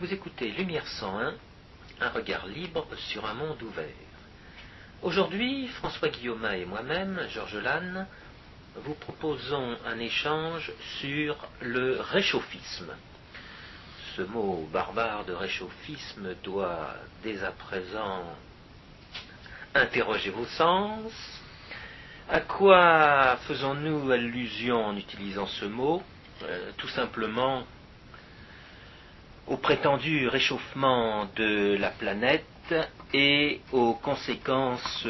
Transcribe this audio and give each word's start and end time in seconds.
Vous 0.00 0.14
écoutez 0.14 0.52
Lumière 0.52 0.86
101, 0.86 1.34
un 2.00 2.08
regard 2.10 2.46
libre 2.46 2.86
sur 3.08 3.26
un 3.26 3.34
monde 3.34 3.60
ouvert. 3.64 3.88
Aujourd'hui, 5.02 5.66
François 5.66 6.08
Guillaume 6.08 6.46
et 6.54 6.64
moi-même, 6.64 7.20
Georges 7.30 7.56
Lannes, 7.56 8.06
vous 8.76 8.94
proposons 8.94 9.76
un 9.84 9.98
échange 9.98 10.70
sur 11.00 11.36
le 11.62 12.00
réchauffisme. 12.00 12.92
Ce 14.14 14.22
mot 14.22 14.68
barbare 14.72 15.24
de 15.24 15.32
réchauffisme 15.32 16.32
doit 16.44 16.94
dès 17.24 17.42
à 17.42 17.50
présent 17.50 18.22
interroger 19.74 20.30
vos 20.30 20.46
sens. 20.46 21.10
À 22.28 22.38
quoi 22.38 23.36
faisons-nous 23.48 24.12
allusion 24.12 24.84
en 24.86 24.96
utilisant 24.96 25.46
ce 25.48 25.64
mot? 25.64 26.04
Euh, 26.44 26.70
Tout 26.76 26.88
simplement 26.88 27.64
au 29.48 29.56
prétendu 29.56 30.28
réchauffement 30.28 31.26
de 31.36 31.76
la 31.80 31.90
planète 31.90 32.74
et 33.14 33.60
aux 33.72 33.94
conséquences 33.94 35.06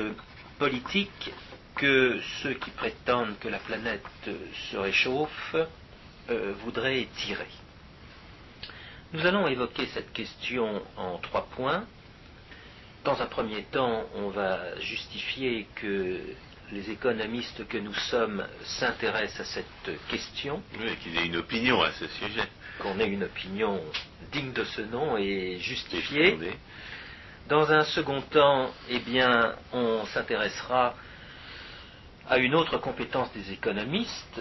politiques 0.59 1.33
que 1.75 2.21
ceux 2.43 2.55
qui 2.55 2.71
prétendent 2.71 3.39
que 3.41 3.49
la 3.49 3.59
planète 3.59 4.05
se 4.71 4.77
réchauffe 4.77 5.57
euh, 6.31 6.53
voudraient 6.65 7.09
tirer. 7.17 7.49
Nous 9.13 9.25
allons 9.27 9.47
évoquer 9.49 9.87
cette 9.87 10.13
question 10.13 10.83
en 10.97 11.19
trois 11.19 11.47
points. 11.47 11.85
Dans 13.05 13.21
un 13.23 13.27
premier 13.27 13.63
temps, 13.65 14.05
on 14.17 14.29
va 14.29 14.79
justifier 14.81 15.67
que 15.77 16.21
les 16.73 16.91
économistes 16.91 17.67
que 17.69 17.79
nous 17.79 17.95
sommes 17.95 18.47
s'intéressent 18.63 19.41
à 19.41 19.45
cette 19.45 20.09
question. 20.09 20.63
Oui, 20.79 20.95
qu'ils 21.03 21.17
aient 21.17 21.27
une 21.27 21.37
opinion 21.37 21.81
à 21.81 21.91
ce 21.93 22.07
sujet. 22.07 22.43
Qu'on 22.81 22.99
ait 23.01 23.09
une 23.09 23.25
opinion 23.25 23.81
digne 24.33 24.53
de 24.53 24.65
ce 24.65 24.83
nom 24.83 25.17
et 25.17 25.59
justifiée. 25.59 26.39
Dans 27.49 27.71
un 27.73 27.85
second 27.85 28.21
temps, 28.21 28.71
eh 28.89 28.99
bien, 29.01 29.55
on 29.73 30.05
s'intéressera 30.07 30.95
à 32.29 32.39
une 32.39 32.55
autre 32.55 32.79
compétence 32.79 33.33
des 33.33 33.53
économistes, 33.53 34.41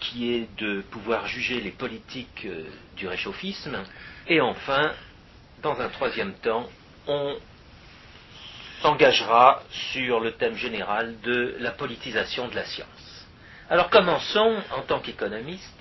qui 0.00 0.32
est 0.34 0.48
de 0.58 0.80
pouvoir 0.90 1.26
juger 1.26 1.60
les 1.60 1.70
politiques 1.70 2.46
euh, 2.46 2.64
du 2.96 3.06
réchauffisme. 3.06 3.76
Et 4.26 4.40
enfin, 4.40 4.92
dans 5.62 5.78
un 5.80 5.88
troisième 5.90 6.32
temps, 6.34 6.68
on 7.06 7.36
s'engagera 8.82 9.62
sur 9.92 10.20
le 10.20 10.32
thème 10.32 10.56
général 10.56 11.20
de 11.20 11.56
la 11.60 11.70
politisation 11.72 12.48
de 12.48 12.54
la 12.54 12.64
science. 12.64 13.26
Alors 13.68 13.90
commençons, 13.90 14.56
en 14.74 14.82
tant 14.82 15.00
qu'économistes, 15.00 15.79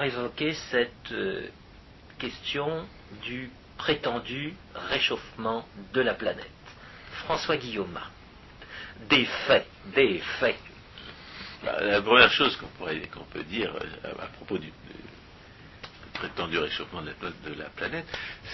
évoquer 0.00 0.54
cette 0.70 1.12
euh, 1.12 1.48
question 2.18 2.86
du 3.22 3.50
prétendu 3.76 4.54
réchauffement 4.74 5.66
de 5.92 6.00
la 6.00 6.14
planète. 6.14 6.48
François 7.24 7.56
Guillaume, 7.56 7.98
des 9.10 9.24
faits, 9.46 9.66
des 9.94 10.18
faits. 10.40 10.58
Bah, 11.64 11.80
la 11.80 12.00
première 12.00 12.30
chose 12.30 12.56
qu'on 12.56 13.24
peut 13.24 13.44
dire 13.44 13.72
euh, 13.74 14.12
à, 14.22 14.26
propos 14.26 14.58
du, 14.58 14.72
prétendu 16.14 16.58
réchauffement 16.58 17.02
de 17.02 17.54
la, 17.58 17.68
planète, 17.70 18.06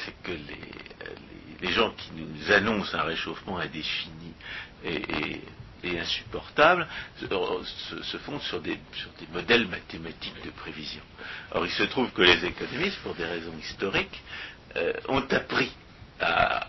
c'est 0.05 0.15
que 0.23 0.33
les, 0.33 1.73
gens 1.73 1.91
qui 1.93 2.11
nous 2.13 2.53
annoncent 2.53 2.97
un 2.97 3.03
réchauffement 3.03 3.59
indéfini 3.59 4.33
et, 4.85 5.41
insupportable 5.85 6.87
se, 7.21 8.17
fondent 8.19 8.43
sur 8.43 8.61
des, 8.61 8.79
modèles 9.33 9.67
mathématiques 9.69 10.45
de 10.45 10.51
prévision. 10.51 11.03
Or, 11.53 11.65
il 11.67 11.73
se 11.73 11.85
trouve 11.85 12.11
que 12.13 12.23
les 12.23 12.45
économistes, 12.45 12.99
pour 13.03 13.15
des 13.15 13.25
raisons 13.25 13.57
historiques, 13.59 14.23
euh, 14.77 14.93
ont 15.09 15.25
appris 15.31 15.73
à, 16.21 16.67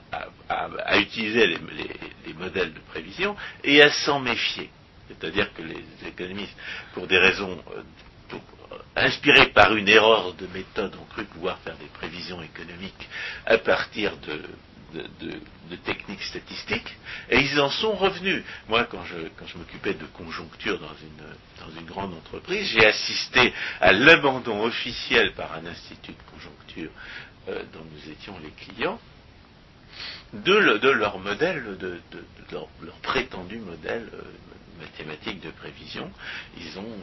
utiliser 0.97 1.47
les, 1.47 2.33
modèles 2.33 2.73
de 2.73 2.79
prévision 2.91 3.35
et 3.63 3.81
à 3.81 3.91
s'en 3.91 4.19
méfier. 4.19 4.69
C'est-à-dire 5.07 5.51
que 5.53 5.63
les 5.63 5.83
économistes, 6.07 6.55
pour 6.93 7.07
des 7.07 7.17
raisons 7.17 7.61
euh, 7.75 8.37
inspirés 8.95 9.47
par 9.47 9.75
une 9.75 9.87
erreur 9.87 10.33
de 10.33 10.45
méthode, 10.47 10.95
ont 10.95 11.05
cru 11.05 11.25
pouvoir 11.25 11.57
faire 11.59 11.75
des 11.77 11.87
prévisions 11.87 12.41
économiques 12.41 13.09
à 13.45 13.57
partir 13.57 14.15
de, 14.17 14.39
techniques 15.83 16.23
statistiques, 16.23 16.97
et 17.29 17.39
ils 17.39 17.59
en 17.59 17.69
sont 17.69 17.93
revenus. 17.93 18.43
Moi, 18.67 18.85
quand 18.85 19.03
je, 19.05 19.57
m'occupais 19.57 19.93
de 19.93 20.05
conjoncture 20.05 20.79
dans 20.79 20.95
une, 21.77 21.85
grande 21.85 22.13
entreprise, 22.13 22.67
j'ai 22.67 22.85
assisté 22.85 23.53
à 23.79 23.91
l'abandon 23.91 24.63
officiel 24.63 25.33
par 25.33 25.53
un 25.53 25.65
institut 25.65 26.11
de 26.11 26.31
conjoncture 26.31 26.91
euh, 27.47 27.63
dont 27.73 27.85
nous 27.91 28.11
étions 28.11 28.37
les 28.39 28.51
clients, 28.51 28.99
de, 30.33 30.53
leur 30.89 31.19
modèle, 31.19 31.77
de, 31.77 31.99
leur, 32.51 32.67
prétendu 33.01 33.57
modèle 33.59 34.09
euh, 34.13 34.21
mathématique 34.79 35.41
de 35.41 35.49
prévision. 35.51 36.11
Ils 36.57 36.79
ont 36.79 36.97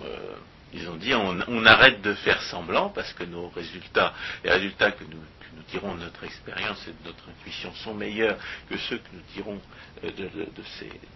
ils 0.72 0.88
ont 0.88 0.96
dit 0.96 1.14
on, 1.14 1.64
arrête 1.64 2.02
de 2.02 2.14
faire 2.14 2.42
semblant 2.42 2.90
parce 2.90 3.12
que 3.12 3.24
nos 3.24 3.48
résultats, 3.48 4.12
les 4.44 4.50
résultats 4.50 4.92
que 4.92 5.04
nous, 5.04 5.22
tirons 5.68 5.94
de 5.94 6.00
notre 6.00 6.22
expérience 6.22 6.86
et 6.86 6.92
de 6.92 7.08
notre 7.08 7.28
intuition 7.28 7.72
sont 7.74 7.94
meilleurs 7.94 8.36
que 8.68 8.76
ceux 8.76 8.98
que 8.98 9.08
nous 9.12 9.22
tirons 9.34 9.60
euh, 10.04 10.10
de, 10.10 10.62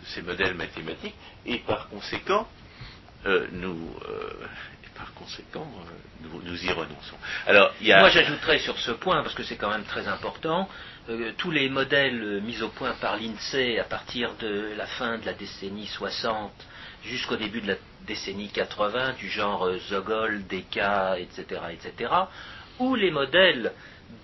ces, 0.07 0.23
modèles 0.23 0.55
mathématiques 0.55 1.15
et 1.47 1.59
par 1.59 1.89
conséquent, 1.89 2.49
euh, 3.27 3.47
nous, 3.53 3.95
euh, 4.09 4.33
par 4.97 5.13
conséquent, 5.15 5.71
nous, 6.23 6.65
y 6.65 6.71
renonçons. 6.71 7.17
Alors, 7.47 7.73
Moi, 7.81 8.09
j'ajouterais 8.11 8.59
sur 8.59 8.79
ce 8.79 8.93
point, 8.93 9.23
parce 9.23 9.35
que 9.35 9.45
c'est 9.45 9.57
quand 9.57 9.71
même 9.71 9.85
très 9.85 10.09
important, 10.09 10.69
tous 11.39 11.51
les 11.51 11.69
modèles 11.69 12.41
mis 12.43 12.61
au 12.63 12.69
point 12.69 12.93
par 13.01 13.17
l'INSEE 13.17 13.79
à 13.79 13.85
partir 13.85 14.35
de 14.37 14.73
la 14.77 14.87
fin 14.87 15.19
de 15.19 15.27
la 15.27 15.33
décennie 15.33 15.87
60 15.87 16.53
jusqu'au 17.05 17.37
début 17.37 17.61
de 17.61 17.69
la 17.69 17.77
décennie 18.07 18.49
80, 18.49 19.15
du 19.15 19.29
genre 19.29 19.67
euh, 19.67 19.79
Zogol, 19.89 20.47
Deka, 20.47 21.19
etc., 21.19 21.61
etc., 21.73 22.13
ou 22.79 22.95
les 22.95 23.11
modèles 23.11 23.73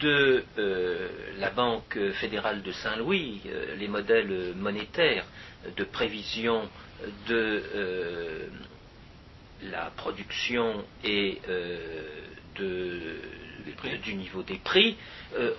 de 0.01 0.45
euh, 0.59 1.09
la 1.39 1.51
Banque 1.51 1.99
fédérale 2.15 2.63
de 2.63 2.73
Saint-Louis, 2.73 3.43
euh, 3.47 3.77
les 3.77 3.89
modèles 3.89 4.55
monétaires 4.57 5.27
de 5.77 5.85
prévision 5.85 6.69
de 7.29 7.63
la 9.71 9.91
production 9.97 10.85
et 11.05 11.41
du 14.03 14.15
niveau 14.15 14.43
des 14.43 14.59
prix, 14.59 14.97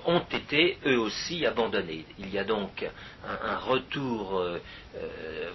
ont 0.06 0.24
été 0.32 0.78
eux 0.86 1.00
aussi 1.00 1.46
abandonnés. 1.46 2.06
Il 2.20 2.30
y 2.34 2.38
a 2.40 2.44
donc 2.44 2.86
un 3.44 3.58
retour 3.58 4.44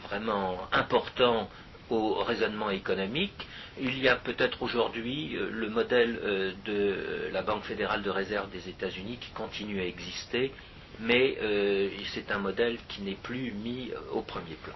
vraiment 0.08 0.58
important 0.72 1.48
au 1.92 2.14
raisonnement 2.14 2.70
économique. 2.70 3.46
Il 3.80 3.98
y 3.98 4.08
a 4.08 4.16
peut-être 4.16 4.62
aujourd'hui 4.62 5.36
euh, 5.36 5.50
le 5.50 5.68
modèle 5.68 6.18
euh, 6.22 6.52
de 6.64 7.30
la 7.32 7.42
Banque 7.42 7.64
fédérale 7.64 8.02
de 8.02 8.10
réserve 8.10 8.50
des 8.50 8.68
États-Unis 8.68 9.18
qui 9.20 9.30
continue 9.30 9.80
à 9.80 9.86
exister, 9.86 10.52
mais 11.00 11.36
euh, 11.42 11.90
c'est 12.14 12.30
un 12.30 12.38
modèle 12.38 12.78
qui 12.88 13.02
n'est 13.02 13.14
plus 13.22 13.52
mis 13.52 13.90
au 14.12 14.22
premier 14.22 14.54
plan. 14.62 14.74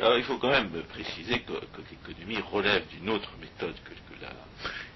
Alors 0.00 0.18
il 0.18 0.24
faut 0.24 0.38
quand 0.38 0.50
même 0.50 0.70
préciser 0.88 1.40
que, 1.40 1.52
l'économie 1.90 2.40
relève 2.50 2.82
d'une 2.88 3.10
autre 3.10 3.30
méthode 3.40 3.74
que, 3.84 4.22
la, 4.22 4.30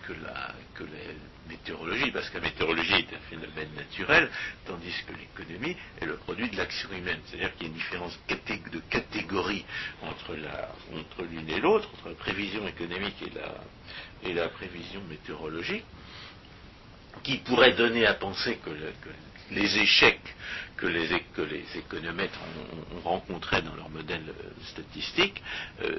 que, 0.06 0.12
la, 0.12 0.54
que 0.74 0.84
la 0.84 1.48
météorologie, 1.48 2.10
parce 2.10 2.28
que 2.30 2.38
la 2.38 2.44
météorologie 2.44 2.94
est 2.94 3.14
un 3.14 3.20
phénomène 3.30 3.68
naturel, 3.76 4.30
tandis 4.66 4.92
que 5.06 5.12
l'économie 5.14 5.76
est 6.00 6.06
le 6.06 6.16
produit 6.16 6.48
de 6.48 6.56
l'action 6.56 6.90
humaine. 6.92 7.20
C'est-à-dire 7.26 7.54
qu'il 7.54 7.66
y 7.66 7.70
a 7.70 7.72
une 7.72 7.78
différence 7.78 8.18
de 8.28 8.80
catégorie 8.90 9.64
entre 10.02 10.34
l'une 11.24 11.48
et 11.48 11.60
l'autre, 11.60 11.88
entre 11.94 12.08
la 12.10 12.14
prévision 12.14 12.66
économique 12.66 13.16
et 13.22 13.30
la, 13.30 13.54
et 14.28 14.34
la 14.34 14.48
prévision 14.48 15.02
météorologique, 15.08 15.84
qui 17.22 17.38
pourrait 17.38 17.74
donner 17.74 18.06
à 18.06 18.14
penser 18.14 18.58
que, 18.64 18.70
les 19.50 19.78
échecs 19.78 20.34
que 20.76 20.86
les, 20.86 21.20
que 21.34 21.42
les 21.42 21.64
économètres 21.76 22.38
ont, 22.96 23.00
rencontrés 23.08 23.62
dans 23.62 23.74
leur 23.76 23.90
modèle 23.90 24.24
euh, 24.28 24.64
statistique 24.70 25.42
euh, 25.82 25.98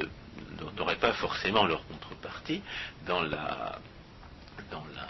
n'auraient 0.76 0.98
pas 0.98 1.14
forcément 1.14 1.66
leur 1.66 1.86
contrepartie 1.88 2.62
dans 3.06 3.22
la, 3.22 3.80
dans 4.72 4.84
la, 4.96 5.08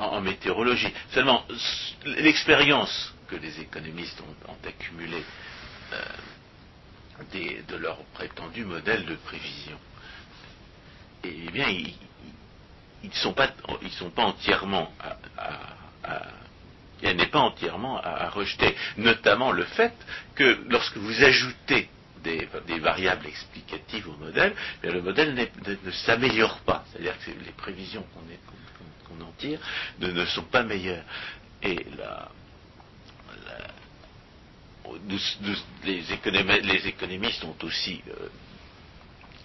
en, 0.00 0.20
météorologie. 0.20 0.92
Seulement, 1.10 1.44
l'expérience 2.04 3.14
que 3.28 3.36
les 3.36 3.60
économistes 3.60 4.20
ont, 4.20 4.34
accumulée 4.66 5.24
euh, 5.92 7.60
de 7.68 7.76
leur 7.76 7.98
prétendu 8.14 8.64
modèle 8.64 9.04
de 9.04 9.14
prévision, 9.16 9.78
eh 11.24 11.50
bien, 11.50 11.68
ils 11.68 11.94
ne 13.02 13.14
sont, 13.14 13.32
pas, 13.32 13.50
sont 13.98 14.10
pas 14.10 14.24
entièrement 14.24 14.90
elle 17.04 17.16
n'est 17.16 17.26
pas 17.26 17.40
entièrement 17.40 18.00
à, 18.00 18.28
rejeter, 18.30 18.74
notamment 18.96 19.52
le 19.52 19.64
fait 19.64 19.94
que 20.34 20.58
lorsque 20.68 20.96
vous 20.96 21.22
ajoutez 21.22 21.88
des, 22.24 22.78
variables 22.78 23.26
explicatives 23.26 24.08
au 24.08 24.16
modèle, 24.16 24.54
mais 24.82 24.90
le 24.90 25.02
modèle 25.02 25.34
ne, 25.34 25.90
s'améliore 25.90 26.58
pas. 26.60 26.84
C'est-à-dire 26.90 27.16
que 27.18 27.30
les 27.30 27.52
prévisions 27.52 28.04
qu'on 29.06 29.24
en 29.24 29.32
tire 29.38 29.60
ne, 30.00 30.24
sont 30.26 30.44
pas 30.44 30.62
meilleures. 30.62 31.04
Et 31.62 31.86
les, 35.84 36.86
économistes 36.88 37.44
ont 37.44 37.56
aussi 37.62 38.02
euh, 38.08 38.28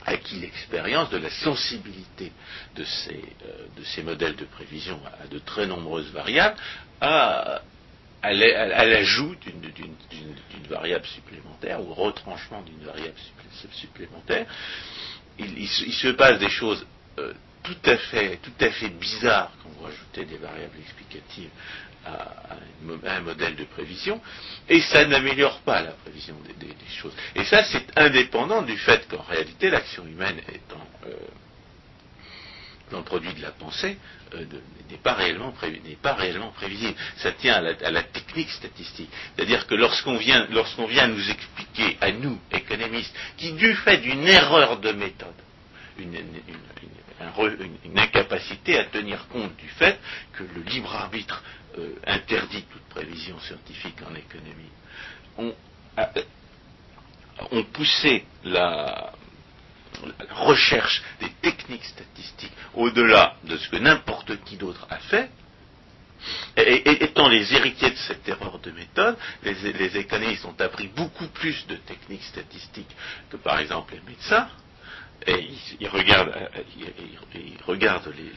acquis 0.06 0.40
l'expérience 0.40 1.10
de 1.10 1.18
la 1.18 1.30
sensibilité 1.30 2.31
de 2.76 2.84
ces, 2.84 3.24
euh, 3.46 4.04
modèles 4.04 4.36
de 4.36 4.46
prévision 4.46 5.00
à 5.22 5.28
de 5.28 5.40
très 5.40 5.68
nombreuses 5.68 6.12
variables, 6.12 6.58
à 8.21 8.33
l'ajout 8.33 9.36
d'une 9.36 10.68
variable 10.69 11.06
supplémentaire 11.06 11.81
ou 11.81 11.92
au 11.92 11.94
retranchement 11.94 12.62
d'une 12.62 12.83
variable 12.86 13.16
supplémentaire. 13.74 14.45
Il, 15.38 15.68
se 15.68 16.10
passe 16.10 16.38
des 16.39 16.50
choses 16.50 16.86
euh, 17.18 17.33
tout, 17.63 17.77
à 17.86 17.98
fait, 17.98 18.39
tout 18.42 18.51
à 18.60 18.69
fait 18.71 18.89
bizarres 18.89 19.51
quand 19.63 19.69
vous 19.69 19.86
rajoutez 19.86 20.25
des 20.25 20.38
variables 20.38 20.77
explicatives 20.80 21.50
à, 22.06 22.57
un 23.06 23.21
modèle 23.21 23.56
de 23.56 23.66
prévision, 23.66 24.21
et 24.68 24.81
ça 24.81 25.06
n'améliore 25.06 25.60
pas 25.62 25.81
la 25.81 25.92
prévision 25.92 26.36
des, 26.60 26.69
choses. 26.89 27.13
Et 27.36 27.44
ça, 27.45 27.63
c'est 27.63 27.98
indépendant 27.98 28.62
du 28.62 28.77
fait 28.77 29.07
qu'en 29.07 29.21
réalité, 29.21 29.69
l'action 29.69 30.06
humaine 30.06 30.39
étant 30.50 30.86
euh, 31.06 31.13
dans 32.91 33.00
le 33.00 33.03
produit 33.03 33.33
de 33.33 33.41
la 33.41 33.51
pensée, 33.51 33.97
euh, 34.33 34.45
n'est 34.89 34.97
pas, 34.97 35.13
réellement 35.13 35.51
prévisible. 36.51 36.95
Ça 37.18 37.31
tient 37.33 37.56
à 37.56 37.91
la, 37.91 38.03
technique 38.03 38.50
statistique. 38.50 39.09
C'est-à-dire 39.36 39.68
que 39.68 39.75
lorsqu'on 39.75 40.18
vient, 40.18 40.47
nous 40.47 41.30
expliquer, 41.30 41.97
à 42.01 42.12
nous, 42.12 42.39
économistes, 42.51 43.13
qui 43.38 43.53
du 43.53 43.75
fait 43.75 43.97
d'une 43.97 44.27
erreur 44.27 44.80
de 44.80 44.91
méthode, 44.91 45.33
une, 45.97 46.18
incapacité 47.97 48.77
à 48.77 48.86
tenir 48.86 49.27
compte 49.27 49.56
du 49.57 49.68
fait 49.68 50.00
que 50.33 50.44
le 50.44 50.62
libre 50.63 50.94
arbitre 50.95 51.44
euh, 51.77 51.95
interdit 52.07 52.63
toute 52.63 52.83
prévision 52.83 53.38
scientifique 53.42 53.97
en 54.09 54.15
économie, 54.15 54.71
ont 55.38 55.53
on 57.51 57.63
poussé 57.63 58.25
la, 58.44 59.13
la 60.06 60.36
recherche 60.36 61.01
des 61.19 61.30
techniques 61.42 61.86
statistiques 61.86 62.54
au-delà 62.74 63.36
de 63.44 63.57
ce 63.57 63.69
que 63.69 63.78
n'importe 63.78 64.44
qui 64.44 64.57
d'autre 64.57 64.88
a 64.90 64.98
fait, 64.98 65.30
et, 66.57 67.04
étant 67.04 67.30
les 67.30 67.54
héritiers 67.54 67.92
de 67.92 67.96
cette 67.96 68.28
erreur 68.28 68.60
de 68.60 68.72
méthode, 68.72 69.18
les, 69.44 69.98
économistes 69.98 70.46
ont 70.46 70.56
appris 70.60 70.88
beaucoup 70.88 71.28
plus 71.28 71.66
de 71.68 71.75
techniques 71.75 72.24
statistiques 72.24 72.96
que 73.30 73.38
par 73.38 73.60
exemple 73.60 73.94
les 73.94 74.01
médecins, 74.01 74.50
et 75.28 75.48
ils, 75.80 75.88
regardent, 75.88 76.34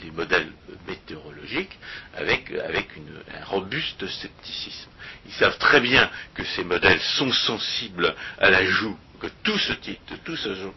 les, 0.02 0.10
modèles 0.10 0.50
météorologiques 0.86 1.78
avec, 2.14 2.50
un 2.52 3.44
robuste 3.44 4.06
scepticisme. 4.06 4.90
Ils 5.26 5.32
savent 5.32 5.58
très 5.58 5.80
bien 5.80 6.10
que 6.34 6.44
ces 6.44 6.64
modèles 6.64 7.00
sont 7.00 7.32
sensibles 7.32 8.14
à 8.38 8.50
l'ajout, 8.50 8.98
que 9.20 9.28
tout 9.44 9.58
ce 9.58 9.72
type, 9.74 10.00
tout 10.24 10.36
ce, 10.36 10.70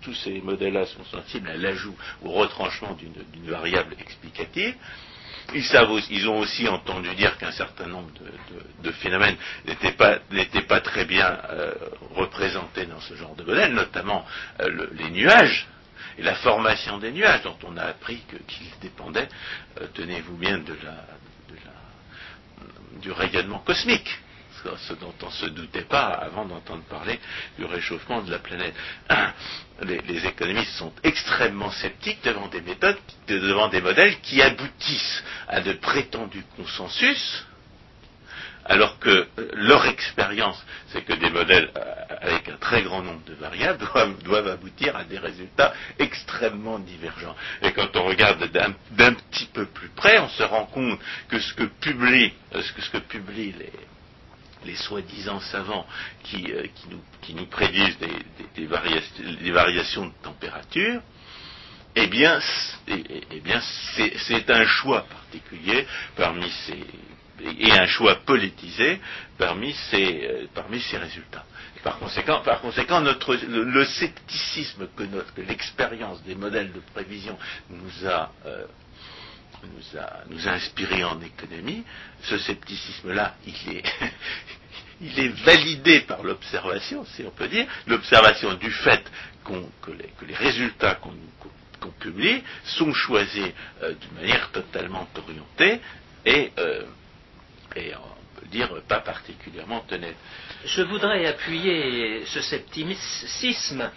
tous 0.00 0.14
ces 0.14 0.40
modèles-là 0.40 0.86
sont 0.86 1.04
sensibles 1.04 1.48
à 1.48 1.56
l'ajout 1.56 1.96
ou 2.22 2.28
au 2.28 2.32
retranchement 2.32 2.94
d'une 2.94 3.50
variable 3.50 3.94
explicative. 4.00 4.74
Ils, 5.54 6.28
ont 6.28 6.38
aussi 6.38 6.66
entendu 6.68 7.14
dire 7.14 7.38
qu'un 7.38 7.52
certain 7.52 7.86
nombre 7.86 8.10
de, 8.82 8.90
phénomènes 8.90 9.36
n'étaient 9.66 9.92
pas, 10.62 10.80
très 10.80 11.04
bien 11.04 11.38
euh, 11.50 11.72
représentés 12.14 12.86
dans 12.86 13.00
ce 13.00 13.14
genre 13.14 13.34
de 13.36 13.44
modèle, 13.44 13.72
notamment 13.72 14.26
euh, 14.60 14.88
les 14.92 15.10
nuages 15.10 15.68
et 16.18 16.22
la 16.22 16.34
formation 16.34 16.98
des 16.98 17.12
nuages, 17.12 17.42
dont 17.42 17.58
on 17.64 17.76
a 17.76 17.84
appris 17.84 18.22
qu'ils 18.48 18.66
dépendaient, 18.80 19.28
euh, 19.80 19.86
tenez-vous 19.94 20.36
bien, 20.36 20.60
du 23.00 23.12
rayonnement 23.12 23.60
cosmique 23.60 24.18
ce 24.78 24.94
dont 24.94 25.14
on 25.22 25.26
ne 25.26 25.30
se 25.30 25.46
doutait 25.46 25.82
pas 25.82 26.06
avant 26.06 26.44
d'entendre 26.44 26.82
parler 26.84 27.18
du 27.58 27.64
réchauffement 27.64 28.22
de 28.22 28.30
la 28.30 28.38
planète. 28.38 28.74
les, 29.82 30.26
économistes 30.26 30.72
sont 30.72 30.92
extrêmement 31.02 31.70
sceptiques 31.70 32.24
devant 32.24 32.48
des 32.48 32.60
méthodes, 32.60 32.98
devant 33.28 33.68
des 33.68 33.80
modèles 33.80 34.20
qui 34.20 34.42
aboutissent 34.42 35.22
à 35.48 35.60
de 35.60 35.72
prétendus 35.74 36.44
consensus, 36.56 37.44
alors 38.68 38.98
que 38.98 39.08
euh, 39.38 39.48
leur 39.54 39.86
expérience, 39.86 40.60
c'est 40.88 41.02
que 41.02 41.12
des 41.12 41.30
modèles 41.30 41.70
euh, 41.76 42.04
avec 42.20 42.48
un 42.48 42.56
très 42.56 42.82
grand 42.82 43.02
nombre 43.02 43.24
de 43.24 43.34
variables 43.34 43.78
doivent, 44.24 44.48
aboutir 44.48 44.96
à 44.96 45.04
des 45.04 45.18
résultats 45.18 45.72
extrêmement 45.98 46.78
divergents. 46.78 47.36
Et 47.62 47.72
quand 47.72 47.94
on 47.96 48.04
regarde 48.04 48.44
d'un 48.90 49.12
petit 49.12 49.46
peu 49.52 49.66
plus 49.66 49.88
près, 49.90 50.18
on 50.18 50.28
se 50.28 50.42
rend 50.42 50.66
compte 50.66 50.98
que 51.28 51.38
ce 51.38 51.54
que 51.54 51.64
publient, 51.64 52.32
euh, 52.54 52.62
ce 52.62 52.90
que 52.90 52.98
publient 52.98 53.54
les, 53.58 53.72
les 54.66 54.76
soi-disant 54.76 55.40
savants 55.40 55.86
qui, 56.24 56.52
euh, 56.52 56.66
nous, 57.30 57.46
prédisent 57.46 57.98
des, 58.56 58.66
variations, 58.66 60.06
de 60.06 60.12
température, 60.22 61.00
eh 61.94 62.06
bien, 62.08 62.38
eh, 62.88 63.40
bien 63.40 63.60
c'est 64.26 64.50
un 64.50 64.66
choix 64.66 65.02
particulier 65.02 65.86
parmi 66.16 66.50
ces 66.66 66.84
et 67.58 67.72
un 67.72 67.86
choix 67.86 68.16
politisé 68.24 69.00
parmi 69.38 69.74
ces, 69.90 70.24
euh, 70.24 70.46
parmi 70.54 70.80
ces 70.80 70.96
résultats. 70.96 71.44
par 71.84 71.98
conséquent, 71.98 72.40
par 72.42 72.60
conséquent 72.60 73.00
notre, 73.00 73.34
le, 73.34 73.84
scepticisme 73.84 74.88
que, 74.96 75.04
que 75.04 75.40
l'expérience 75.42 76.22
des 76.24 76.34
modèles 76.34 76.72
de 76.72 76.80
prévision 76.94 77.38
nous 77.70 78.08
a 78.08 78.32
euh, 78.46 78.64
nous 79.64 79.98
a, 79.98 80.24
nous 80.28 80.48
a 80.48 80.52
inspiré 80.52 81.04
en 81.04 81.20
économie, 81.20 81.84
ce 82.22 82.38
scepticisme-là, 82.38 83.34
il 83.46 83.76
est, 83.76 83.84
il 85.00 85.18
est 85.18 85.44
validé 85.44 86.00
par 86.00 86.22
l'observation, 86.22 87.04
si 87.04 87.22
on 87.24 87.30
peut 87.30 87.48
dire, 87.48 87.66
l'observation 87.86 88.54
du 88.54 88.70
fait 88.70 89.04
que, 89.44 89.92
les, 90.26 90.34
résultats 90.34 90.96
qu'on 90.96 91.90
publie 92.00 92.42
sont 92.64 92.92
choisis 92.92 93.46
euh, 93.82 93.94
d'une 93.94 94.14
manière 94.14 94.50
totalement 94.50 95.08
orientée 95.16 95.80
et, 96.24 96.50
euh, 96.58 96.82
et, 97.76 97.92
on 97.94 98.40
peut 98.40 98.46
dire, 98.48 98.70
pas 98.88 99.00
particulièrement 99.00 99.84
honnête. 99.90 100.16
Je 100.64 100.82
voudrais 100.82 101.26
appuyer 101.26 102.24
ce 102.26 102.40
scepticisme 102.40 103.90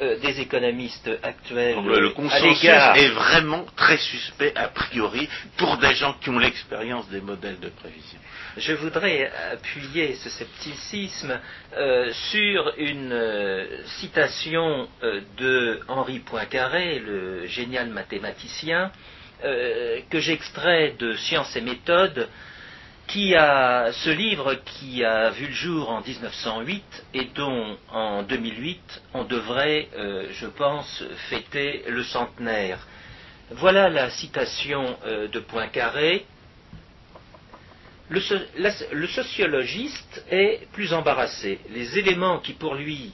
euh, 0.00 0.18
des 0.18 0.40
économistes 0.40 1.10
actuels 1.22 1.76
le, 1.84 2.10
consensus 2.10 2.64
est 2.64 3.08
vraiment 3.08 3.66
très 3.76 3.98
suspect 3.98 4.52
a 4.56 4.68
priori 4.68 5.28
pour 5.58 5.76
des 5.76 5.94
gens 5.94 6.14
qui 6.14 6.30
ont 6.30 6.38
l'expérience 6.38 7.08
des 7.10 7.20
modèles 7.20 7.60
de 7.60 7.68
prévision. 7.68 8.18
Je 8.56 8.72
voudrais 8.72 9.30
appuyer 9.52 10.14
ce 10.14 10.30
scepticisme 10.30 11.38
euh, 11.76 12.10
sur 12.30 12.72
une 12.78 13.12
euh, 13.12 13.66
citation 14.00 14.88
de 15.36 15.80
Henri 15.88 16.20
Poincaré, 16.20 16.98
le 16.98 17.46
génial 17.46 17.90
mathématicien, 17.90 18.90
que 19.42 20.20
j'extrais 20.20 20.94
de 20.98 21.14
Sciences 21.14 21.56
et 21.56 21.62
méthodes 21.62 22.28
ce 23.12 24.10
livre 24.10 24.54
qui 24.54 25.04
a 25.04 25.30
vu 25.30 25.46
le 25.46 25.52
jour 25.52 25.90
en 25.90 26.00
1908 26.00 27.06
et 27.14 27.24
dont 27.34 27.76
en 27.90 28.22
2008 28.22 29.02
on 29.14 29.24
devrait, 29.24 29.88
euh, 29.96 30.28
je 30.32 30.46
pense, 30.46 31.02
fêter 31.28 31.82
le 31.88 32.04
centenaire. 32.04 32.86
Voilà 33.50 33.88
la 33.88 34.10
citation 34.10 34.96
euh, 35.04 35.26
de 35.26 35.40
Poincaré. 35.40 36.24
Le, 38.08 39.06
sociologiste 39.08 40.24
est 40.30 40.68
plus 40.72 40.92
embarrassé. 40.92 41.60
Les 41.70 41.98
éléments 41.98 42.38
qui 42.38 42.52
pour 42.52 42.74
lui 42.74 43.12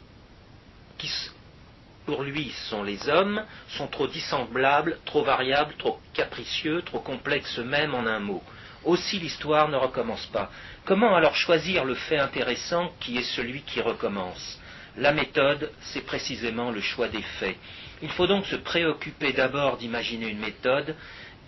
sont 2.69 2.83
les 2.83 3.09
hommes 3.09 3.43
sont 3.69 3.89
trop 3.89 4.07
dissemblables, 4.07 4.99
trop 5.07 5.23
variables, 5.23 5.75
trop 5.79 5.99
capricieux, 6.13 6.83
trop 6.83 7.01
complexes 7.01 7.59
même 7.59 7.95
en 7.95 8.07
un 8.07 8.21
mot. 8.21 8.43
Aussi 8.87 9.19
l'histoire 9.19 9.69
ne 9.69 9.77
recommence 9.77 10.27
pas. 10.27 10.49
Comment 10.85 11.17
alors 11.17 11.35
choisir 11.35 11.85
le 11.85 11.97
fait 11.97 12.19
intéressant 12.19 12.93
qui 13.01 13.19
est 13.19 13.35
celui 13.35 13.63
qui 13.63 13.81
recommence? 13.81 14.61
La 14.97 15.13
méthode, 15.13 15.73
c'est 15.81 16.07
précisément 16.07 16.71
le 16.71 16.81
choix 16.81 17.09
des 17.09 17.23
faits. 17.23 17.57
Il 18.01 18.11
faut 18.11 18.29
donc 18.29 18.47
se 18.47 18.55
préoccuper 18.55 19.33
d'abord 19.33 19.77
d'imaginer 19.77 20.29
une 20.29 20.39
méthode, 20.39 20.95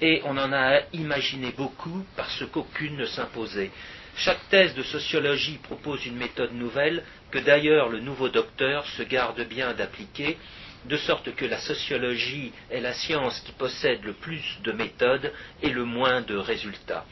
et 0.00 0.20
on 0.24 0.36
en 0.36 0.52
a 0.52 0.80
imaginé 0.92 1.52
beaucoup 1.56 2.04
parce 2.16 2.44
qu'aucune 2.52 2.96
ne 2.96 3.06
s'imposait. 3.06 3.70
Chaque 4.16 4.48
thèse 4.48 4.74
de 4.74 4.82
sociologie 4.82 5.58
propose 5.62 6.06
une 6.06 6.16
méthode 6.16 6.52
nouvelle 6.54 7.04
que 7.30 7.38
d'ailleurs 7.38 7.88
le 7.88 8.00
nouveau 8.00 8.28
docteur 8.28 8.84
se 8.88 9.04
garde 9.04 9.40
bien 9.42 9.74
d'appliquer, 9.74 10.36
de 10.84 10.96
sorte 10.96 11.34
que 11.34 11.44
la 11.44 11.58
sociologie 11.58 12.52
est 12.70 12.80
la 12.80 12.94
science 12.94 13.40
qui 13.40 13.52
possède 13.52 14.02
le 14.04 14.12
plus 14.14 14.42
de 14.62 14.72
méthodes 14.72 15.32
et 15.62 15.70
le 15.70 15.84
moins 15.84 16.22
de 16.22 16.36
résultats. 16.36 17.04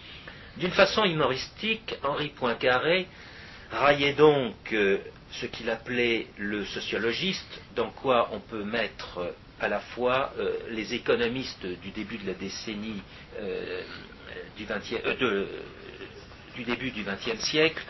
D'une 0.57 0.71
façon 0.71 1.05
humoristique, 1.05 1.95
Henri 2.03 2.31
Poincaré 2.31 3.07
raillait 3.71 4.15
donc 4.15 4.55
euh, 4.73 4.99
ce 5.33 5.47
qu'il 5.47 5.69
appelait 5.69 6.29
le 6.39 6.65
sociologiste, 6.65 7.61
dans 7.75 7.91
quoi 7.91 8.31
on 8.33 8.41
peut 8.41 8.65
mettre 8.65 9.19
euh, 9.19 9.31
à 9.61 9.69
la 9.69 9.81
fois 9.81 10.33
euh, 10.39 10.55
les 10.71 10.95
économistes 10.95 11.67
du 11.83 11.91
début 11.91 12.19
de 12.19 12.27
la 12.27 12.35
décennie 12.35 13.03
du, 14.57 14.65
20e, 14.65 15.47
du, 16.55 16.65
début 16.65 16.91
du 16.91 17.03
XXe 17.03 17.43
siècle 17.43 17.83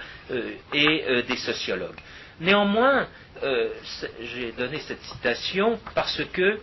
et 0.73 1.23
des 1.29 1.37
sociologues. 1.37 1.99
Néanmoins, 2.41 3.09
j'ai 4.21 4.53
donné 4.53 4.79
cette 4.81 5.03
citation 5.03 5.79
parce 5.95 6.23
que 6.33 6.61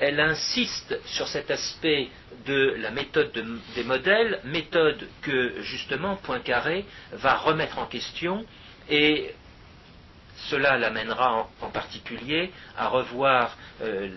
elle 0.00 0.18
insiste 0.18 0.98
sur 1.04 1.28
cet 1.28 1.50
aspect 1.50 2.08
de 2.46 2.74
la 2.78 2.90
méthode 2.90 3.32
des 3.74 3.84
modèles, 3.84 4.40
méthode 4.44 5.06
que 5.20 5.60
justement 5.60 6.16
Poincaré 6.16 6.86
va 7.12 7.36
remettre 7.36 7.78
en 7.78 7.86
question 7.86 8.44
et 8.88 9.34
cela 10.48 10.78
l'amènera 10.78 11.48
en, 11.60 11.68
particulier 11.68 12.50
à 12.78 12.88
revoir 12.88 13.56
euh, 13.82 14.08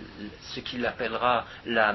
ce 0.53 0.61
qu'il 0.61 0.85
appellera 0.85 1.45
la 1.65 1.93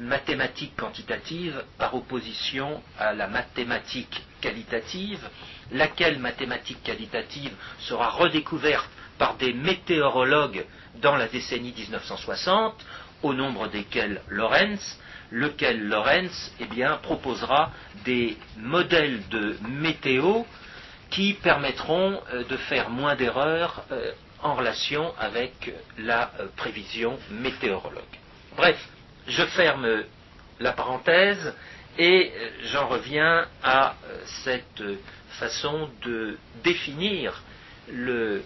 mathématique 0.00 0.74
quantitative 0.76 1.62
par 1.76 1.94
opposition 1.94 2.82
à 2.98 3.12
la 3.12 3.26
mathématique 3.26 4.22
qualitative, 4.40 5.28
laquelle 5.72 6.18
mathématique 6.18 6.82
qualitative 6.82 7.52
sera 7.80 8.10
redécouverte 8.10 8.88
par 9.18 9.36
des 9.36 9.52
météorologues 9.52 10.64
dans 11.00 11.16
la 11.16 11.28
décennie 11.28 11.72
1960 11.76 12.74
au 13.22 13.32
nombre 13.32 13.68
desquels 13.68 14.20
Lorenz, 14.28 14.98
lequel 15.30 15.88
Lorenz 15.88 16.52
eh 16.60 16.66
proposera 17.02 17.72
des 18.04 18.36
modèles 18.58 19.26
de 19.28 19.56
météo 19.68 20.42
qui 21.10 21.34
permettront 21.34 22.20
euh, 22.32 22.44
de 22.44 22.56
faire 22.56 22.90
moins 22.90 23.14
d'erreurs 23.14 23.84
euh, 23.90 24.12
en 24.42 24.54
relation 24.54 25.14
avec 25.18 25.72
la 25.98 26.30
euh, 26.40 26.46
prévision 26.56 27.18
météorologue. 27.30 28.02
Bref, 28.56 28.76
je 29.28 29.42
ferme 29.44 30.04
la 30.60 30.72
parenthèse 30.72 31.54
et 31.98 32.32
j'en 32.72 32.88
reviens 32.88 33.46
à 33.62 33.94
cette 34.44 34.82
façon 35.38 35.88
de 36.04 36.38
définir 36.62 37.42
le 37.92 38.42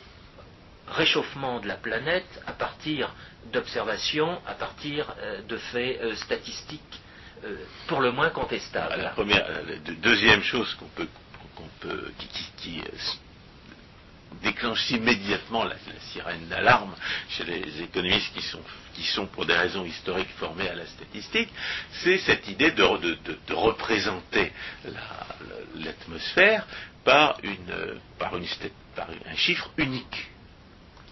réchauffement 0.89 1.61
de 1.61 1.69
la 1.69 1.77
planète 1.77 2.43
à 2.47 2.53
partir 2.53 3.15
d'observations, 3.53 4.41
à 4.47 4.55
partir 4.55 5.15
euh, 5.19 5.41
de 5.43 5.57
faits 5.57 6.01
euh, 6.03 6.15
statistiques 6.17 7.01
euh, 7.45 7.57
pour 7.87 8.01
le 8.01 8.13
moins 8.13 8.31
contestables. 8.31 9.13
La 9.17 9.95
deuxième 9.95 10.43
chose 10.43 10.75
qu'on 10.75 10.87
peut, 10.87 11.09
déclenche 14.43 14.91
immédiatement 14.91 15.65
la, 15.65 15.77
sirène 16.13 16.49
d'alarme 16.49 16.95
chez 17.29 17.45
les 17.45 17.83
économistes 17.83 18.33
qui 18.35 18.43
sont, 18.43 18.63
qui 18.95 19.03
sont, 19.05 19.27
pour 19.27 19.47
des 19.47 19.55
raisons 19.55 19.85
historiques, 19.85 20.31
formés 20.39 20.69
à 20.69 20.75
la 20.75 20.87
statistique, 20.87 21.49
c'est 22.03 22.19
cette 22.19 22.49
idée 22.49 22.71
de, 22.71 22.83
représenter 23.53 24.53
l'atmosphère 25.77 26.67
par, 27.05 27.39
une, 27.43 27.99
par, 28.19 28.37
une, 28.37 28.47
par 28.97 29.09
un 29.27 29.37
chiffre 29.37 29.71
unique. 29.77 30.31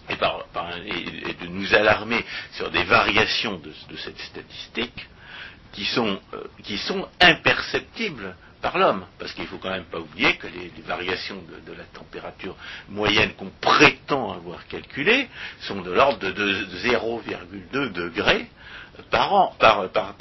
Et, 0.09 0.15
de 0.15 1.45
nous 1.47 1.75
alarmer 1.75 2.25
sur 2.53 2.71
des 2.71 2.83
variations 2.83 3.59
de, 3.59 3.95
cette 3.95 4.19
statistique 4.19 5.07
qui 5.71 5.85
sont, 5.85 6.19
euh, 6.33 6.45
qui 6.63 6.79
sont 6.79 7.07
imperceptibles 7.19 8.35
par 8.61 8.77
l'homme, 8.77 9.05
parce 9.17 9.31
qu'il 9.33 9.43
ne 9.43 9.47
faut 9.47 9.57
quand 9.57 9.69
même 9.69 9.85
pas 9.85 9.99
oublier 9.99 10.35
que 10.37 10.47
les, 10.47 10.71
variations 10.85 11.41
de, 11.65 11.73
la 11.73 11.85
température 11.85 12.55
moyenne 12.89 13.33
qu'on 13.33 13.51
prétend 13.61 14.33
avoir 14.33 14.67
calculées 14.67 15.29
sont 15.61 15.81
de 15.81 15.91
l'ordre 15.91 16.19
de, 16.19 16.65
0,2 16.83 17.91
degrés 17.93 18.47
par 19.11 19.33
an, 19.33 19.55
par, 19.59 19.89
par, 19.89 20.15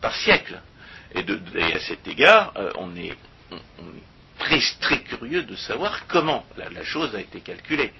par, 0.00 0.14
siècle. 0.16 0.60
Et, 1.14 1.24
à 1.74 1.80
cet 1.80 2.08
égard, 2.08 2.52
euh, 2.56 2.70
on 2.78 2.96
est, 2.96 3.14
très, 4.38 4.60
très, 4.80 5.00
curieux 5.02 5.42
de 5.42 5.56
savoir 5.56 6.06
comment 6.06 6.44
la 6.56 6.84
chose 6.84 7.14
a 7.14 7.20
été 7.20 7.40
calculée 7.40 7.92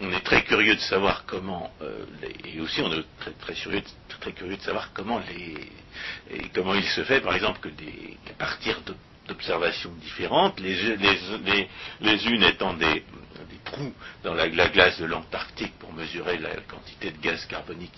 on 0.00 0.12
est 0.12 0.20
très 0.20 0.42
curieux 0.44 0.74
de 0.74 0.80
savoir 0.80 1.24
comment, 1.26 1.70
euh, 1.82 2.04
et 2.44 2.60
aussi 2.60 2.80
on 2.82 2.92
est 2.92 3.04
très, 3.18 3.32
très, 3.32 4.32
curieux, 4.32 4.56
de 4.56 4.62
savoir 4.62 4.92
comment 4.92 5.20
les, 5.28 5.70
et 6.30 6.48
comment 6.54 6.74
il 6.74 6.84
se 6.84 7.04
fait, 7.04 7.20
par 7.20 7.34
exemple, 7.34 7.60
que 7.60 7.68
des, 7.68 8.16
à 8.30 8.34
partir 8.34 8.80
d'observations 9.28 9.92
différentes, 10.02 10.60
les, 10.60 12.26
unes 12.26 12.42
étant 12.42 12.74
des, 12.74 13.04
trous 13.66 13.92
dans 14.22 14.34
la, 14.34 14.48
glace 14.48 14.98
de 14.98 15.04
l'Antarctique 15.04 15.72
pour 15.78 15.92
mesurer 15.92 16.38
la, 16.38 16.50
quantité 16.68 17.10
de 17.10 17.18
gaz 17.18 17.44
carbonique 17.46 17.92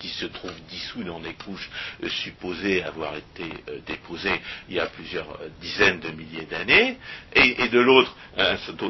qui, 0.00 0.08
se 0.08 0.26
trouve 0.26 0.52
dissous 0.68 1.04
dans 1.04 1.20
des 1.20 1.34
couches 1.34 1.70
euh, 2.02 2.08
supposées 2.08 2.82
avoir 2.82 3.16
été 3.16 3.44
euh, 3.68 3.78
déposées 3.86 4.40
il 4.68 4.74
y 4.74 4.80
a 4.80 4.86
plusieurs 4.86 5.30
euh, 5.40 5.48
dizaines 5.60 6.00
de 6.00 6.10
milliers 6.10 6.46
d'années, 6.46 6.98
et, 7.34 7.68
de 7.68 7.80
l'autre, 7.80 8.14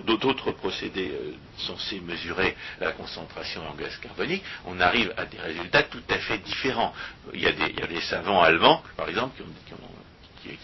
d'autres 0.07 0.52
procédés 0.52 1.12
censés 1.59 2.00
mesurer 2.00 2.57
la 2.81 2.93
concentration 2.93 3.62
en 3.69 3.75
gaz 3.75 3.97
carbonique, 3.99 4.43
on 4.64 4.81
arrive 4.81 5.12
à 5.17 5.26
des 5.26 5.38
résultats 5.38 5.83
tout 5.85 6.02
à 6.09 6.19
fait 6.19 6.38
différents. 6.38 6.95
Il 7.35 7.40
y 7.40 7.47
a 7.47 7.52
des, 7.52 8.00
savants 8.00 8.43
allemands, 8.43 8.83
par 8.97 9.09
exemple, 9.09 9.37
qui 9.37 9.43
ont 9.43 9.47
qui, 9.67 9.75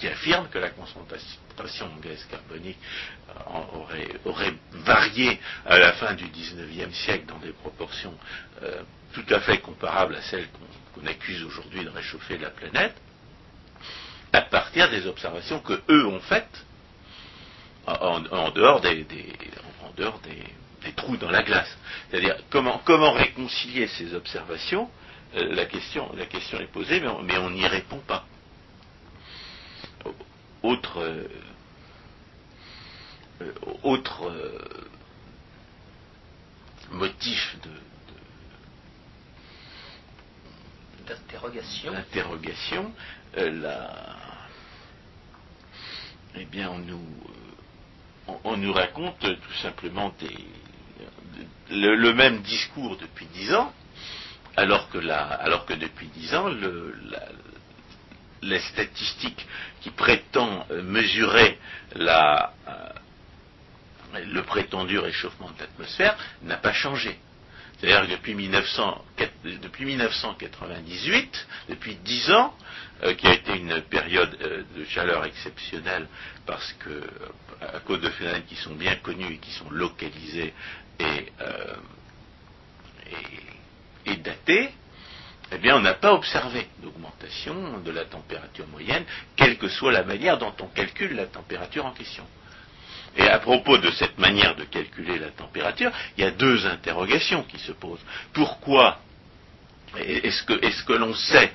affirme 0.04 0.48
que 0.48 0.58
la 0.58 0.70
concentration 0.70 1.86
en 1.86 2.00
gaz 2.00 2.24
carbonique 2.30 2.78
euh, 3.30 4.24
aurait, 4.24 4.54
varié 4.72 5.40
à 5.64 5.78
la 5.78 5.92
fin 5.94 6.14
du 6.14 6.26
XIXe 6.26 6.94
siècle 6.94 7.26
dans 7.26 7.38
des 7.38 7.52
proportions 7.52 8.14
euh, 8.62 8.82
tout 9.12 9.24
à 9.30 9.40
fait 9.40 9.58
comparables 9.58 10.16
à 10.16 10.22
celles 10.22 10.48
qu'on 10.94 11.06
accuse 11.06 11.42
aujourd'hui 11.44 11.84
de 11.84 11.90
réchauffer 11.90 12.38
la 12.38 12.50
planète, 12.50 12.94
à 14.32 14.42
partir 14.42 14.90
des 14.90 15.06
observations 15.06 15.60
que 15.60 15.80
eux 15.88 16.06
ont 16.06 16.20
faites 16.20 16.64
en, 17.86 18.50
dehors 18.50 18.80
des, 18.80 19.04
des, 19.04 20.92
trous 20.96 21.16
dans 21.16 21.30
la 21.30 21.42
glace. 21.42 21.76
C'est-à-dire 22.10 22.36
comment, 22.50 23.12
réconcilier 23.12 23.86
ces 23.86 24.14
observations? 24.14 24.90
Euh, 25.36 25.54
la 25.54 25.66
question 25.66 26.10
est 26.14 26.72
posée, 26.72 27.00
mais 27.00 27.38
on 27.38 27.50
n'y 27.50 27.66
répond 27.66 27.98
pas 27.98 28.26
autre, 30.66 31.00
euh, 31.00 31.28
euh, 33.42 33.52
autre 33.82 34.28
euh, 34.28 34.58
motif 36.90 37.56
de, 37.62 37.70
d'interrogation, 41.06 42.92
eh 46.38 46.44
bien, 46.46 46.70
on 46.70 46.78
nous, 46.78 47.06
on, 48.44 48.56
nous 48.56 48.72
raconte 48.72 49.20
tout 49.20 49.52
simplement 49.62 50.12
des, 50.18 50.36
le, 51.70 52.12
même 52.12 52.42
discours 52.42 52.96
depuis 52.96 53.26
dix 53.26 53.54
ans, 53.54 53.72
alors 54.56 54.88
que, 54.90 54.98
alors 55.08 55.64
que 55.66 55.74
depuis 55.74 56.08
dix 56.08 56.34
ans, 56.34 56.48
le, 56.48 56.94
la, 57.10 57.28
les 58.42 58.60
statistiques 58.60 59.46
qui 59.80 59.90
prétendent 59.90 60.64
euh, 60.70 60.82
mesurer 60.82 61.58
euh, 61.96 62.38
le 64.14 64.42
prétendu 64.42 64.98
réchauffement 64.98 65.50
de 65.50 65.60
l'atmosphère 65.60 66.16
n'a 66.42 66.56
pas 66.56 66.72
changé. 66.72 67.18
C'est-à-dire 67.78 68.06
que 68.06 68.12
depuis, 68.12 68.34
1998, 69.84 71.46
depuis 71.68 71.96
10 71.96 72.30
ans, 72.32 72.56
euh, 73.02 73.12
qui 73.14 73.26
a 73.26 73.34
été 73.34 73.54
une 73.56 73.82
période 73.82 74.34
de 74.74 74.84
chaleur 74.86 75.26
exceptionnelle 75.26 76.08
parce 76.46 76.72
que, 76.74 77.02
à 77.60 77.80
cause 77.80 78.00
de 78.00 78.08
phénomènes 78.08 78.44
qui 78.44 78.56
sont 78.56 78.74
bien 78.74 78.94
connus 78.96 79.34
et 79.34 79.38
qui 79.38 79.52
sont 79.52 79.68
localisés 79.70 80.54
et 80.98 81.26
datés, 84.16 84.72
eh 85.52 85.58
bien, 85.58 85.76
on 85.76 85.80
n'a 85.80 85.94
pas 85.94 86.12
observé 86.12 86.66
d'augmentation 86.82 87.78
de 87.78 87.90
la 87.90 88.04
température 88.04 88.66
moyenne, 88.66 89.04
quelle 89.36 89.58
que 89.58 89.68
soit 89.68 89.92
la 89.92 90.02
manière 90.02 90.38
dont 90.38 90.54
on 90.60 90.66
calcule 90.66 91.14
la 91.14 91.26
température 91.26 91.86
en 91.86 91.92
question. 91.92 92.24
Et 93.16 93.28
à 93.28 93.38
propos 93.38 93.78
de 93.78 93.90
cette 93.92 94.18
manière 94.18 94.56
de 94.56 94.64
calculer 94.64 95.18
la 95.18 95.30
température, 95.30 95.90
il 96.16 96.24
y 96.24 96.26
a 96.26 96.32
deux 96.32 96.66
interrogations 96.66 97.44
qui 97.44 97.58
se 97.58 97.72
posent. 97.72 98.04
Pourquoi 98.32 98.98
est-ce 99.96 100.82
que, 100.84 100.92
l'on 100.92 101.14
sait 101.14 101.52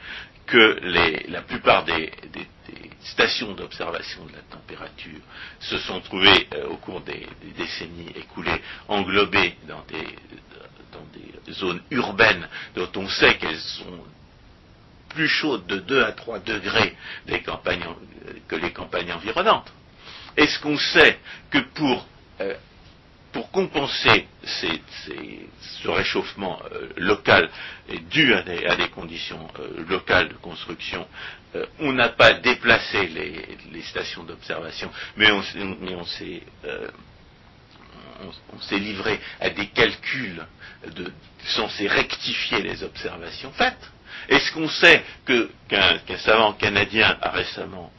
que 0.47 0.79
la 1.27 1.41
plupart 1.41 1.83
des, 1.83 2.11
stations 3.03 3.53
d'observation 3.53 4.25
de 4.25 4.33
la 4.33 4.41
température 4.43 5.19
se 5.59 5.77
sont 5.79 6.01
trouvées 6.01 6.47
euh, 6.53 6.67
au 6.67 6.77
cours 6.77 7.01
des, 7.01 7.25
décennies 7.57 8.11
écoulées 8.15 8.61
englobées 8.87 9.55
dans 9.67 9.83
des, 9.85 10.05
dans 10.91 11.05
des 11.13 11.53
zones 11.53 11.81
urbaines 11.91 12.47
dont 12.75 12.89
on 12.95 13.07
sait 13.07 13.37
qu'elles 13.37 13.59
sont 13.59 14.03
plus 15.09 15.27
chaudes 15.27 15.65
de 15.67 15.77
2 15.77 16.03
à 16.03 16.11
3 16.13 16.39
degrés 16.39 16.95
des 17.27 17.41
campagnes, 17.41 17.85
que 18.47 18.55
les 18.55 18.71
campagnes 18.71 19.11
environnantes. 19.11 19.71
Est-ce 20.37 20.59
qu'on 20.59 20.77
sait 20.77 21.19
que 21.49 21.59
pour 21.73 22.05
euh, 22.39 22.55
pour 23.33 23.49
compenser 23.51 24.27
ce 24.43 25.87
réchauffement 25.87 26.61
euh, 26.73 26.89
local 26.97 27.49
dû 28.09 28.33
à 28.33 28.41
des, 28.43 28.89
conditions 28.89 29.47
euh, 29.57 29.85
locales 29.87 30.27
de 30.27 30.33
construction, 30.33 31.07
on 31.79 31.93
n'a 31.93 32.09
pas 32.09 32.33
déplacé 32.33 33.07
les, 33.07 33.81
stations 33.83 34.23
d'observation, 34.23 34.91
mais 35.15 35.31
on, 35.31 36.03
s'est 36.03 36.43
livré 38.71 39.19
à 39.39 39.49
des 39.49 39.67
calculs 39.67 40.45
censés 41.45 41.87
rectifier 41.87 42.61
les 42.61 42.83
observations 42.83 43.51
faites. 43.51 43.91
Est-ce 44.29 44.51
qu'on 44.51 44.69
sait 44.69 45.03
qu'un 45.25 46.17
savant 46.17 46.53
canadien 46.53 47.17
a 47.21 47.31
récemment 47.31 47.91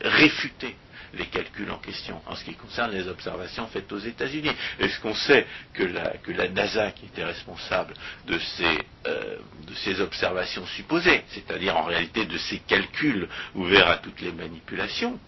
réfuté 0.00 0.76
les 1.16 1.26
calculs 1.26 1.70
en 1.70 1.78
question 1.78 2.20
en 2.26 2.34
ce 2.34 2.44
qui 2.44 2.54
concerne 2.54 2.92
les 2.92 3.08
observations 3.08 3.66
faites 3.68 3.90
aux 3.92 3.98
États-Unis? 3.98 4.50
Est-ce 4.78 5.00
qu'on 5.00 5.14
sait 5.14 5.46
que 5.72 5.84
la, 5.84 6.48
NASA, 6.48 6.90
qui 6.92 7.06
était 7.06 7.24
responsable 7.24 7.94
euh, 8.28 9.36
de 9.66 9.74
ces 9.74 10.00
observations 10.00 10.66
supposées, 10.66 11.24
c'est-à-dire 11.28 11.76
en 11.76 11.84
réalité 11.84 12.26
de 12.26 12.38
ces 12.38 12.58
calculs 12.60 13.28
ouverts 13.54 13.88
à 13.88 13.98
toutes 13.98 14.20
les 14.20 14.32
manipulations, 14.32 15.18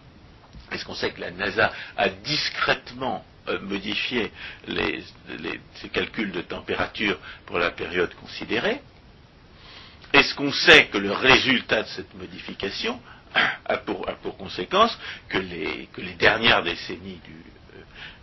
est-ce 0.72 0.84
qu'on 0.84 0.94
sait 0.94 1.10
que 1.10 1.20
la 1.20 1.30
NASA 1.30 1.72
a 1.96 2.08
discrètement 2.08 3.24
euh, 3.48 3.60
modifié 3.60 4.32
ces 5.74 5.88
calculs 5.88 6.32
de 6.32 6.40
température 6.42 7.18
pour 7.46 7.58
la 7.58 7.70
période 7.70 8.14
considérée 8.14 8.80
Est-ce 10.12 10.34
qu'on 10.34 10.52
sait 10.52 10.86
que 10.86 10.98
le 10.98 11.12
résultat 11.12 11.82
de 11.82 11.88
cette 11.88 12.14
modification 12.14 13.00
a 13.64 13.76
pour, 13.78 14.06
conséquence 14.38 14.96
que 15.28 15.38
les, 15.38 15.88
dernières 16.18 16.62
décennies 16.62 17.20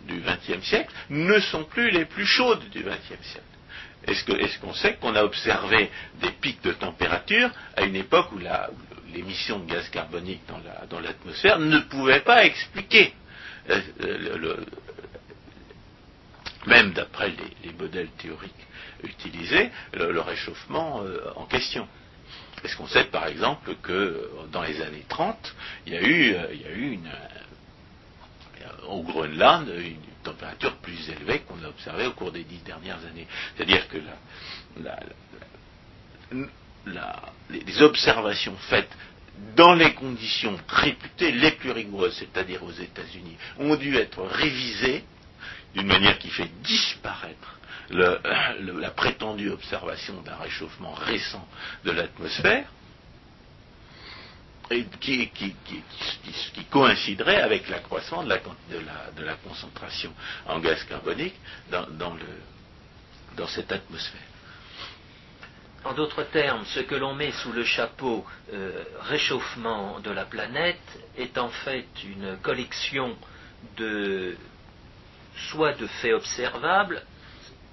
du 0.06 0.20
XXe 0.20 0.50
euh, 0.50 0.62
siècle 0.62 0.92
ne 1.10 1.38
sont 1.40 1.64
plus 1.64 1.90
les 1.90 2.04
plus 2.04 2.26
chaudes 2.26 2.68
du 2.70 2.82
XXe 2.82 3.22
siècle? 3.22 3.44
Est-ce 4.06 4.58
qu'on 4.58 4.74
sait 4.74 4.94
qu'on 4.96 5.14
a 5.14 5.22
observé 5.22 5.90
des 6.20 6.30
pics 6.30 6.62
de 6.62 6.72
température 6.72 7.50
à 7.76 7.82
une 7.82 7.96
époque 7.96 8.32
où 8.32 8.38
l'émission 9.12 9.60
de 9.60 9.70
gaz 9.70 9.88
carbonique 9.88 10.42
dans 10.90 11.00
l'atmosphère 11.00 11.58
ne 11.58 11.78
pouvait 11.78 12.20
pas 12.20 12.44
expliquer, 12.44 13.14
euh, 13.70 13.80
euh, 14.02 14.56
même 16.66 16.92
d'après 16.92 17.32
les, 17.64 17.72
modèles 17.72 18.10
théoriques 18.18 18.52
utilisés, 19.02 19.70
le, 19.92 20.20
réchauffement 20.20 21.02
en 21.36 21.44
question 21.46 21.86
est-ce 22.64 22.76
qu'on 22.76 22.86
sait 22.86 23.04
par 23.04 23.26
exemple 23.26 23.74
que 23.82 23.92
euh, 23.92 24.28
dans 24.50 24.62
les 24.62 24.80
années 24.80 25.04
30, 25.08 25.54
il 25.86 25.92
y 25.92 25.96
a 25.96 26.02
eu, 26.02 26.34
euh, 26.34 26.46
il 26.54 26.62
y 26.62 26.64
a 26.64 26.72
eu 26.72 26.98
euh, 27.04 28.86
au 28.88 29.02
Groenland 29.02 29.68
une 29.68 29.96
température 30.22 30.74
plus 30.76 31.10
élevée 31.10 31.40
qu'on 31.40 31.62
a 31.62 31.68
observée 31.68 32.06
au 32.06 32.12
cours 32.12 32.32
des 32.32 32.44
dix 32.44 32.62
dernières 32.64 33.04
années. 33.04 33.26
C'est-à-dire 33.54 33.86
que 33.88 33.98
les 37.50 37.82
observations 37.82 38.56
faites 38.70 38.90
dans 39.56 39.74
les 39.74 39.92
conditions 39.92 40.58
réputées 40.68 41.32
les 41.32 41.50
plus 41.52 41.72
rigoureuses, 41.72 42.16
c'est-à-dire 42.16 42.62
aux 42.62 42.72
États-Unis, 42.72 43.36
ont 43.58 43.76
dû 43.76 43.94
être 43.96 44.22
révisées 44.22 45.04
d'une 45.74 45.86
manière 45.86 46.18
qui 46.18 46.30
fait 46.30 46.50
disparaître 46.62 47.58
la 47.90 48.90
prétendue 48.90 49.50
observation 49.50 50.20
d'un 50.22 50.36
réchauffement 50.36 50.92
récent 50.94 51.46
de 51.84 51.90
l'atmosphère, 51.90 52.66
et 54.70 54.84
qui, 55.00 55.30
coïnciderait 56.70 57.42
avec 57.42 57.68
l'accroissement 57.68 58.22
de 58.22 58.28
la, 58.30 59.34
concentration 59.36 60.12
en 60.46 60.58
gaz 60.58 60.82
carbonique 60.84 61.34
dans, 61.70 63.46
cette 63.48 63.72
atmosphère. 63.72 64.20
En 65.84 65.92
d'autres 65.92 66.22
termes, 66.24 66.64
ce 66.64 66.80
que 66.80 66.94
l'on 66.94 67.14
met 67.14 67.30
sous 67.32 67.52
le 67.52 67.62
chapeau 67.62 68.24
euh, 68.52 68.84
réchauffement 69.02 70.00
de 70.00 70.10
la 70.10 70.24
planète 70.24 70.80
est 71.18 71.36
en 71.36 71.50
fait 71.50 71.86
une 72.04 72.38
collection 72.38 73.14
de 73.76 74.34
soit 75.50 75.74
de 75.74 75.86
faits 75.86 76.14
observables, 76.14 77.02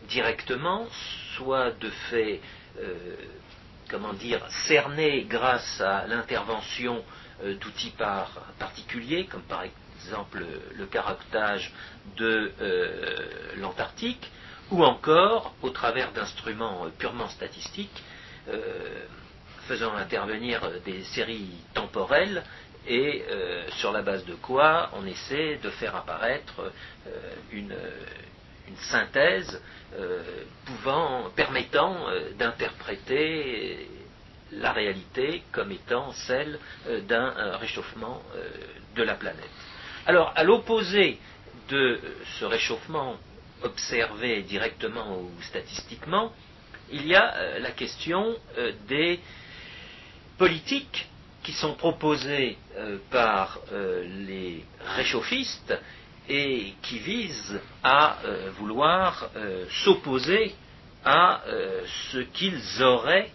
directement, 0.09 0.87
soit 1.35 1.71
de 1.71 1.89
fait, 2.09 2.41
euh, 2.79 3.15
comment 3.89 4.13
dire, 4.13 4.41
cerné 4.67 5.25
grâce 5.25 5.81
à 5.81 6.05
l'intervention 6.07 7.03
euh, 7.43 7.55
d'outils 7.55 7.93
par, 7.97 8.31
particuliers, 8.59 9.25
comme 9.25 9.43
par 9.43 9.63
exemple 10.03 10.43
le 10.75 10.85
caractère 10.87 11.59
de 12.17 12.51
euh, 12.61 13.55
l'Antarctique, 13.57 14.31
ou 14.71 14.83
encore 14.83 15.53
au 15.61 15.69
travers 15.69 16.11
d'instruments 16.13 16.87
purement 16.97 17.27
statistiques, 17.27 18.03
faisant 19.67 19.93
intervenir 19.95 20.61
des 20.85 21.03
séries 21.03 21.51
temporelles 21.73 22.41
et 22.87 23.23
sur 23.77 23.91
la 23.91 24.01
base 24.01 24.25
de 24.25 24.33
quoi 24.33 24.89
on 24.93 25.05
essaie 25.05 25.59
de 25.61 25.69
faire 25.69 25.95
apparaître 25.95 26.71
une, 27.51 27.75
une 28.67 28.77
synthèse 28.77 29.61
euh, 29.99 30.23
pouvant, 30.65 31.29
permettant 31.35 32.07
euh, 32.07 32.31
d'interpréter 32.35 33.89
la 34.53 34.71
réalité 34.71 35.43
comme 35.51 35.71
étant 35.71 36.13
celle 36.13 36.59
euh, 36.87 37.01
d'un 37.01 37.57
réchauffement 37.57 38.21
de 38.95 39.03
la 39.03 39.15
planète. 39.15 39.49
Alors, 40.05 40.31
à 40.35 40.43
l'opposé 40.43 41.19
de 41.67 41.99
ce 42.39 42.45
réchauffement 42.45 43.17
observé 43.63 44.43
directement 44.43 45.19
ou 45.19 45.29
statistiquement, 45.41 46.31
il 46.89 47.05
y 47.05 47.15
a 47.15 47.59
la 47.59 47.71
question 47.71 48.35
des 48.87 49.19
politiques 50.37 51.07
qui 51.43 51.53
sont 51.53 51.73
proposées 51.73 52.57
par 53.09 53.59
les 53.71 54.63
réchauffistes 54.95 55.73
et 56.29 56.73
qui 56.81 56.99
vise 56.99 57.59
à 57.83 58.19
euh, 58.23 58.51
vouloir 58.57 59.29
euh, 59.35 59.65
s'opposer 59.83 60.55
à 61.03 61.41
euh, 61.47 61.81
ce 62.11 62.19
qu'ils 62.19 62.83
auraient 62.83 63.31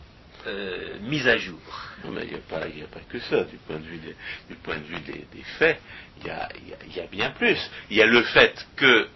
mis 1.00 1.26
à 1.26 1.38
jour. 1.38 1.58
il 2.04 2.12
n'y 2.12 2.34
a, 2.34 2.86
pas 2.86 3.00
que 3.08 3.18
ça, 3.18 3.42
du 3.42 3.56
point 3.56 3.78
de 3.78 3.82
vue 3.82 3.98
des, 3.98 5.42
faits, 5.58 5.80
il 6.20 6.26
y, 6.28 6.30
a, 6.30 7.06
bien 7.10 7.30
plus. 7.30 7.58
Il 7.90 7.96
y 7.96 8.02
a 8.02 8.06
le 8.06 8.22
fait 8.22 8.64
que 8.76 9.08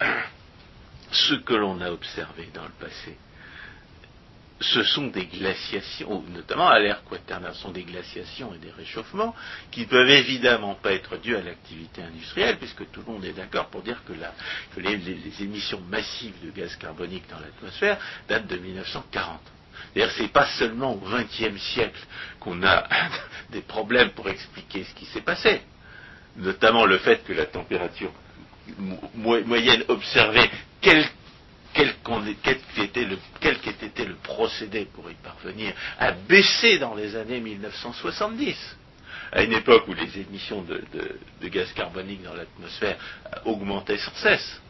ce 1.12 1.34
que 1.34 1.54
l'on 1.54 1.80
a 1.82 1.92
observé 1.92 2.48
dans 2.52 2.64
le 2.64 2.72
passé, 2.80 3.16
ce 4.60 4.82
sont 4.82 5.06
des 5.06 5.24
glaciations, 5.24 6.22
notamment 6.28 6.68
à 6.68 6.78
l'ère 6.78 7.02
quaternaire, 7.04 7.54
sont 7.54 7.70
des 7.70 7.82
glaciations 7.82 8.54
et 8.54 8.58
des 8.58 8.70
réchauffements 8.70 9.34
qui 9.70 9.80
ne 9.80 9.86
peuvent 9.86 10.10
évidemment 10.10 10.74
pas 10.74 10.92
être 10.92 11.16
dus 11.16 11.34
à 11.34 11.40
l'activité 11.40 12.02
industrielle, 12.02 12.58
puisque 12.58 12.90
tout 12.90 13.02
le 13.06 13.12
monde 13.12 13.24
est 13.24 13.32
d'accord 13.32 13.68
pour 13.68 13.82
dire 13.82 14.02
que, 14.04 14.12
les, 14.80 15.42
émissions 15.42 15.80
massives 15.88 16.34
de 16.44 16.50
gaz 16.50 16.76
carbonique 16.76 17.24
dans 17.30 17.40
l'atmosphère 17.40 17.98
datent 18.28 18.46
de 18.48 18.56
1940. 18.56 19.40
D'ailleurs, 19.94 20.10
ce 20.10 20.22
n'est 20.22 20.28
pas 20.28 20.46
seulement 20.58 20.92
au 20.92 21.00
XXe 21.00 21.60
siècle 21.60 22.00
qu'on 22.38 22.62
a 22.62 22.86
des 23.50 23.62
problèmes 23.62 24.10
pour 24.10 24.28
expliquer 24.28 24.84
ce 24.84 24.94
qui 24.94 25.06
s'est 25.06 25.22
passé, 25.22 25.62
notamment 26.36 26.84
le 26.84 26.98
fait 26.98 27.24
que 27.24 27.32
la 27.32 27.46
température 27.46 28.12
moyenne 29.14 29.84
observée, 29.88 30.50
quel 31.72 31.94
qu'était 32.02 33.04
le, 33.04 34.08
le 34.08 34.16
procédé 34.22 34.86
pour 34.92 35.10
y 35.10 35.14
parvenir, 35.14 35.72
a 35.98 36.12
baissé 36.12 36.78
dans 36.78 36.94
les 36.94 37.16
années 37.16 37.40
1970 37.40 38.76
à 39.32 39.42
une 39.42 39.52
époque 39.52 39.86
où 39.88 39.94
les 39.94 40.18
émissions 40.18 40.62
de, 40.62 41.48
gaz 41.48 41.72
carbonique 41.72 42.22
dans 42.22 42.34
l'atmosphère 42.34 42.96
augmentaient 43.44 43.98
sans 43.98 44.14
cesse, 44.14 44.60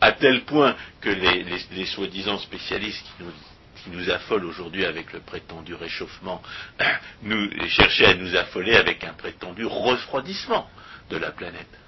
à 0.00 0.12
tel 0.12 0.44
point 0.44 0.76
que 1.00 1.10
les, 1.10 1.86
soi-disant 1.86 2.38
spécialistes 2.38 3.06
qui 3.16 3.90
nous, 3.90 4.10
affolent 4.10 4.44
aujourd'hui 4.44 4.84
avec 4.84 5.12
le 5.12 5.20
prétendu 5.20 5.74
réchauffement, 5.74 6.42
cherchaient 7.68 8.06
à 8.06 8.14
nous 8.14 8.36
affoler 8.36 8.76
avec 8.76 9.04
un 9.04 9.14
prétendu 9.14 9.64
refroidissement 9.64 10.68
de 11.10 11.16
la 11.16 11.30
planète. 11.30 11.78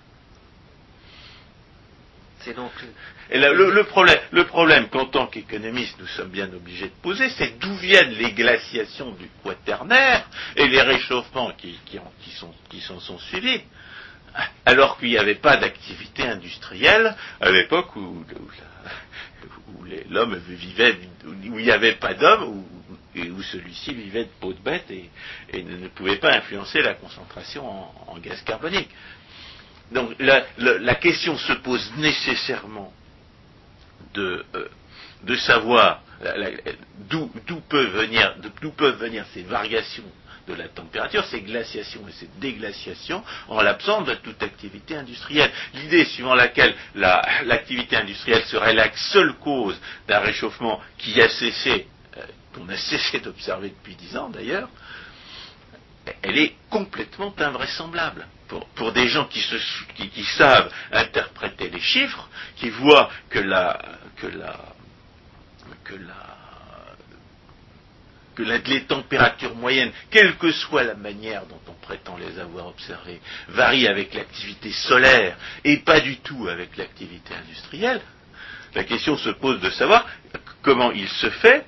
Le, 3.32 3.82
problème, 3.82 4.18
le 4.32 4.88
qu'en 4.88 5.06
tant 5.06 5.26
qu'économiste 5.26 5.96
nous 5.98 6.06
sommes 6.06 6.30
bien 6.30 6.52
obligés 6.52 6.86
de 6.86 7.02
poser, 7.02 7.28
c'est 7.30 7.58
d'où 7.58 7.74
viennent 7.76 8.12
les 8.12 8.32
glaciations 8.32 9.12
du 9.12 9.28
quaternaire 9.44 10.28
et 10.56 10.66
les 10.68 10.82
réchauffements 10.82 11.52
qui 11.52 12.80
s'en 12.80 13.00
sont 13.00 13.18
suivis, 13.18 13.60
alors 14.64 14.98
qu'il 14.98 15.08
n'y 15.08 15.18
avait 15.18 15.34
pas 15.34 15.56
d'activité 15.56 16.22
industrielle 16.22 17.14
à 17.40 17.50
l'époque 17.50 17.94
où, 17.96 18.24
l'homme 20.08 20.36
vivait, 20.48 20.96
où 21.26 21.58
il 21.58 21.64
n'y 21.64 21.70
avait 21.70 21.96
pas 21.96 22.14
d'homme, 22.14 22.44
où, 22.44 22.66
où 23.16 23.42
celui-ci 23.42 23.92
vivait 23.94 24.24
de 24.24 24.30
peau 24.40 24.52
de 24.52 24.58
bête 24.58 24.90
et, 24.90 25.62
ne 25.62 25.88
pouvait 25.88 26.16
pas 26.16 26.32
influencer 26.34 26.80
la 26.80 26.94
concentration 26.94 27.64
en 28.08 28.18
gaz 28.18 28.40
carbonique. 28.42 28.90
Donc 29.92 30.14
la, 30.18 30.94
question 30.94 31.36
se 31.36 31.52
pose 31.54 31.92
nécessairement 31.96 32.92
de, 34.14 34.44
euh, 34.54 35.36
savoir 35.38 36.02
d'où 37.08 37.60
peuvent 37.68 37.96
venir, 37.96 38.34
peuvent 38.76 38.98
venir 38.98 39.24
ces 39.32 39.42
variations 39.42 40.04
de 40.48 40.54
la 40.54 40.68
température, 40.68 41.24
ces 41.26 41.42
glaciations 41.42 42.06
et 42.08 42.12
ces 42.12 42.28
déglaciations, 42.38 43.22
en 43.48 43.60
l'absence 43.62 44.06
de 44.06 44.14
toute 44.14 44.42
activité 44.42 44.96
industrielle. 44.96 45.50
L'idée 45.74 46.04
suivant 46.04 46.34
laquelle 46.34 46.74
l'activité 46.94 47.96
industrielle 47.96 48.44
serait 48.44 48.74
la 48.74 48.92
seule 48.94 49.34
cause 49.34 49.78
d'un 50.08 50.20
réchauffement 50.20 50.80
qui 50.98 51.20
a 51.20 51.28
cessé, 51.28 51.86
euh, 52.16 52.22
qu'on 52.54 52.68
a 52.68 52.76
cessé 52.76 53.20
d'observer 53.20 53.70
depuis 53.70 53.94
dix 53.94 54.16
ans 54.16 54.28
d'ailleurs, 54.28 54.68
elle 56.22 56.38
est 56.38 56.54
complètement 56.70 57.34
invraisemblable. 57.38 58.26
Pour, 58.74 58.92
des 58.92 59.08
gens 59.08 59.26
qui, 59.26 59.40
savent 60.36 60.72
interpréter 60.92 61.70
les 61.70 61.80
chiffres, 61.80 62.28
qui 62.56 62.70
voient 62.70 63.08
que 63.30 63.38
les 68.42 68.82
températures 68.84 69.54
moyennes, 69.54 69.92
quelle 70.10 70.36
que 70.36 70.50
soit 70.50 70.82
la 70.82 70.94
manière 70.94 71.46
dont 71.46 71.60
on 71.68 71.74
prétend 71.74 72.16
les 72.16 72.38
avoir 72.40 72.66
observées, 72.66 73.20
varient 73.48 73.86
avec 73.88 74.14
l'activité 74.14 74.72
solaire 74.72 75.36
et 75.64 75.78
pas 75.78 76.00
du 76.00 76.18
tout 76.18 76.48
avec 76.48 76.76
l'activité 76.76 77.34
industrielle, 77.34 78.00
la 78.74 78.84
question 78.84 79.16
se 79.16 79.30
pose 79.30 79.60
de 79.60 79.70
savoir 79.70 80.06
comment 80.62 80.90
il 80.92 81.08
se 81.08 81.30
fait 81.30 81.64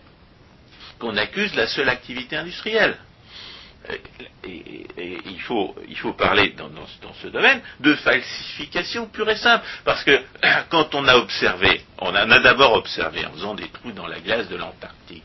qu'on 0.99 1.17
accuse 1.17 1.55
la 1.55 1.67
seule 1.67 1.89
activité 1.89 2.37
industrielle. 2.37 2.97
Et, 3.89 5.19
il, 5.25 5.41
faut, 5.41 5.75
il, 5.89 5.97
faut, 5.97 6.13
parler 6.13 6.51
dans, 6.51 6.71
ce 7.21 7.29
domaine 7.29 7.61
de 7.81 7.95
falsification 7.97 9.07
pure 9.07 9.29
et 9.31 9.37
simple. 9.37 9.65
Parce 9.85 10.05
que 10.05 10.21
quand 10.71 10.95
on 10.95 11.07
a 11.07 11.17
observé, 11.17 11.83
on 11.99 12.15
a, 12.15 12.21
a 12.21 12.39
d'abord 12.39 12.75
observé 12.75 13.25
en 13.27 13.33
faisant 13.33 13.55
des 13.55 13.69
trous 13.69 13.93
dans 13.93 14.07
la 14.07 14.21
glace 14.21 14.49
de 14.49 14.57
l'Antarctique, 14.57 15.25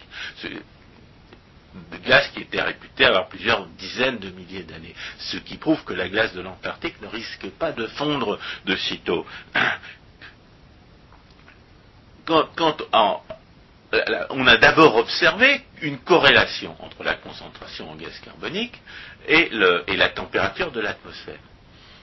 glace 2.07 2.29
qui 2.33 2.41
était 2.41 2.61
réputée 2.61 3.05
avoir 3.05 3.27
plusieurs 3.27 3.65
dizaines 3.67 4.19
de 4.19 4.29
milliers 4.29 4.63
d'années. 4.63 4.95
Ce 5.19 5.37
qui 5.37 5.57
prouve 5.57 5.83
que 5.83 5.93
la 5.93 6.09
glace 6.09 6.33
de 6.33 6.41
l'Antarctique 6.41 6.99
ne 7.01 7.07
risque 7.07 7.49
pas 7.51 7.71
de 7.71 7.85
fondre 7.87 8.39
de 8.65 8.75
sitôt. 8.75 9.25
Quand, 12.25 12.77
on 14.29 14.45
a 14.47 14.57
d'abord 14.57 14.95
observé 14.95 15.61
une 15.81 15.99
corrélation 15.99 16.75
entre 16.79 17.03
la 17.03 17.15
concentration 17.15 17.89
en 17.89 17.95
gaz 17.95 18.19
carbonique 18.19 18.81
et, 19.27 19.49
la 19.51 20.09
température 20.09 20.71
de 20.71 20.81
l'atmosphère. 20.81 21.39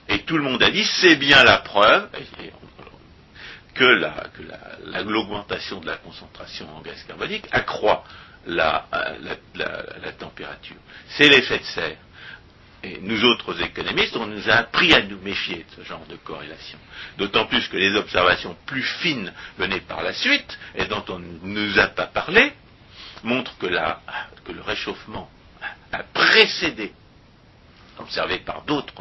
Et 0.09 0.19
tout 0.19 0.37
le 0.37 0.43
monde 0.43 0.61
a 0.63 0.71
dit 0.71 0.85
c'est 0.85 1.15
bien 1.15 1.43
la 1.43 1.57
preuve 1.57 2.09
que 3.73 3.83
l'augmentation 5.03 5.79
de 5.79 5.87
la 5.87 5.97
concentration 5.97 6.67
en 6.75 6.81
gaz 6.81 7.03
carbonique 7.03 7.45
accroît 7.51 8.03
la, 8.47 8.85
la, 9.55 10.11
température. 10.13 10.77
C'est 11.09 11.29
l'effet 11.29 11.59
de 11.59 11.63
serre. 11.63 11.97
Et 12.83 12.99
nous 13.01 13.23
autres 13.25 13.61
économistes, 13.63 14.15
on 14.15 14.27
nous 14.27 14.49
a 14.49 14.53
appris 14.53 14.93
à 14.93 15.01
nous 15.01 15.19
méfier 15.19 15.65
de 15.77 15.83
ce 15.83 15.87
genre 15.87 16.05
de 16.07 16.15
corrélation. 16.17 16.77
D'autant 17.17 17.45
plus 17.45 17.67
que 17.67 17.77
les 17.77 17.95
observations 17.95 18.55
plus 18.65 18.83
fines 18.83 19.33
venaient 19.57 19.79
par 19.81 20.03
la 20.03 20.13
suite, 20.13 20.57
et 20.75 20.85
dont 20.85 21.03
on 21.09 21.19
ne 21.19 21.39
nous 21.43 21.79
a 21.79 21.87
pas 21.87 22.05
parlé, 22.07 22.53
montrent 23.23 23.57
que, 23.57 23.65
le 23.67 24.61
réchauffement 24.61 25.29
a 25.91 26.03
précédé 26.03 26.93
observé 27.97 28.39
par 28.39 28.63
d'autres 28.63 28.93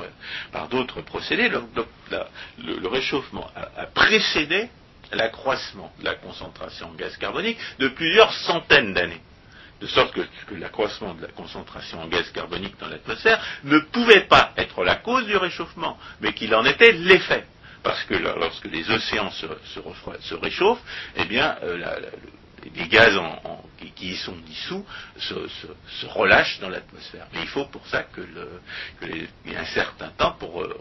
par 0.52 0.68
d'autres 0.68 1.02
procédés, 1.02 1.48
le, 1.48 2.88
réchauffement 2.88 3.50
a 3.76 3.86
précédé 3.86 4.68
l'accroissement 5.12 5.92
de 5.98 6.04
la 6.04 6.14
concentration 6.14 6.88
en 6.90 6.94
gaz 6.94 7.16
carbonique 7.16 7.58
de 7.80 7.88
plusieurs 7.88 8.32
centaines 8.32 8.94
d'années 8.94 9.20
de 9.84 9.88
sorte 9.90 10.14
que, 10.14 10.54
l'accroissement 10.54 11.12
de 11.12 11.22
la 11.22 11.28
concentration 11.28 12.00
en 12.00 12.08
gaz 12.08 12.30
carbonique 12.32 12.74
dans 12.80 12.88
l'atmosphère 12.88 13.38
ne 13.64 13.78
pouvait 13.78 14.26
pas 14.26 14.52
être 14.56 14.82
la 14.82 14.96
cause 14.96 15.26
du 15.26 15.36
réchauffement, 15.36 15.98
mais 16.22 16.32
qu'il 16.32 16.54
en 16.54 16.64
était 16.64 16.92
l'effet. 16.92 17.44
Parce 17.82 18.02
que 18.04 18.14
lorsque 18.14 18.64
les 18.64 18.90
océans 18.90 19.30
se, 19.30 20.34
réchauffent, 20.36 20.80
eh 21.16 21.26
bien, 21.26 21.56
euh, 21.62 22.00
les 22.74 22.88
gaz 22.88 23.18
qui, 23.94 24.08
y 24.12 24.16
sont 24.16 24.36
dissous 24.36 24.84
se, 25.18 26.06
relâchent 26.06 26.58
dans 26.60 26.68
l'atmosphère. 26.68 27.26
Mais 27.32 27.40
il 27.42 27.48
faut 27.48 27.66
pour 27.66 27.86
ça 27.86 28.04
que, 28.04 28.20
y 29.02 29.50
ait 29.50 29.56
un 29.56 29.64
certain 29.66 30.08
temps 30.10 30.32
pour, 30.38 30.62
euh, 30.62 30.74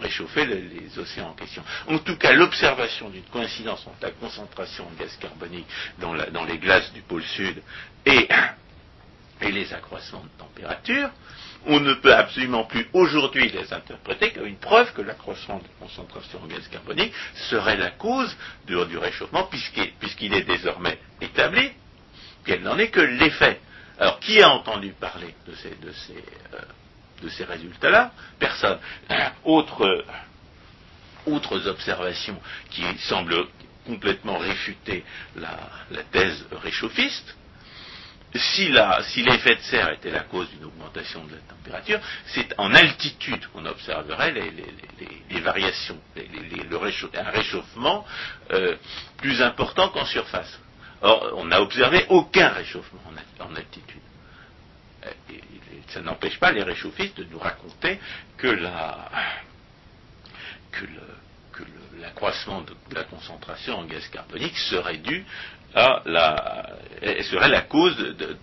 réchauffer 0.00 0.44
les, 0.46 0.98
océans 0.98 1.28
en 1.28 1.34
question. 1.34 1.62
En 1.88 1.98
tout 1.98 2.16
cas, 2.16 2.32
l'observation 2.32 3.10
d'une 3.10 3.24
coïncidence 3.24 3.86
entre 3.86 4.02
la 4.02 4.10
concentration 4.10 4.88
de 4.90 4.98
gaz 4.98 5.16
carbonique 5.20 5.66
dans, 5.98 6.44
les 6.44 6.58
glaces 6.58 6.92
du 6.92 7.02
pôle 7.02 7.24
sud 7.24 7.62
et, 8.06 8.28
les 9.54 9.72
accroissements 9.72 10.22
de 10.22 10.38
température, 10.38 11.10
on 11.66 11.80
ne 11.80 11.94
peut 11.94 12.14
absolument 12.14 12.64
plus 12.64 12.86
aujourd'hui 12.92 13.48
les 13.48 13.72
interpréter 13.72 14.32
comme 14.32 14.46
une 14.46 14.58
preuve 14.58 14.92
que 14.92 15.00
l'accroissement 15.00 15.58
de 15.58 15.68
concentration 15.80 16.42
en 16.42 16.46
gaz 16.46 16.66
carbonique 16.68 17.14
serait 17.48 17.76
la 17.76 17.90
cause 17.90 18.36
du, 18.66 18.76
réchauffement, 18.98 19.44
puisqu'il 19.44 20.34
est 20.34 20.42
désormais 20.42 20.98
établi 21.20 21.70
qu'elle 22.44 22.62
n'en 22.62 22.78
est 22.78 22.90
que 22.90 23.00
l'effet. 23.00 23.60
Alors, 23.98 24.20
qui 24.20 24.42
a 24.42 24.50
entendu 24.50 24.90
parler 24.92 25.34
de 25.46 25.54
ces, 25.54 26.14
euh, 26.52 27.46
résultats-là? 27.46 28.12
Personne. 28.38 28.78
Autre, 29.44 30.04
autres 31.26 31.66
observations 31.66 32.38
qui 32.70 32.82
semblent 32.98 33.46
complètement 33.86 34.38
réfuter 34.38 35.04
la, 35.36 35.56
thèse 36.10 36.44
réchauffiste, 36.62 37.36
si, 38.34 38.68
l'effet 38.68 39.56
de 39.56 39.60
serre 39.62 39.92
était 39.92 40.10
la 40.10 40.24
cause 40.24 40.50
d'une 40.50 40.64
augmentation 40.64 41.24
de 41.24 41.32
la 41.32 41.40
température, 41.40 42.00
c'est 42.26 42.54
en 42.58 42.74
altitude 42.74 43.46
qu'on 43.48 43.64
observerait 43.66 44.32
les, 44.32 45.40
variations, 45.40 45.98
un 46.16 47.30
réchauffement 47.30 48.04
euh, 48.52 48.76
plus 49.18 49.42
important 49.42 49.88
qu'en 49.90 50.06
surface. 50.06 50.58
Or, 51.02 51.32
on 51.36 51.44
n'a 51.44 51.60
observé 51.60 52.06
aucun 52.08 52.48
réchauffement 52.48 53.00
en 53.40 53.54
altitude 53.54 54.00
ça 55.88 56.00
n'empêche 56.00 56.38
pas 56.38 56.52
les 56.52 56.62
réchauffistes 56.62 57.16
de 57.16 57.24
nous 57.24 57.38
raconter 57.38 57.98
que 58.36 58.48
l'accroissement 62.00 62.62
de, 62.62 62.74
la 62.94 63.04
concentration 63.04 63.78
en 63.78 63.84
gaz 63.84 64.06
carbonique 64.08 64.56
serait 64.56 64.98
dû 64.98 65.24
à 65.74 66.02
la 66.06 66.74
serait 67.22 67.48
la 67.48 67.62
cause 67.62 67.96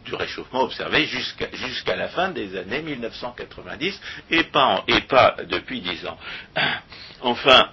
du 0.06 0.16
réchauffement 0.16 0.62
observé 0.62 1.06
jusqu'à 1.06 1.96
la 1.96 2.10
fin 2.10 2.30
des 2.30 2.56
années 2.58 2.82
1990 2.82 4.02
et 4.30 4.44
pas, 4.44 4.84
depuis 5.48 5.82
dix 5.82 6.06
ans. 6.06 6.18
Enfin, 7.24 7.70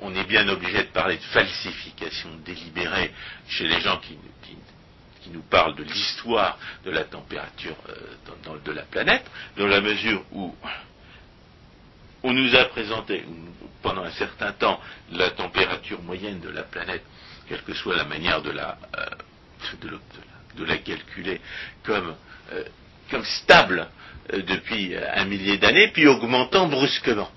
on 0.00 0.14
est 0.14 0.24
bien 0.24 0.48
obligé 0.48 0.78
de 0.78 0.88
parler 0.88 1.16
de 1.18 1.22
falsification 1.22 2.30
délibérée 2.44 3.12
chez 3.46 3.68
les 3.68 3.80
gens 3.80 3.98
qui, 3.98 4.16
nous 5.30 5.42
parle 5.42 5.74
de 5.76 5.82
l'histoire 5.82 6.58
de 6.86 6.90
la 6.90 7.04
température 7.04 7.76
euh, 7.90 8.58
de 8.64 8.72
la 8.72 8.84
planète, 8.84 9.30
dans 9.58 9.66
la 9.66 9.82
mesure 9.82 10.24
où 10.32 10.56
on 12.22 12.32
nous 12.32 12.56
a 12.56 12.64
présenté 12.64 13.26
pendant 13.82 14.04
un 14.04 14.10
certain 14.12 14.52
temps 14.52 14.80
la 15.12 15.30
température 15.32 16.00
moyenne 16.00 16.40
de 16.40 16.48
la 16.48 16.62
planète, 16.62 17.04
quelle 17.48 17.62
que 17.62 17.74
soit 17.74 17.96
la 17.96 18.04
manière 18.04 18.42
de 18.42 18.50
la, 18.50 18.78
euh, 18.98 19.98
de, 20.56 20.64
la 20.64 20.78
calculer, 20.78 21.40
comme, 21.84 22.14
euh, 22.52 22.64
comme 23.10 23.24
stable 23.24 23.88
depuis 24.32 24.94
un 24.94 25.24
millier 25.24 25.56
d'années, 25.56 25.88
puis 25.88 26.06
augmentant 26.06 26.68
brusquement. 26.68 27.30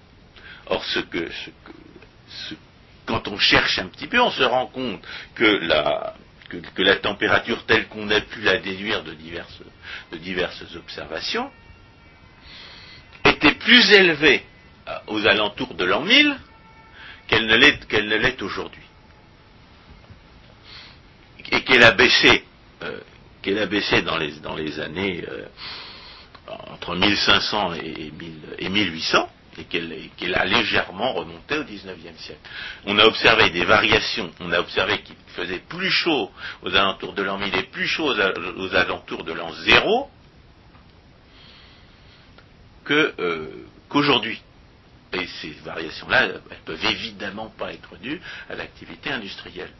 Or, 0.67 0.83
ce 0.83 0.99
que, 0.99 1.29
ce 1.31 1.49
que 1.49 1.71
quand 3.11 3.27
on 3.27 3.37
cherche 3.37 3.79
un 3.79 3.87
petit 3.87 4.07
peu, 4.07 4.19
on 4.19 4.31
se 4.31 4.43
rend 4.43 4.67
compte 4.67 5.01
que 5.35 5.43
la, 5.43 6.13
que, 6.49 6.81
la 6.81 6.95
température 6.97 7.65
telle 7.65 7.87
qu'on 7.87 8.09
a 8.09 8.21
pu 8.21 8.41
la 8.41 8.57
déduire 8.57 9.03
de 9.03 9.13
diverses, 9.13 9.61
de 10.11 10.17
diverses 10.17 10.63
observations 10.75 11.51
était 13.25 13.55
plus 13.55 13.91
élevée 13.91 14.45
euh, 14.87 14.91
aux 15.07 15.25
alentours 15.25 15.73
de 15.73 15.85
l'an 15.85 16.01
1000 16.01 16.37
qu'elle 17.27 17.47
ne 17.47 17.55
l'est, 18.15 18.41
aujourd'hui. 18.41 18.83
Et 21.51 21.63
qu'elle 21.63 21.83
a 21.83 21.91
baissé, 21.91 22.43
euh, 22.83 22.99
qu'elle 23.41 23.59
a 23.59 23.65
baissé 23.65 24.01
dans 24.01 24.17
les, 24.17 24.79
années 24.79 25.23
euh, 25.27 25.45
entre 26.47 26.95
1500 26.95 27.73
et, 27.75 28.11
et 28.59 28.69
1800 28.69 29.29
et 29.57 29.65
qu'elle 29.65 30.35
a 30.35 30.45
légèrement 30.45 31.13
remonté 31.13 31.57
au 31.57 31.63
XIXe 31.63 32.17
siècle. 32.17 32.39
On 32.85 32.97
a 32.97 33.05
observé 33.05 33.49
des 33.49 33.65
variations, 33.65 34.31
on 34.39 34.51
a 34.51 34.59
observé 34.59 35.01
qu'il 35.01 35.15
faisait 35.35 35.59
plus 35.59 35.89
chaud 35.89 36.31
aux 36.63 36.75
alentours 36.75 37.13
de 37.13 37.21
l'an 37.21 37.37
1000 37.37 37.55
et 37.55 37.63
plus 37.63 37.87
chaud 37.87 38.13
aux, 38.13 38.75
alentours 38.75 39.23
de 39.23 39.33
l'an 39.33 39.51
0 39.51 40.09
euh, 42.89 43.47
qu'aujourd'hui. 43.89 44.41
Et 45.13 45.27
ces 45.41 45.51
variations-là, 45.65 46.23
elles 46.23 46.41
peuvent 46.65 46.85
évidemment 46.85 47.49
pas 47.57 47.73
être 47.73 47.97
dues 47.97 48.21
à 48.49 48.55
l'activité 48.55 49.11
industrielle. 49.11 49.71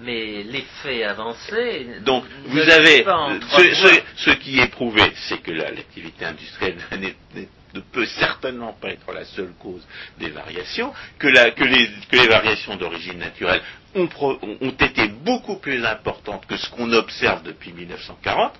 Mais 0.00 0.42
l'effet 0.44 1.02
avancé. 1.04 1.86
Donc, 2.04 2.24
ne 2.46 2.50
vous 2.52 2.70
avez. 2.70 3.04
Ce, 3.04 3.08
entrevoir- 3.08 3.60
ce- 3.74 4.02
ce 4.16 4.30
qui 4.30 4.60
est 4.60 4.68
prouvé, 4.68 5.02
c'est 5.28 5.38
que 5.42 5.50
la- 5.50 5.70
l'activité 5.70 6.24
industrielle 6.24 6.76
ne 7.74 7.80
peut 7.80 8.06
certainement 8.06 8.72
pas 8.72 8.88
être 8.90 9.12
la 9.12 9.24
seule 9.24 9.52
cause 9.60 9.86
des 10.18 10.30
variations, 10.30 10.92
que, 11.18 11.28
la- 11.28 11.50
que 11.50 11.64
les, 11.64 11.88
que 12.10 12.16
les 12.16 12.28
variations 12.28 12.76
d'origine 12.76 13.18
naturelle 13.18 13.60
ont, 13.94 14.06
pro- 14.06 14.38
ont- 14.42 14.56
ont 14.60 14.70
été 14.70 15.08
beaucoup 15.08 15.56
plus 15.58 15.84
importantes 15.84 16.46
que 16.46 16.56
ce 16.56 16.70
qu'on 16.70 16.92
observe 16.92 17.42
depuis 17.42 17.72
1940, 17.72 18.52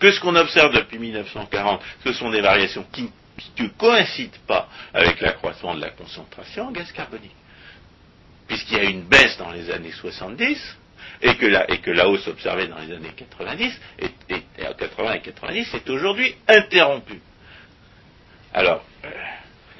que 0.00 0.10
ce 0.10 0.20
qu'on 0.20 0.36
observe 0.36 0.72
depuis 0.74 0.98
1940, 0.98 1.82
ce 2.04 2.12
sont 2.14 2.30
des 2.30 2.40
variations 2.40 2.84
qui, 2.92 3.10
qui 3.56 3.62
ne 3.64 3.68
coïncident 3.68 4.38
pas 4.46 4.68
avec 4.94 5.20
l'accroissement 5.20 5.74
de 5.74 5.80
la 5.80 5.90
concentration 5.90 6.68
en 6.68 6.70
gaz 6.72 6.90
carbonique 6.92 7.32
puisqu'il 8.48 8.76
y 8.78 8.80
a 8.80 8.84
une 8.84 9.02
baisse 9.02 9.36
dans 9.38 9.50
les 9.52 9.70
années 9.70 9.92
70 9.92 10.76
et 11.22 11.36
que 11.36 11.46
la, 11.46 11.70
et 11.70 11.78
que 11.78 11.90
la 11.90 12.08
hausse 12.08 12.26
observée 12.28 12.66
dans 12.66 12.78
les 12.78 12.92
années 12.94 13.12
90 13.16 13.72
est, 13.98 14.12
est- 14.30 14.44
et 14.58 14.66
en 14.66 14.74
80 14.74 15.12
et 15.14 15.20
90 15.20 15.74
est 15.74 15.90
aujourd'hui 15.90 16.34
interrompue. 16.48 17.20
Alors, 18.54 18.84
euh, 19.04 19.08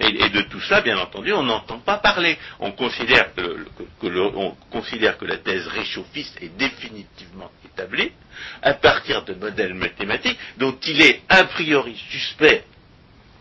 et, 0.00 0.28
de 0.30 0.42
tout 0.42 0.60
ça, 0.60 0.80
bien 0.80 0.96
entendu, 0.98 1.32
on 1.32 1.42
n'entend 1.42 1.80
pas 1.80 1.98
parler. 1.98 2.38
On 2.60 2.70
considère 2.72 3.34
que 3.34 5.24
la 5.24 5.38
thèse 5.38 5.66
réchauffiste 5.66 6.40
est 6.40 6.56
définitivement 6.56 7.50
établie 7.64 8.12
à 8.62 8.74
partir 8.74 9.24
de 9.24 9.34
modèles 9.34 9.74
mathématiques 9.74 10.38
dont 10.58 10.78
il 10.86 11.00
est 11.02 11.22
a 11.28 11.44
priori 11.44 11.96
suspect 12.10 12.62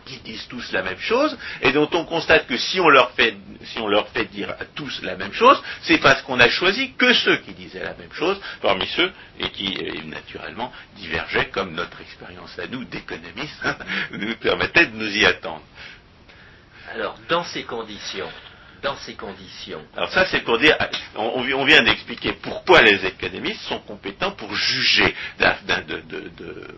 qui 0.08 0.18
disent 0.20 0.46
tous 0.48 0.72
la 0.72 0.82
même 0.82 0.98
chose, 0.98 1.36
et 1.62 1.72
dont 1.72 1.88
on 1.92 2.04
constate 2.04 2.46
que 2.46 2.56
si 2.56 2.80
on 2.80 2.88
leur 2.88 3.12
fait, 3.12 3.36
si 3.64 3.78
on 3.78 3.88
leur 3.88 4.08
fait 4.08 4.24
dire 4.26 4.50
à 4.50 4.64
tous 4.64 5.02
la 5.02 5.16
même 5.16 5.32
chose, 5.32 5.60
c'est 5.82 5.98
parce 5.98 6.22
qu'on 6.22 6.40
a 6.40 6.48
choisi 6.48 6.94
que 6.94 7.12
ceux 7.12 7.36
qui 7.38 7.52
disaient 7.52 7.84
la 7.84 7.94
même 7.94 8.12
chose, 8.12 8.40
parmi 8.62 8.86
ceux 8.86 9.12
et 9.38 9.50
qui 9.50 9.76
euh, 9.80 10.02
naturellement 10.06 10.72
divergeaient, 10.96 11.50
comme 11.50 11.74
notre 11.74 12.00
expérience 12.00 12.58
à 12.58 12.66
nous 12.66 12.84
d'économistes 12.84 13.62
nous 14.12 14.34
permettait 14.36 14.86
de 14.86 14.96
nous 14.96 15.16
y 15.16 15.24
attendre. 15.26 15.62
Alors, 16.94 17.18
dans 17.28 17.44
ces 17.44 17.64
conditions, 17.64 18.28
dans 18.82 18.96
ces 18.96 19.14
conditions, 19.14 19.82
Alors 19.96 20.10
ça, 20.10 20.24
c'est 20.26 20.40
pour 20.40 20.58
dire, 20.58 20.74
on, 21.16 21.32
on 21.36 21.42
vi- 21.42 21.54
on 21.54 21.64
vient 21.64 21.82
d'expliquer 21.82 22.32
pourquoi 22.32 22.80
les 22.82 23.04
économistes 23.04 23.60
sont 23.62 23.80
compétents 23.80 24.30
pour 24.32 24.54
juger 24.54 25.14
de- 25.38 26.68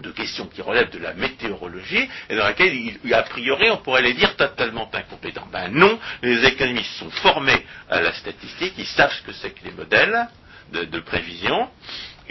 de 0.00 0.10
questions 0.10 0.46
qui 0.46 0.62
relèvent 0.62 0.90
de 0.90 0.98
la 0.98 1.14
météorologie 1.14 2.08
et 2.28 2.36
dans 2.36 2.44
laquelle, 2.44 2.72
a 3.12 3.22
priori, 3.22 3.70
on 3.70 3.78
pourrait 3.78 4.02
les 4.02 4.14
dire 4.14 4.36
totalement 4.36 4.90
incompétents. 4.92 5.46
Ben 5.52 5.68
non, 5.72 5.98
les 6.22 6.44
économistes 6.46 6.92
sont 6.98 7.10
formés 7.10 7.64
à 7.88 8.00
la 8.00 8.12
statistique, 8.12 8.74
ils 8.78 8.86
savent 8.86 9.12
ce 9.12 9.22
que 9.22 9.32
c'est 9.32 9.50
que 9.50 9.64
les 9.64 9.72
modèles 9.72 10.28
de, 10.72 11.00
prévision. 11.00 11.68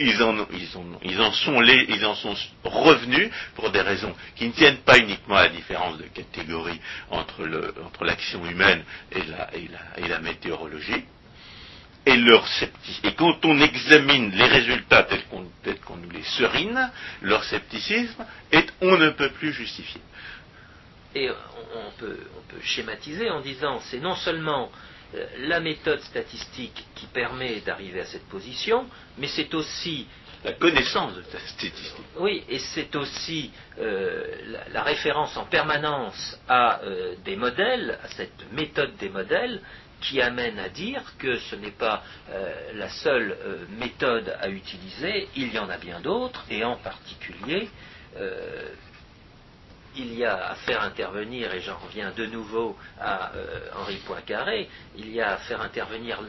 Ils 0.02 0.24
en, 0.24 0.38
sont 1.34 1.60
les- 1.60 1.86
ils 1.90 2.06
en 2.06 2.16
sont 2.16 2.34
revenus 2.64 3.30
pour 3.56 3.70
des 3.70 3.82
raisons 3.82 4.16
qui 4.38 4.48
ne 4.48 4.54
tiennent 4.54 4.78
pas 4.78 4.98
uniquement 4.98 5.36
à 5.36 5.44
la 5.44 5.50
différence 5.50 5.98
de 5.98 6.04
catégorie 6.04 6.80
entre 7.10 7.44
l'action 8.06 8.46
humaine 8.46 8.84
et 9.12 10.08
la 10.08 10.20
météorologie. 10.22 11.04
Et, 12.06 12.16
leur 12.16 12.46
et 13.04 13.14
quand 13.14 13.46
on 13.46 13.60
examine 13.62 14.32
les 14.32 14.46
résultats 14.46 15.04
tels 15.04 15.24
qu'on 15.26 15.96
nous 15.98 16.10
les 16.10 16.24
serine, 16.24 16.90
leur 17.22 17.44
scepticisme 17.44 18.26
est 18.52 18.68
on 18.82 18.98
ne 18.98 19.10
peut 19.10 19.30
plus 19.32 19.52
justifié. 19.54 20.02
et 21.14 21.30
on, 21.30 21.92
peut, 22.00 22.18
on 22.38 22.42
peut 22.54 22.62
schématiser 22.62 23.30
en 23.30 23.42
disant 23.42 23.80
c'est 23.82 24.00
non 24.00 24.16
seulement 24.16 24.72
euh, 25.16 25.26
la 25.40 25.60
méthode 25.60 26.02
statistique 26.02 26.86
qui 26.96 27.06
permet 27.08 27.60
d'arriver 27.62 28.02
à 28.02 28.06
cette 28.06 28.28
position, 28.30 28.86
mais 29.18 29.28
c'est 29.28 29.54
aussi 29.54 30.08
La 30.44 30.54
connaissance 30.54 31.16
de 31.16 31.24
cette 31.24 31.42
statistique. 31.48 31.96
Oui, 32.18 32.44
et 32.48 32.60
c'est 32.60 32.96
aussi 32.96 33.52
euh, 33.80 34.24
la, 34.46 34.70
la 34.70 34.84
référence 34.84 35.36
en 35.36 35.46
permanence 35.46 36.40
à 36.48 36.82
euh, 36.84 37.16
des 37.26 37.36
modèles, 37.36 38.00
à 38.04 38.08
cette 38.08 38.52
méthode 38.54 38.96
des 38.98 39.10
modèles, 39.10 39.62
qui 40.02 40.22
amène 40.22 40.60
à 40.60 40.70
dire 40.70 41.02
que 41.18 41.38
ce 41.38 41.56
n'est 41.56 41.72
pas 41.72 42.04
euh, 42.30 42.54
la 42.76 42.90
seule 42.90 43.38
euh, 43.46 43.66
méthode 43.78 44.36
à 44.40 44.50
utiliser, 44.50 45.28
il 45.36 45.54
y 45.54 45.60
en 45.60 45.70
a 45.70 45.78
bien 45.78 46.00
d'autres, 46.00 46.46
et 46.50 46.64
en 46.64 46.78
particulier, 46.78 47.70
euh, 48.18 48.70
il 49.96 50.14
y 50.14 50.24
a 50.24 50.52
à 50.52 50.56
faire 50.56 50.84
intervenir, 50.84 51.54
et 51.54 51.62
j'en 51.62 51.78
reviens 51.78 52.12
de 52.12 52.26
nouveau 52.28 52.78
à 53.02 53.32
Henri 53.76 53.98
Poincaré, 54.06 54.70
il 54.96 55.12
y 55.12 55.20
a 55.20 55.34
à 55.34 55.38
faire 55.38 55.62
intervenir 55.62 56.20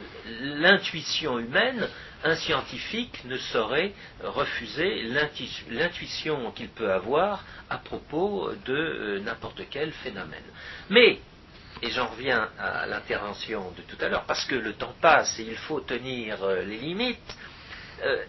l'intuition 0.40 1.38
humaine. 1.38 1.87
Un 2.24 2.37
scientifique 2.37 3.22
ne 3.26 3.37
saurait 3.37 3.92
refuser 4.22 5.02
l'intu- 5.02 5.64
l'intuition 5.70 6.50
qu'il 6.52 6.68
peut 6.70 6.90
avoir 6.90 7.44
à 7.68 7.76
propos 7.78 8.50
de 8.64 9.20
n'importe 9.24 9.61
quel 9.70 9.92
phénomène. 9.92 10.42
Mais, 10.88 11.20
et 11.82 11.90
j'en 11.90 12.08
reviens 12.08 12.48
à 12.58 12.86
l'intervention 12.86 13.70
de 13.72 13.82
tout 13.82 13.96
à 14.04 14.08
l'heure, 14.08 14.24
parce 14.24 14.44
que 14.44 14.54
le 14.54 14.74
temps 14.74 14.94
passe 15.00 15.38
et 15.38 15.44
il 15.44 15.56
faut 15.56 15.80
tenir 15.80 16.42
euh, 16.42 16.62
les 16.62 16.76
limites, 16.78 17.36
euh, 18.02 18.24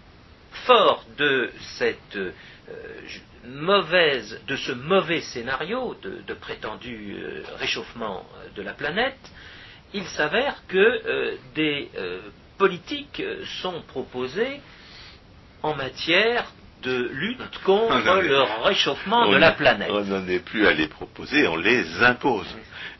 fort 0.65 1.03
de 1.17 1.51
euh, 1.81 2.31
mauvaise, 3.45 4.39
de 4.47 4.55
ce 4.55 4.71
mauvais 4.71 5.21
scénario 5.21 5.95
de, 6.01 6.33
prétendu 6.33 7.17
réchauffement 7.57 8.25
de 8.55 8.61
la 8.61 8.73
planète, 8.73 9.19
il 9.93 10.05
s'avère 10.05 10.55
que 10.67 11.37
des 11.55 11.89
politiques 12.57 13.21
sont 13.61 13.81
proposées 13.81 14.61
en 15.63 15.75
matière 15.75 16.45
de 16.81 17.09
lutte 17.13 17.57
contre 17.63 17.93
le 18.21 18.41
réchauffement 18.63 19.27
de 19.29 19.37
la 19.37 19.51
planète. 19.51 19.89
On 19.91 20.03
n'en 20.03 20.27
est 20.27 20.39
plus 20.39 20.67
à 20.67 20.73
les 20.73 20.87
proposer, 20.87 21.47
on 21.47 21.55
les 21.57 22.03
impose. 22.03 22.47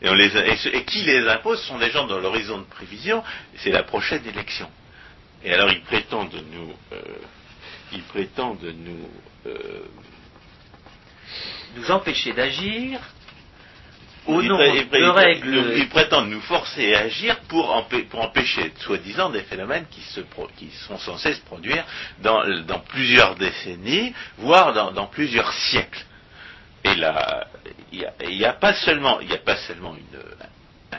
Et, 0.00 0.08
on 0.08 0.14
les, 0.14 0.36
et, 0.36 0.56
ce- 0.56 0.68
et 0.68 0.84
qui 0.84 1.02
les 1.02 1.26
impose 1.28 1.60
sont 1.62 1.78
des 1.78 1.90
gens 1.90 2.06
dans 2.06 2.18
l'horizon 2.18 2.58
de 2.58 2.64
prévision, 2.64 3.22
c'est 3.56 3.70
la 3.70 3.82
prochaine 3.82 4.26
élection. 4.26 4.68
Et 5.44 5.52
alors 5.52 5.70
ils 5.70 5.82
prétendent 5.82 6.42
nous, 6.52 6.72
euh, 6.92 7.00
ils 7.92 8.02
prétendent 8.02 8.72
nous, 8.84 9.08
euh, 9.46 9.54
Nous 11.76 11.90
empêcher 11.90 12.32
d'agir 12.34 13.00
au 14.26 14.40
ils 14.40 14.48
nom 14.48 14.58
ils 14.60 14.88
de 14.88 15.08
règles 15.10 15.72
ils 15.76 15.88
prétendent 15.88 16.30
nous 16.30 16.40
forcer 16.42 16.94
à 16.94 17.00
agir 17.00 17.38
pour, 17.48 17.70
empê- 17.74 18.04
pour 18.06 18.20
empêcher, 18.20 18.72
soi-disant, 18.80 19.30
des 19.30 19.42
phénomènes 19.42 19.86
qui, 19.90 20.00
se 20.00 20.20
pro- 20.20 20.48
qui 20.56 20.70
sont 20.86 20.98
censés 20.98 21.34
se 21.34 21.40
produire 21.40 21.84
dans, 22.20 22.42
dans 22.64 22.80
plusieurs 22.80 23.34
décennies, 23.36 24.14
voire 24.38 24.72
dans, 24.72 24.92
dans 24.92 25.06
plusieurs 25.06 25.52
siècles. 25.52 26.04
Et 26.84 26.94
là, 26.96 27.46
il 27.92 28.06
n'y 28.30 28.44
a, 28.44 28.52
pas 28.52 28.74
seulement, 28.74 29.20
il 29.20 29.30
y 29.30 29.34
a 29.34 29.38
pas 29.38 29.56
seulement 29.56 29.94
une, 29.94 30.18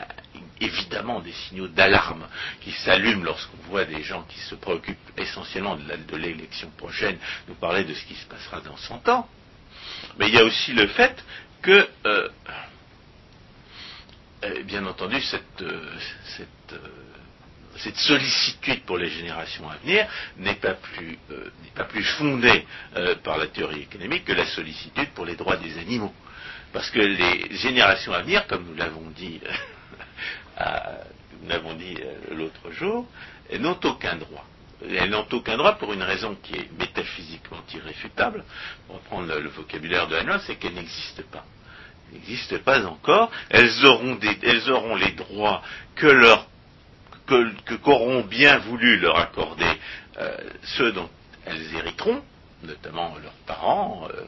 évidemment 0.60 1.20
des 1.20 1.32
signaux 1.32 1.68
d'alarme 1.68 2.26
qui 2.62 2.70
s'allument 2.72 3.24
lorsqu'on 3.24 3.56
voit 3.70 3.84
des 3.84 4.02
gens 4.02 4.22
qui 4.28 4.38
se 4.40 4.54
préoccupent 4.54 4.96
essentiellement 5.18 5.76
de 5.76 6.16
l'élection 6.16 6.70
prochaine 6.78 7.18
nous 7.48 7.54
parler 7.54 7.84
de 7.84 7.92
ce 7.94 8.04
qui 8.06 8.14
se 8.14 8.26
passera 8.26 8.60
dans 8.60 8.76
100 8.76 9.08
ans. 9.08 9.28
Mais 10.18 10.28
il 10.28 10.34
y 10.34 10.38
a 10.38 10.44
aussi 10.44 10.72
le 10.72 10.86
fait 10.88 11.22
que, 11.60 11.86
euh, 12.06 12.28
euh, 14.44 14.62
bien 14.64 14.84
entendu, 14.86 15.20
cette, 15.22 15.62
euh, 15.62 15.80
euh, 16.72 16.76
cette 17.76 17.96
sollicitude 17.96 18.82
pour 18.82 18.98
les 18.98 19.08
générations 19.08 19.68
à 19.68 19.76
venir 19.76 20.06
n'est 20.36 20.54
pas 20.54 20.74
plus, 20.74 21.18
fondée 22.18 22.64
par 23.24 23.38
la 23.38 23.48
théorie 23.48 23.82
économique 23.82 24.24
que 24.24 24.32
la 24.32 24.46
sollicitude 24.46 25.10
pour 25.10 25.24
les 25.24 25.34
droits 25.36 25.56
des 25.56 25.78
animaux. 25.78 26.12
Parce 26.72 26.90
que 26.90 27.00
les 27.00 27.56
générations 27.56 28.12
à 28.12 28.22
venir, 28.22 28.46
comme 28.46 28.64
nous 28.66 28.74
l'avons 28.74 29.10
dit, 29.10 29.40
l'autre 32.30 32.70
jour, 32.72 33.08
n'ont 33.58 33.78
aucun 33.82 34.16
droit. 34.16 34.46
Elles 34.82 35.10
n'ont 35.10 35.26
aucun 35.32 35.56
droit 35.56 35.76
pour 35.76 35.92
une 35.92 36.02
raison 36.02 36.36
qui 36.42 36.54
est 36.54 36.70
métaphysiquement 36.78 37.62
irréfutable. 37.72 38.44
Pour 38.86 39.00
prendre 39.00 39.34
le, 39.34 39.48
vocabulaire 39.48 40.06
de 40.08 40.16
Hanoï, 40.16 40.40
c'est 40.46 40.56
qu'elles 40.56 40.74
n'existent 40.74 41.22
pas. 41.30 41.44
N'existent 42.12 42.58
pas 42.64 42.84
encore. 42.86 43.30
Elles 43.50 43.84
auront, 43.86 44.18
les 44.96 45.12
droits 45.12 45.62
que 45.96 46.06
leur 46.06 46.46
qu'auront 47.82 48.22
bien 48.22 48.58
voulu 48.58 48.98
leur 48.98 49.18
accorder 49.18 49.66
euh, 50.18 50.36
ceux 50.76 50.92
dont 50.92 51.08
elles 51.46 51.74
hériteront, 51.74 52.22
notamment 52.62 53.16
leurs 53.22 53.32
parents. 53.46 54.06
euh. 54.10 54.24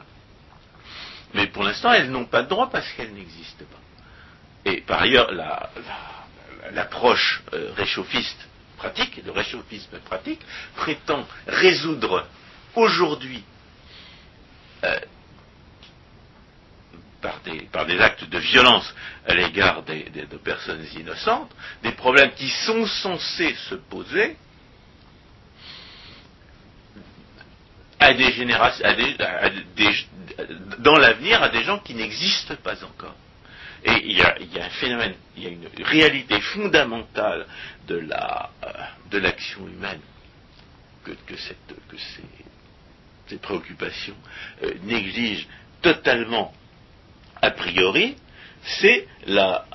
mais 1.35 1.45
pour 1.47 1.63
l'instant, 1.63 1.93
elles 1.93 2.09
n'ont 2.09 2.25
pas 2.25 2.41
de 2.43 2.49
droit 2.49 2.69
parce 2.71 2.91
qu'elles 2.93 3.13
n'existent 3.13 3.65
pas. 3.71 4.71
Et 4.71 4.81
par 4.81 5.01
ailleurs, 5.03 5.31
la- 5.31 5.69
la- 5.85 6.71
l'approche 6.71 7.43
euh, 7.53 7.71
réchauffiste 7.75 8.47
pratique, 8.77 9.21
le 9.23 9.31
réchauffisme 9.31 9.97
pratique, 9.99 10.41
prétend 10.75 11.25
résoudre 11.47 12.25
aujourd'hui, 12.75 13.43
par 17.21 17.39
des, 17.41 17.61
par 17.71 17.85
des 17.85 17.99
actes 17.99 18.25
de 18.29 18.37
violence 18.37 18.93
à 19.27 19.33
l'égard 19.33 19.83
des, 19.83 20.03
de 20.03 20.37
personnes 20.37 20.85
innocentes, 20.95 21.51
des 21.83 21.91
problèmes 21.93 22.31
qui 22.31 22.49
sont 22.49 22.85
censés 22.85 23.55
se 23.69 23.75
poser 23.75 24.35
à 27.99 28.13
des 28.13 28.31
générations, 28.31 28.85
dans 30.79 30.97
l'avenir 30.97 31.41
à 31.41 31.49
des 31.49 31.63
gens 31.63 31.79
qui 31.79 31.95
n'existent 31.95 32.55
pas 32.57 32.83
encore. 32.83 33.15
Et 33.83 34.05
il 34.05 34.17
y, 34.17 34.21
a, 34.21 34.65
un 34.65 34.69
phénomène, 34.69 35.13
il 35.35 35.43
y 35.43 35.47
a 35.47 35.49
une 35.49 35.67
réalité 35.83 36.41
fondamentale 36.41 37.45
de 37.87 37.95
la 37.95 38.49
euh, 38.65 38.71
de 39.11 39.17
l'action 39.19 39.67
humaine 39.67 40.01
que, 41.03 41.37
cette, 41.37 41.73
que 41.87 41.95
ces, 43.27 43.37
préoccupations 43.37 44.15
euh, 44.63 44.73
négligent 44.83 45.47
totalement 45.81 46.53
a 47.41 47.51
priori, 47.51 48.15
c'est 48.63 49.07
la, 49.25 49.65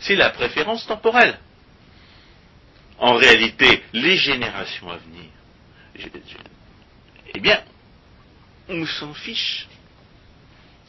c'est 0.00 0.16
la 0.16 0.30
préférence 0.30 0.86
temporelle. 0.86 1.38
En 2.98 3.14
réalité, 3.14 3.82
les 3.92 4.16
générations 4.16 4.90
à 4.90 4.96
venir, 4.96 5.30
eh 7.34 7.40
bien, 7.40 7.62
on 8.68 8.84
s'en 8.86 9.14
fiche. 9.14 9.66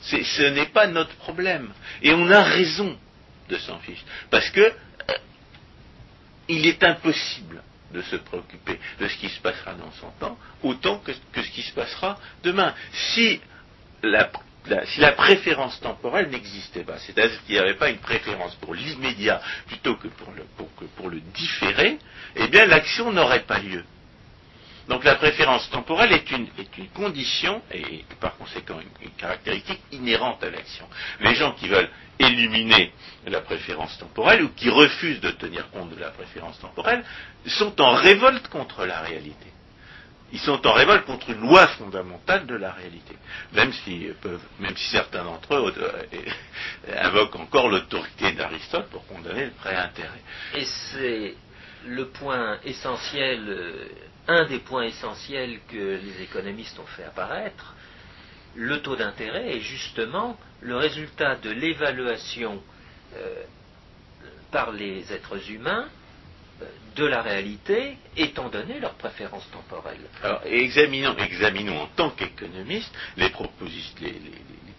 ce 0.02 0.50
n'est 0.50 0.68
pas 0.68 0.88
notre 0.88 1.16
problème. 1.18 1.72
Et 2.02 2.14
on 2.14 2.30
a 2.30 2.44
raison 2.44 2.98
de 3.50 3.58
s'en 3.58 3.80
ficher. 3.80 4.04
Parce 4.30 4.50
que 4.50 4.62
euh, 4.62 4.74
il 6.48 6.66
est 6.68 6.84
impossible 6.84 7.64
de 7.94 8.02
se 8.04 8.16
préoccuper 8.18 8.80
de 9.00 9.08
ce 9.08 9.18
qui 9.18 9.30
se 9.30 9.40
passera 9.40 9.74
dans 9.74 9.92
100 9.92 10.24
ans, 10.28 10.38
autant 10.64 11.00
que, 11.00 11.12
que 11.32 11.42
ce 11.44 11.50
qui 11.52 11.64
se 11.64 11.74
passera 11.74 12.20
demain. 12.44 12.74
Si 12.94 13.42
la, 14.04 14.30
si 14.86 15.00
la 15.00 15.14
préférence 15.14 15.80
temporelle 15.80 16.30
n'existait 16.30 16.84
pas, 16.84 16.98
c'est-à-dire 17.00 17.44
qu'il 17.46 17.56
n'y 17.56 17.62
avait 17.62 17.76
pas 17.78 17.90
une 17.90 18.00
préférence 18.00 18.56
pour 18.56 18.74
l'immédiat 18.74 19.42
plutôt 19.68 19.96
que 19.96 20.08
pour 20.08 20.32
le, 20.34 20.44
pour, 20.96 21.12
différé, 21.34 21.98
eh 22.36 22.48
bien 22.48 22.66
l'action 22.66 23.12
n'aurait 23.12 23.44
pas 23.44 23.60
lieu. 23.60 23.84
Donc 24.88 25.04
la 25.04 25.16
préférence 25.16 25.70
temporelle 25.70 26.12
est 26.14 26.32
une, 26.32 26.48
est 26.58 26.78
une 26.78 26.90
condition 26.90 27.62
et 27.72 28.04
par 28.20 28.36
conséquent 28.38 28.80
une, 29.02 29.12
caractéristique 29.12 29.82
inhérente 29.92 30.44
à 30.44 30.50
l'action. 30.50 30.88
Les 31.20 31.36
gens 31.36 31.52
qui 31.54 31.68
veulent 31.68 31.90
éliminer 32.18 32.92
la 33.28 33.42
préférence 33.42 33.98
temporelle 34.00 34.44
ou 34.44 34.50
qui 34.50 34.70
refusent 34.70 35.22
de 35.22 35.32
tenir 35.32 35.70
compte 35.72 35.96
de 35.96 36.00
la 36.00 36.10
préférence 36.10 36.60
temporelle 36.60 37.04
sont 37.46 37.80
en 37.80 37.94
révolte 37.94 38.48
contre 38.48 38.86
la 38.86 39.02
réalité. 39.02 39.48
Ils 40.32 40.40
sont 40.40 40.66
en 40.68 40.74
révolte 40.74 41.06
contre 41.06 41.30
une 41.32 41.42
loi 41.42 41.68
fondamentale 41.68 42.46
de 42.46 42.56
la 42.56 42.72
réalité, 42.72 43.16
même 43.54 43.74
si, 43.74 44.08
si 44.76 44.90
certains 44.92 45.24
d'entre 45.24 45.56
eux 45.56 45.74
euh, 45.78 47.02
invoquent 47.02 47.38
encore 47.38 47.70
l'autorité 47.70 48.32
d'Aristote 48.34 48.90
pour 48.90 49.06
condamner 49.08 49.46
le 49.46 49.52
prêt 49.52 49.76
intérêt. 49.76 50.22
Et 50.56 50.66
c'est 50.66 51.36
le 51.88 52.08
point 52.10 52.60
essentiel, 52.64 53.44
euh, 53.48 53.88
un 54.28 54.46
des 54.46 54.60
points 54.60 54.84
essentiels 54.84 55.60
que 55.68 56.00
les 56.04 56.22
économistes 56.22 56.78
ont 56.80 56.86
fait 56.86 57.06
apparaître. 57.06 57.74
Le 58.56 58.82
taux 58.82 58.96
d'intérêt 58.96 59.56
est 59.56 59.62
justement 59.62 60.38
le 60.62 60.76
résultat 60.76 61.36
de 61.38 61.50
l'évaluation 61.50 62.62
euh, 63.16 63.44
par 64.52 64.72
les 64.72 65.12
êtres 65.12 65.50
humains 65.50 65.88
de 66.96 67.06
la 67.06 67.22
réalité, 67.22 67.98
étant 68.18 68.50
donné 68.50 68.80
leurs 68.80 68.96
préférences 68.96 69.50
temporelles. 69.52 70.06
Alors, 70.24 70.42
examinons, 70.46 71.16
examinons 71.18 71.82
en 71.82 71.88
tant 71.96 72.10
qu'économistes 72.10 72.94
les 73.18 73.30
propositions, 73.30 73.96
les, 74.02 74.14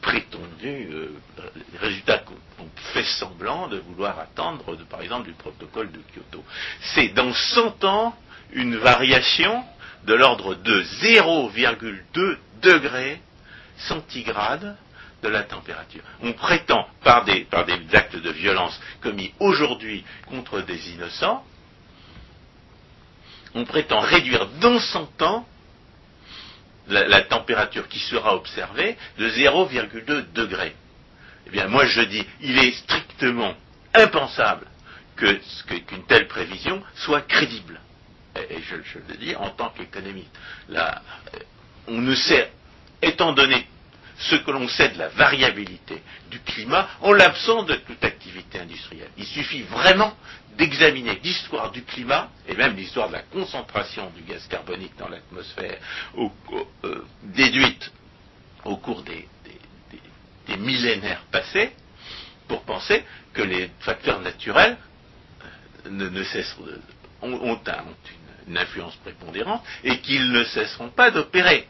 prétendus 0.00 0.88
euh, 0.92 1.14
résultats 1.78 2.18
qu'on 2.18 2.68
fait 2.94 3.04
semblant 3.04 3.68
de 3.68 3.78
vouloir 3.78 4.18
attendre, 4.18 4.76
par 4.88 5.02
exemple, 5.02 5.28
du 5.28 5.34
protocole 5.34 5.90
de 5.92 5.98
Kyoto. 6.14 6.42
C'est 6.94 7.08
dans 7.08 7.32
100 7.32 7.84
ans 7.84 8.16
une 8.52 8.76
variation 8.76 9.62
de 10.04 10.14
l'ordre 10.14 10.54
de 10.54 10.82
0,2 10.82 12.36
degrés 12.62 13.20
centigrades 13.76 14.76
de 15.22 15.28
la 15.28 15.42
température. 15.42 16.02
On 16.22 16.32
prétend, 16.32 16.86
par 17.04 17.24
des 17.24 17.46
actes 17.92 18.16
de 18.16 18.30
violence 18.30 18.80
commis 19.02 19.32
aujourd'hui 19.38 20.02
contre 20.28 20.62
des 20.62 20.92
innocents, 20.92 21.44
on 23.54 23.64
prétend 23.64 24.00
réduire 24.00 24.46
dans 24.60 24.78
100 24.78 25.22
ans 25.22 25.46
la, 26.88 27.22
température 27.22 27.88
qui 27.88 28.00
sera 28.00 28.34
observée 28.34 28.96
de 29.18 29.28
0,2 29.28 30.32
degrés. 30.32 30.74
Eh 31.46 31.50
bien, 31.50 31.68
moi 31.68 31.86
je 31.86 32.00
dis, 32.02 32.26
il 32.40 32.58
est 32.58 32.72
strictement 32.72 33.54
impensable 33.94 34.66
qu'une 35.16 36.04
telle 36.08 36.26
prévision 36.26 36.82
soit 36.96 37.22
crédible. 37.22 37.80
Et, 38.36 38.58
je, 38.62 38.98
le 39.08 39.16
dis 39.18 39.34
en 39.36 39.50
tant 39.50 39.70
qu'économiste. 39.70 40.30
Là, 40.68 41.02
on 41.86 42.00
ne 42.00 42.14
sait, 42.14 42.50
étant 43.02 43.32
donné 43.32 43.66
ce 44.20 44.36
que 44.36 44.50
l'on 44.50 44.68
sait 44.68 44.90
de 44.90 44.98
la 44.98 45.08
variabilité 45.08 46.02
du 46.30 46.40
climat 46.40 46.88
en 47.00 47.12
l'absence 47.12 47.66
de 47.66 47.74
toute 47.74 48.04
activité 48.04 48.60
industrielle. 48.60 49.10
Il 49.16 49.24
suffit 49.24 49.62
vraiment 49.62 50.14
d'examiner 50.56 51.18
l'histoire 51.24 51.70
du 51.70 51.82
climat 51.84 52.28
et 52.46 52.54
même 52.54 52.76
l'histoire 52.76 53.08
de 53.08 53.14
la 53.14 53.22
concentration 53.22 54.10
du 54.10 54.22
gaz 54.22 54.46
carbonique 54.48 54.96
dans 54.98 55.08
l'atmosphère 55.08 55.78
euh, 56.84 57.04
déduite 57.22 57.90
au 58.64 58.76
cours 58.76 59.02
des, 59.02 59.26
millénaires 60.58 61.22
passés 61.30 61.72
pour 62.48 62.62
penser 62.64 63.04
que 63.32 63.42
les 63.42 63.70
facteurs 63.80 64.20
naturels 64.20 64.76
euh, 65.86 66.24
cessent, 66.24 66.56
ont, 67.22 67.58
une 68.48 68.58
influence 68.58 68.96
prépondérante 68.96 69.62
et 69.84 70.00
qu'ils 70.00 70.30
ne 70.30 70.44
cesseront 70.44 70.90
pas 70.90 71.10
d'opérer. 71.10 71.68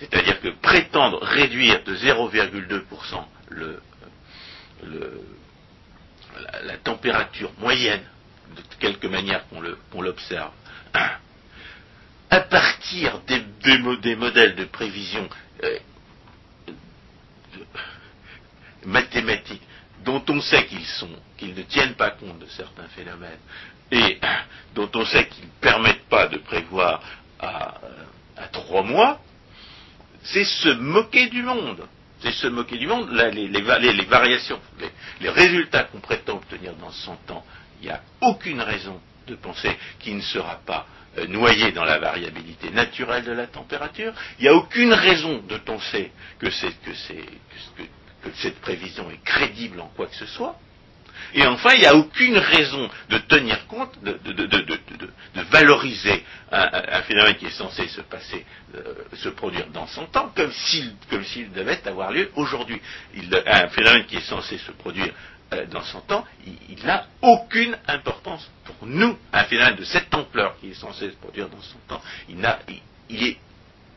C'est-à-dire 0.00 0.40
que 0.40 0.48
prétendre 0.48 1.22
réduire 1.22 1.84
de 1.84 1.94
0,2% 1.94 3.24
le, 3.50 3.82
la, 6.64 6.78
température 6.78 7.52
moyenne, 7.58 8.02
de 8.56 8.62
quelque 8.78 9.06
manière 9.06 9.44
qu'on 9.90 10.00
l'observe, 10.00 10.52
à 12.30 12.40
partir 12.40 13.20
des, 13.26 14.16
modèles 14.16 14.54
de 14.54 14.64
prévision 14.64 15.28
euh, 15.64 15.78
mathématiques 18.86 19.62
dont 20.04 20.24
on 20.28 20.40
sait 20.40 20.64
qu'ils 20.66 20.86
sont, 20.86 21.10
qu'ils 21.36 21.54
ne 21.54 21.62
tiennent 21.62 21.94
pas 21.94 22.12
compte 22.12 22.38
de 22.38 22.46
certains 22.46 22.88
phénomènes 22.88 23.38
et 23.92 24.18
dont 24.74 24.90
on 24.94 25.04
sait 25.04 25.26
qu'ils 25.26 25.44
ne 25.44 25.60
permettent 25.60 26.08
pas 26.08 26.28
de 26.28 26.38
prévoir 26.38 27.02
à 27.40 28.48
trois 28.52 28.82
mois, 28.82 29.20
c'est 30.24 30.44
se 30.44 30.70
moquer 30.70 31.28
du 31.28 31.42
monde. 31.42 31.86
C'est 32.20 32.32
se 32.32 32.48
moquer 32.48 32.76
du 32.76 32.86
monde. 32.86 33.10
les, 33.10 34.04
variations, 34.04 34.60
les, 35.20 35.30
résultats 35.30 35.84
qu'on 35.84 36.00
prétend 36.00 36.36
obtenir 36.36 36.74
dans 36.74 36.90
100 36.90 37.30
ans, 37.30 37.44
il 37.80 37.86
n'y 37.86 37.92
a 37.92 38.02
aucune 38.20 38.60
raison 38.60 39.00
de 39.26 39.36
penser 39.36 39.74
qu'il 39.98 40.16
ne 40.16 40.22
sera 40.22 40.60
pas 40.66 40.86
euh, 41.18 41.26
noyé 41.26 41.72
dans 41.72 41.84
la 41.84 41.98
variabilité 41.98 42.70
naturelle 42.70 43.24
de 43.24 43.32
la 43.32 43.46
température. 43.46 44.12
Il 44.38 44.42
n'y 44.42 44.48
a 44.48 44.54
aucune 44.54 44.92
raison 44.92 45.42
de 45.48 45.56
penser 45.56 46.12
que 46.38 46.50
cette 46.50 48.60
prévision 48.60 49.10
est 49.10 49.24
crédible 49.24 49.80
en 49.80 49.88
quoi 49.88 50.06
que 50.06 50.16
ce 50.16 50.26
soit. 50.26 50.58
Et 51.34 51.46
enfin, 51.46 51.70
il 51.74 51.80
n'y 51.80 51.86
a 51.86 51.94
aucune 51.94 52.38
raison 52.38 52.88
de 53.08 53.18
tenir 53.18 53.66
compte, 53.66 53.92
de, 54.02 54.18
valoriser 55.50 56.24
un, 56.52 57.02
phénomène 57.02 57.36
qui 57.36 57.46
est 57.46 57.50
censé 57.50 57.88
se 57.88 58.00
passer, 58.02 58.44
euh, 58.74 58.94
se 59.14 59.28
produire 59.28 59.66
dans 59.68 59.86
son 59.86 60.06
temps, 60.06 60.32
comme 60.34 60.52
s'il 60.52 61.52
devait 61.52 61.86
avoir 61.86 62.12
lieu 62.12 62.30
aujourd'hui. 62.36 62.80
Un 63.46 63.68
phénomène 63.68 64.06
qui 64.06 64.16
est 64.16 64.28
censé 64.28 64.58
se 64.58 64.72
produire 64.72 65.12
euh, 65.52 65.66
dans 65.66 65.82
son 65.82 66.00
temps, 66.00 66.24
il 66.46 66.84
n'a 66.84 67.06
aucune 67.22 67.76
importance 67.88 68.48
pour 68.64 68.86
nous. 68.86 69.18
Un 69.32 69.44
phénomène 69.44 69.76
de 69.76 69.84
cette 69.84 70.12
ampleur 70.14 70.56
qui 70.60 70.70
est 70.70 70.74
censé 70.74 71.10
se 71.10 71.16
produire 71.16 71.48
dans 71.48 71.62
son 71.62 71.78
temps, 71.88 72.02
il, 72.28 72.38
il 73.08 73.24
est 73.24 73.36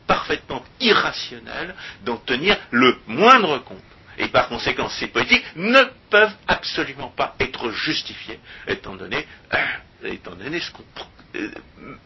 parfaitement 0.06 0.62
irrationnel 0.80 1.74
d'en 2.04 2.16
tenir 2.18 2.56
le 2.70 2.98
moindre 3.06 3.58
compte. 3.58 3.78
Et 4.18 4.28
par 4.28 4.48
conséquent, 4.48 4.88
ces 4.88 5.08
politiques 5.08 5.44
ne 5.56 5.82
peuvent 6.10 6.34
absolument 6.46 7.08
pas 7.08 7.34
être 7.40 7.70
justifiées, 7.70 8.38
étant 8.66 8.94
donné, 8.94 9.26
euh, 9.52 9.56
ce 10.02 10.70
qu'on, 10.70 10.84
euh, 11.36 11.50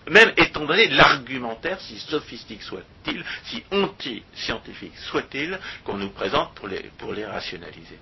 même 0.08 0.32
étant 0.36 0.64
donné 0.64 0.88
l'argumentaire, 0.88 1.80
si 1.80 1.98
sophistique 1.98 2.62
soit-il, 2.62 3.22
si 3.44 3.62
anti-scientifique 3.70 4.96
soit-il, 4.96 5.58
qu'on 5.84 5.96
nous 5.98 6.10
présente 6.10 6.54
pour 6.54 6.68
les, 6.68 6.90
pour 6.98 7.12
les 7.12 7.26
rationaliser. 7.26 7.98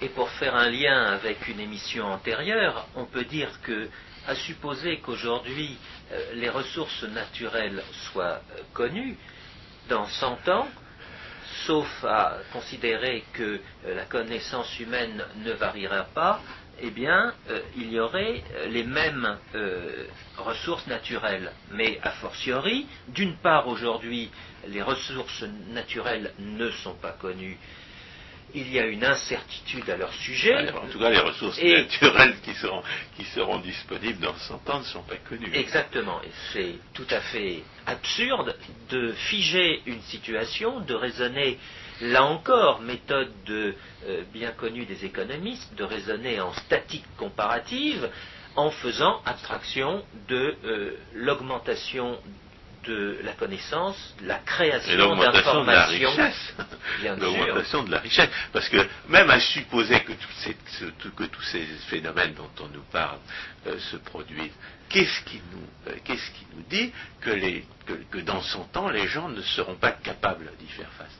Et 0.00 0.08
pour 0.08 0.30
faire 0.30 0.54
un 0.54 0.68
lien 0.68 1.12
avec 1.12 1.48
une 1.48 1.60
émission 1.60 2.06
antérieure, 2.06 2.86
on 2.94 3.06
peut 3.06 3.24
dire 3.24 3.60
que, 3.62 3.88
à 4.26 4.36
supposer 4.36 4.98
qu'aujourd'hui 4.98 5.76
euh, 6.12 6.34
les 6.34 6.48
ressources 6.48 7.02
naturelles 7.04 7.82
soient 8.12 8.40
connues, 8.72 9.16
dans 9.88 10.06
100 10.06 10.48
ans, 10.48 10.68
sauf 11.66 12.04
à 12.04 12.38
considérer 12.52 13.24
que 13.32 13.60
la 13.86 14.04
connaissance 14.04 14.78
humaine 14.80 15.24
ne 15.44 15.52
variera 15.52 16.04
pas, 16.04 16.40
eh 16.80 16.90
bien, 16.90 17.32
il 17.76 17.92
y 17.92 18.00
aurait 18.00 18.42
les 18.68 18.84
mêmes 18.84 19.38
ressources 20.38 20.86
naturelles. 20.86 21.52
Mais 21.70 21.98
a 22.02 22.10
fortiori, 22.10 22.86
d'une 23.08 23.36
part, 23.36 23.68
aujourd'hui, 23.68 24.30
les 24.68 24.82
ressources 24.82 25.44
naturelles 25.68 26.32
ne 26.38 26.70
sont 26.70 26.94
pas 26.94 27.12
connues 27.12 27.58
il 28.54 28.72
y 28.72 28.78
a 28.78 28.86
une 28.86 29.04
incertitude 29.04 29.88
à 29.88 29.96
leur 29.96 30.12
sujet. 30.12 30.70
en 30.70 30.86
tout 30.88 30.98
cas, 30.98 31.10
les 31.10 31.18
ressources 31.18 31.62
naturelles 31.62 32.36
qui 32.42 32.54
seront, 32.54 32.82
qui 33.16 33.24
seront 33.24 33.58
disponibles 33.58 34.20
dans 34.20 34.34
100 34.34 34.70
ans 34.70 34.78
ne 34.80 34.84
sont 34.84 35.02
pas 35.02 35.16
connues. 35.16 35.50
Exactement. 35.54 36.20
Et 36.22 36.30
c'est 36.52 36.74
tout 36.92 37.06
à 37.10 37.20
fait 37.20 37.62
absurde 37.86 38.56
de 38.90 39.12
figer 39.12 39.82
une 39.86 40.02
situation, 40.02 40.80
de 40.80 40.94
raisonner, 40.94 41.58
là 42.00 42.24
encore, 42.24 42.80
méthode 42.80 43.32
de, 43.46 43.74
euh, 44.06 44.22
bien 44.32 44.50
connue 44.52 44.84
des 44.84 45.04
économistes, 45.04 45.74
de 45.74 45.84
raisonner 45.84 46.40
en 46.40 46.52
statique 46.52 47.04
comparative, 47.16 48.08
en 48.54 48.70
faisant 48.70 49.22
abstraction 49.24 50.04
de 50.28 50.56
euh, 50.64 50.96
l'augmentation 51.14 52.18
de 52.84 53.18
la 53.22 53.32
connaissance, 53.32 54.14
la 54.24 54.38
création 54.38 55.16
d'informations. 55.16 56.10
L'augmentation 57.20 57.84
de 57.84 57.90
la 57.90 57.98
richesse. 57.98 58.28
Parce 58.52 58.68
que 58.68 58.86
même 59.08 59.30
à 59.30 59.40
supposer 59.40 60.00
que, 60.00 60.12
que 61.10 61.24
tous 61.24 61.42
ces 61.42 61.64
phénomènes 61.88 62.34
dont 62.34 62.50
on 62.60 62.68
nous 62.68 62.84
parle 62.90 63.18
euh, 63.66 63.78
se 63.78 63.96
produisent, 63.96 64.52
qu'est-ce 64.88 65.22
qui, 65.24 65.40
nous, 65.52 65.92
euh, 65.92 65.96
qu'est-ce 66.04 66.30
qui 66.32 66.46
nous 66.54 66.62
dit 66.68 66.92
que, 67.20 67.30
les, 67.30 67.64
que, 68.10 68.18
dans 68.18 68.42
son 68.42 68.64
temps, 68.64 68.90
les 68.90 69.06
gens 69.08 69.28
ne 69.28 69.42
seront 69.42 69.76
pas 69.76 69.92
capables 69.92 70.50
d'y 70.58 70.68
faire 70.68 70.90
face? 70.98 71.18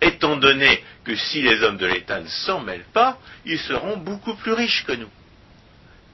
Étant 0.00 0.36
donné 0.36 0.82
que 1.04 1.14
si 1.14 1.42
les 1.42 1.62
hommes 1.62 1.76
de 1.76 1.86
l'État 1.86 2.20
ne 2.20 2.28
s'en 2.28 2.60
mêlent 2.60 2.86
pas, 2.92 3.18
ils 3.44 3.58
seront 3.58 3.98
beaucoup 3.98 4.34
plus 4.34 4.52
riches 4.52 4.84
que 4.86 4.92
nous. 4.92 5.10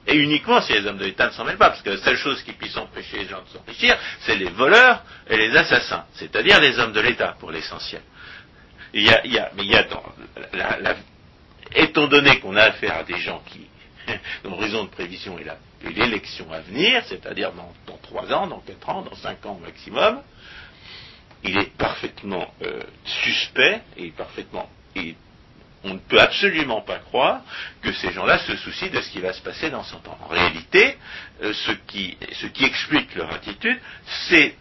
Et 0.07 0.15
uniquement 0.15 0.61
si 0.61 0.73
les 0.73 0.85
hommes 0.85 0.97
de 0.97 1.03
l'État 1.03 1.27
ne 1.27 1.31
s'en 1.31 1.43
mêlent 1.43 1.57
pas, 1.57 1.69
parce 1.69 1.81
que 1.81 1.89
la 1.89 1.97
seule 1.97 2.17
chose 2.17 2.41
qui 2.43 2.53
puisse 2.53 2.77
empêcher 2.77 3.17
les 3.17 3.27
gens 3.27 3.41
de 3.41 3.49
s'enrichir, 3.49 3.97
c'est 4.21 4.35
les 4.35 4.49
voleurs 4.49 5.03
et 5.29 5.35
les 5.35 5.55
assassins, 5.55 6.05
c'est-à-dire 6.13 6.61
les 6.61 6.79
hommes 6.79 6.93
de 6.93 7.01
l'État, 7.01 7.35
pour 7.39 7.51
l'essentiel. 7.51 8.01
Il 8.93 9.03
y 9.03 9.09
a, 9.09 9.51
mais 9.55 9.63
il 9.63 9.71
y 9.71 9.75
a 9.75 9.83
dans 9.83 10.03
étant 11.75 12.07
donné 12.07 12.39
qu'on 12.39 12.55
a 12.55 12.63
affaire 12.63 12.95
à 12.95 13.03
des 13.03 13.17
gens 13.17 13.41
qui, 13.45 13.67
dont 14.43 14.51
l'horizon 14.51 14.85
de 14.85 14.89
prévision 14.89 15.37
est 15.37 15.45
l'élection 15.89 16.51
à 16.51 16.61
venir, 16.61 17.03
c'est-à-dire 17.05 17.51
dans, 17.53 17.97
trois 18.01 18.31
ans, 18.33 18.47
dans 18.47 18.59
quatre 18.59 18.89
ans, 18.89 19.01
dans 19.01 19.15
cinq 19.15 19.45
ans 19.45 19.55
au 19.55 19.65
maximum, 19.65 20.21
il 21.43 21.57
est 21.57 21.71
parfaitement 21.77 22.51
euh, 22.63 22.81
suspect 23.05 23.81
et 23.97 24.11
parfaitement 24.11 24.69
on 25.87 25.93
ne 25.93 25.99
peut 25.99 26.19
absolument 26.19 26.81
pas 26.81 26.99
croire 26.99 27.41
que 27.81 27.91
ces 27.93 28.11
gens-là 28.11 28.39
se 28.39 28.55
soucient 28.57 28.89
de 28.89 29.01
ce 29.01 29.09
qui 29.09 29.19
va 29.19 29.33
se 29.33 29.41
passer 29.41 29.69
dans 29.69 29.83
son 29.83 29.99
temps. 29.99 30.17
En 30.21 30.27
réalité, 30.27 30.97
euh, 31.41 31.53
ce, 31.53 31.71
qui, 31.87 32.17
explique 32.61 33.15
leur 33.15 33.33
attitude, 33.33 33.79
c'est 34.27 34.55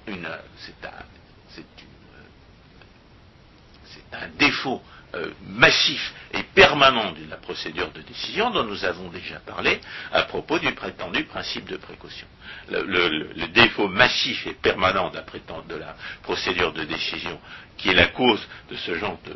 un, 4.13 4.29
défaut 4.39 4.83
euh, 5.15 5.31
massif 5.47 6.15
et 6.33 6.43
permanent 6.55 7.13
de 7.13 7.29
la 7.29 7.37
procédure 7.37 7.91
de 7.93 8.01
décision 8.03 8.51
dont 8.51 8.65
nous 8.65 8.85
avons 8.85 9.09
déjà 9.09 9.41
parlé 9.41 9.81
à 10.13 10.23
propos 10.23 10.59
du 10.59 10.73
prétendu 10.75 11.25
principe 11.25 11.69
de 11.69 11.77
précaution. 11.77 12.27
Le, 12.71 13.47
défaut 13.49 13.89
massif 13.89 14.47
et 14.47 14.55
permanent 14.55 15.11
de 15.11 15.77
la, 15.77 15.97
procédure 16.23 16.73
de 16.73 16.85
décision 16.85 17.39
qui 17.77 17.91
est 17.91 17.95
la 17.95 18.09
cause 18.09 18.47
de 18.71 18.77
ce 18.77 18.95
genre 18.95 19.19
de 19.25 19.35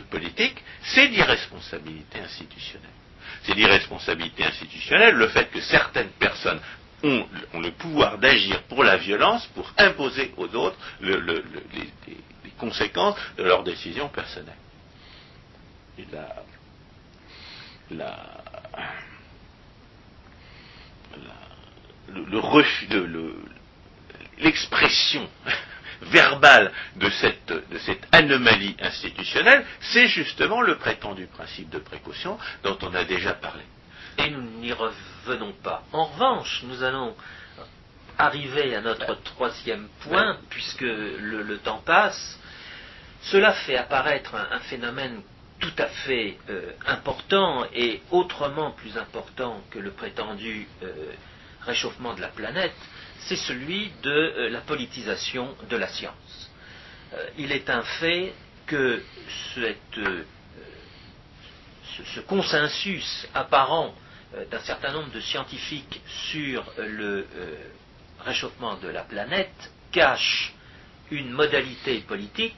politique, 0.00 0.62
c'est 0.82 1.06
l'irresponsabilité 1.08 2.20
institutionnelle. 2.20 2.90
C'est 3.42 3.54
l'irresponsabilité 3.54 4.44
institutionnelle, 4.44 5.14
le 5.14 5.28
fait 5.28 5.50
que 5.50 5.60
certaines 5.60 6.10
personnes 6.10 6.60
ont, 7.02 7.26
le 7.54 7.70
pouvoir 7.72 8.18
d'agir 8.18 8.62
pour 8.64 8.82
la 8.84 8.96
violence, 8.96 9.46
pour 9.48 9.70
imposer 9.78 10.32
aux 10.36 10.48
autres 10.54 10.78
les, 11.00 11.22
conséquences 12.58 13.16
de 13.36 13.42
leurs 13.44 13.64
décisions 13.64 14.08
personnelles. 14.08 14.56
Et 15.98 16.06
la, 16.10 16.44
le, 22.08 22.38
refus, 22.38 22.88
l'expression 24.38 25.28
verbal 26.02 26.72
de 26.96 27.08
cette, 27.10 27.52
anomalie 28.12 28.76
institutionnelle, 28.80 29.64
c'est 29.80 30.08
justement 30.08 30.60
le 30.60 30.76
prétendu 30.76 31.26
principe 31.26 31.70
de 31.70 31.78
précaution 31.78 32.38
dont 32.62 32.78
on 32.82 32.94
a 32.94 33.04
déjà 33.04 33.34
parlé. 33.34 33.62
Et 34.18 34.30
nous 34.30 34.42
n'y 34.60 34.72
revenons 34.72 35.52
pas. 35.62 35.82
En 35.92 36.04
revanche, 36.04 36.62
nous 36.64 36.82
allons 36.82 37.14
arriver 38.18 38.74
à 38.74 38.80
notre 38.80 39.14
troisième 39.22 39.88
point, 40.00 40.38
puisque 40.48 40.80
le, 40.80 41.58
temps 41.58 41.82
passe. 41.84 42.38
Cela 43.22 43.52
fait 43.52 43.76
apparaître 43.76 44.34
un, 44.34 44.60
phénomène 44.60 45.20
tout 45.58 45.72
à 45.78 45.86
fait 45.86 46.38
euh, 46.50 46.72
important 46.86 47.64
et 47.74 48.02
autrement 48.10 48.72
plus 48.72 48.96
important 48.98 49.62
que 49.70 49.78
le 49.78 49.90
prétendu 49.90 50.68
euh, 50.82 51.12
réchauffement 51.62 52.14
de 52.14 52.20
la 52.20 52.28
planète, 52.28 52.74
c'est 53.20 53.36
celui 53.36 53.90
de 54.02 54.10
euh, 54.10 54.48
la 54.50 54.60
politisation 54.60 55.54
de 55.68 55.76
la 55.76 55.88
science. 55.88 56.50
Euh, 57.14 57.28
il 57.38 57.52
est 57.52 57.68
un 57.70 57.82
fait 57.82 58.32
que 58.66 59.02
euh, 59.58 60.24
ce, 62.14 62.20
consensus 62.20 63.26
apparent 63.34 63.94
d'un 64.50 64.60
certain 64.60 64.92
nombre 64.92 65.10
de 65.12 65.20
scientifiques 65.20 66.02
sur 66.30 66.64
le 66.76 67.26
réchauffement 68.20 68.76
de 68.76 68.88
la 68.88 69.02
planète 69.02 69.72
cache 69.92 70.52
une 71.10 71.30
modalité 71.30 72.00
politique 72.00 72.56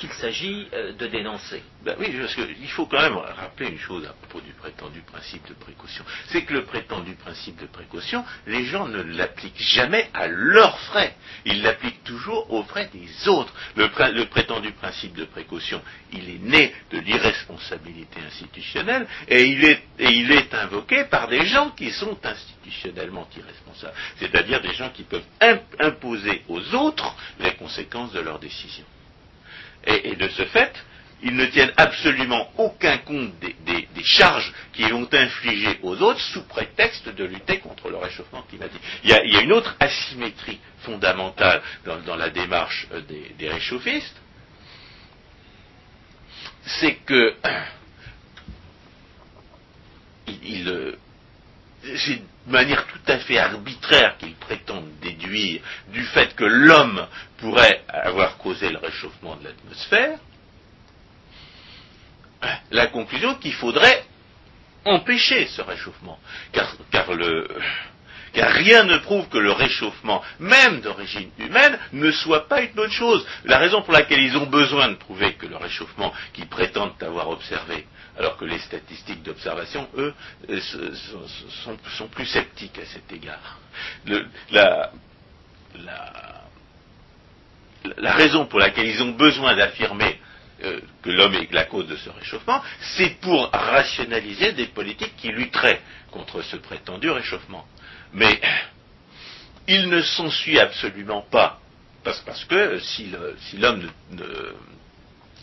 qu'il 0.00 0.12
s'agit 0.14 0.66
euh, 0.72 0.92
de 0.94 1.06
dénoncer. 1.06 1.62
Ben 1.84 1.94
oui, 1.98 2.08
parce 2.18 2.34
qu'il 2.34 2.68
faut 2.70 2.86
quand 2.86 3.02
même 3.02 3.16
rappeler 3.16 3.68
une 3.68 3.78
chose 3.78 4.06
à 4.06 4.14
propos 4.14 4.40
du 4.40 4.52
prétendu 4.52 5.00
principe 5.00 5.46
de 5.46 5.52
précaution. 5.54 6.04
C'est 6.28 6.42
que 6.42 6.54
le 6.54 6.64
prétendu 6.64 7.12
principe 7.14 7.60
de 7.60 7.66
précaution, 7.66 8.24
les 8.46 8.64
gens 8.64 8.88
ne 8.88 9.02
l'appliquent 9.02 9.60
jamais 9.60 10.08
à 10.14 10.26
leurs 10.26 10.78
frais. 10.80 11.14
Ils 11.44 11.62
l'appliquent 11.62 12.02
toujours 12.02 12.50
aux 12.50 12.62
frais 12.62 12.88
des 12.92 13.28
autres. 13.28 13.52
Le, 13.76 14.24
prétendu 14.24 14.72
principe 14.72 15.14
de 15.14 15.24
précaution, 15.26 15.82
il 16.12 16.30
est 16.30 16.40
né 16.40 16.74
de 16.90 16.98
l'irresponsabilité 16.98 18.20
institutionnelle 18.26 19.06
et 19.28 19.44
il, 19.44 19.64
est, 19.64 19.82
et 19.98 20.10
il 20.10 20.32
est 20.32 20.54
invoqué 20.54 21.04
par 21.04 21.28
des 21.28 21.44
gens 21.44 21.70
qui 21.70 21.90
sont 21.90 22.18
institutionnellement 22.24 23.28
irresponsables. 23.36 23.94
C'est-à-dire 24.18 24.62
des 24.62 24.72
gens 24.72 24.88
qui 24.90 25.02
peuvent 25.02 25.26
imposer 25.78 26.42
aux 26.48 26.74
autres 26.74 27.14
les 27.38 27.52
conséquences 27.54 28.12
de 28.12 28.20
leurs 28.20 28.38
décisions. 28.38 28.86
Et, 29.86 30.14
de 30.14 30.28
ce 30.28 30.44
fait, 30.46 30.72
ils 31.22 31.34
ne 31.34 31.46
tiennent 31.46 31.72
absolument 31.76 32.50
aucun 32.58 32.98
compte 32.98 33.32
des, 33.38 33.54
charges 34.02 34.52
qu'ils 34.72 34.90
vont 34.92 35.08
infliger 35.12 35.78
aux 35.82 36.00
autres 36.00 36.20
sous 36.20 36.42
prétexte 36.44 37.08
de 37.08 37.24
lutter 37.24 37.58
contre 37.58 37.90
le 37.90 37.96
réchauffement 37.96 38.42
climatique. 38.42 38.80
Il 39.04 39.10
y 39.10 39.14
a, 39.14 39.42
une 39.42 39.52
autre 39.52 39.76
asymétrie 39.78 40.58
fondamentale 40.80 41.62
dans, 41.84 42.16
la 42.16 42.30
démarche 42.30 42.86
euh, 42.92 43.02
des, 43.38 43.48
réchauffistes, 43.48 44.16
c'est 46.64 46.94
que 46.94 47.34
euh, 50.66 50.96
c'est 51.82 52.16
de 52.46 52.52
manière 52.52 52.86
tout 52.86 52.98
à 53.06 53.18
fait 53.18 53.38
arbitraire 53.38 54.16
qu'ils 54.18 54.34
prétendent 54.34 54.90
déduire 55.00 55.60
du 55.88 56.04
fait 56.04 56.34
que 56.34 56.44
l'homme 56.44 57.06
pourrait 57.38 57.82
avoir 57.88 58.36
causé 58.38 58.70
le 58.70 58.78
réchauffement 58.78 59.36
de 59.36 59.44
l'atmosphère, 59.44 60.18
la 62.70 62.86
conclusion 62.88 63.34
qu'il 63.36 63.52
faudrait 63.54 64.04
empêcher 64.84 65.46
ce 65.46 65.62
réchauffement. 65.62 66.18
Car, 66.52 66.74
car, 66.90 67.06
rien 68.34 68.84
ne 68.84 68.98
prouve 68.98 69.28
que 69.28 69.38
le 69.38 69.52
réchauffement, 69.52 70.22
même 70.38 70.80
d'origine 70.80 71.30
humaine, 71.38 71.78
ne 71.92 72.10
soit 72.10 72.48
pas 72.48 72.62
une 72.62 72.72
bonne 72.72 72.90
chose. 72.90 73.26
La 73.44 73.58
raison 73.58 73.82
pour 73.82 73.92
laquelle 73.92 74.20
ils 74.22 74.36
ont 74.36 74.46
besoin 74.46 74.88
de 74.88 74.94
prouver 74.94 75.34
que 75.34 75.46
le 75.46 75.56
réchauffement 75.56 76.12
qu'ils 76.32 76.48
prétendent 76.48 76.94
avoir 77.02 77.28
observé 77.28 77.86
alors 78.20 78.36
que 78.36 78.44
les 78.44 78.58
statistiques 78.58 79.22
d'observation, 79.22 79.88
eux, 79.96 80.12
euh, 80.50 80.60
sont, 81.96 82.06
plus 82.08 82.26
sceptiques 82.26 82.78
à 82.78 82.84
cet 82.84 83.10
égard. 83.10 83.58
la, 84.50 84.92
raison 88.12 88.44
pour 88.44 88.58
laquelle 88.58 88.88
ils 88.88 89.02
ont 89.02 89.12
besoin 89.12 89.56
d'affirmer 89.56 90.20
euh, 90.64 90.80
que 91.02 91.08
l'homme 91.08 91.34
est 91.34 91.50
la 91.50 91.64
cause 91.64 91.88
de 91.88 91.96
ce 91.96 92.10
réchauffement, 92.10 92.62
c'est 92.80 93.18
pour 93.22 93.48
rationaliser 93.52 94.52
des 94.52 94.66
politiques 94.66 95.16
qui 95.16 95.28
lutteraient 95.28 95.80
contre 96.10 96.42
ce 96.42 96.56
prétendu 96.56 97.08
réchauffement. 97.08 97.66
Mais 98.12 98.38
il 99.66 99.88
ne 99.88 100.02
s'ensuit 100.02 100.58
absolument 100.58 101.22
pas, 101.22 101.58
parce, 102.04 102.44
que 102.44 102.78
si 102.80 103.10
l'homme 103.56 103.88
ne 104.10 104.24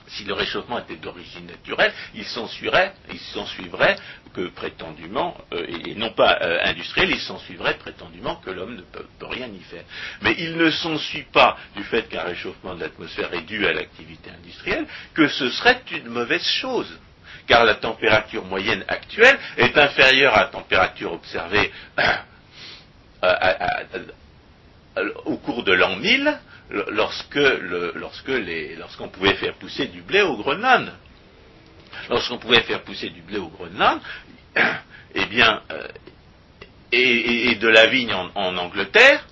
si 0.09 0.23
le 0.23 0.33
réchauffement 0.33 0.79
était 0.79 0.95
d'origine 0.95 1.45
naturelle, 1.45 1.93
il 2.13 2.21
il 2.21 3.19
s'ensuivrait 3.19 3.95
que 4.33 4.47
prétendument, 4.49 5.35
euh, 5.53 5.65
et 5.85 5.95
non 5.95 6.11
pas 6.11 6.39
euh, 6.41 6.59
industriel, 6.63 7.09
il 7.09 7.19
s'ensuivrait 7.19 7.77
prétendument 7.77 8.35
que 8.37 8.51
l'homme 8.51 8.75
ne 8.75 8.81
peut, 8.81 9.05
rien 9.21 9.47
y 9.47 9.59
faire. 9.61 9.83
Mais 10.21 10.35
il 10.37 10.57
ne 10.57 10.69
s'ensuit 10.69 11.25
pas 11.33 11.57
du 11.75 11.83
fait 11.83 12.07
qu'un 12.07 12.23
réchauffement 12.23 12.75
de 12.75 12.81
l'atmosphère 12.81 13.33
est 13.33 13.41
dû 13.41 13.65
à 13.65 13.73
l'activité 13.73 14.29
industrielle, 14.29 14.85
que 15.13 15.27
ce 15.27 15.49
serait 15.49 15.81
une 15.91 16.09
mauvaise 16.09 16.45
chose. 16.45 16.99
Car 17.47 17.65
la 17.65 17.75
température 17.75 18.45
moyenne 18.45 18.83
actuelle 18.87 19.39
est 19.57 19.77
inférieure 19.77 20.35
à 20.35 20.41
la 20.41 20.47
température 20.47 21.13
observée 21.13 21.71
au 25.25 25.37
cours 25.37 25.63
de 25.63 25.71
l'an 25.71 25.95
1000, 25.95 26.39
lorsque, 26.69 27.39
lorsqu'on 27.95 29.09
pouvait 29.09 29.35
faire 29.35 29.53
pousser 29.55 29.87
du 29.87 30.01
blé 30.01 30.21
au 30.21 30.37
Groenland. 30.37 30.91
Lorsqu'on 32.09 32.37
pouvait 32.37 32.61
faire 32.61 32.83
pousser 32.83 33.09
du 33.09 33.21
blé 33.21 33.37
au 33.37 33.47
Groenland, 33.47 33.99
eh 35.15 35.25
bien, 35.25 35.61
euh, 35.71 35.87
et, 36.91 37.55
de 37.55 37.67
la 37.67 37.87
vigne 37.87 38.13
en, 38.13 38.57
Angleterre, 38.57 39.25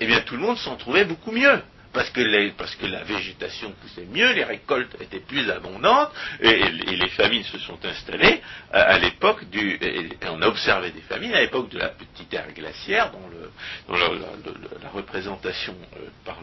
eh 0.00 0.06
bien, 0.06 0.20
tout 0.22 0.34
le 0.34 0.42
monde 0.42 0.58
s'en 0.58 0.76
trouvait 0.76 1.04
beaucoup 1.04 1.32
mieux 1.32 1.62
parce 1.92 2.10
que, 2.10 2.50
parce 2.52 2.74
que 2.76 2.86
la 2.86 3.04
végétation 3.04 3.72
poussait 3.80 4.06
mieux, 4.06 4.32
les 4.32 4.44
récoltes 4.44 4.96
étaient 5.00 5.20
plus 5.20 5.50
abondantes, 5.50 6.10
et, 6.40 6.70
les 6.70 7.08
famines 7.10 7.44
se 7.44 7.58
sont 7.58 7.78
installées 7.84 8.40
à, 8.72 8.98
l'époque 8.98 9.48
du. 9.50 9.78
Et, 9.80 10.08
on 10.28 10.40
a 10.42 10.46
observé 10.46 10.90
des 10.90 11.02
famines 11.02 11.34
à 11.34 11.40
l'époque 11.40 11.68
de 11.70 11.78
la 11.78 11.88
petite 11.88 12.32
ère 12.32 12.52
glaciaire, 12.52 13.12
dont, 13.12 13.96
la, 13.96 14.88
représentation 14.90 15.76
euh, 15.96 16.08
par, 16.24 16.38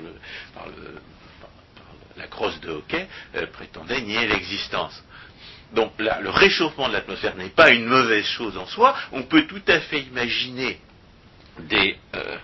la 2.17 2.27
crosse 2.27 2.59
de 2.61 2.69
hockey 2.69 3.07
euh, 3.35 3.47
prétendait 3.47 4.01
nier 4.01 4.27
l'existence. 4.27 5.03
Donc 5.73 5.93
le 5.99 6.29
réchauffement 6.29 6.87
de 6.87 6.93
l'atmosphère 6.93 7.35
n'est 7.35 7.49
pas 7.49 7.69
une 7.69 7.85
mauvaise 7.85 8.25
chose 8.25 8.57
en 8.57 8.65
soi. 8.65 8.95
On 9.11 9.23
peut 9.23 9.45
tout 9.45 9.61
à 9.67 9.79
fait 9.81 10.01
imaginer 10.01 10.79
des, 11.59 11.95
euh, 12.15 12.37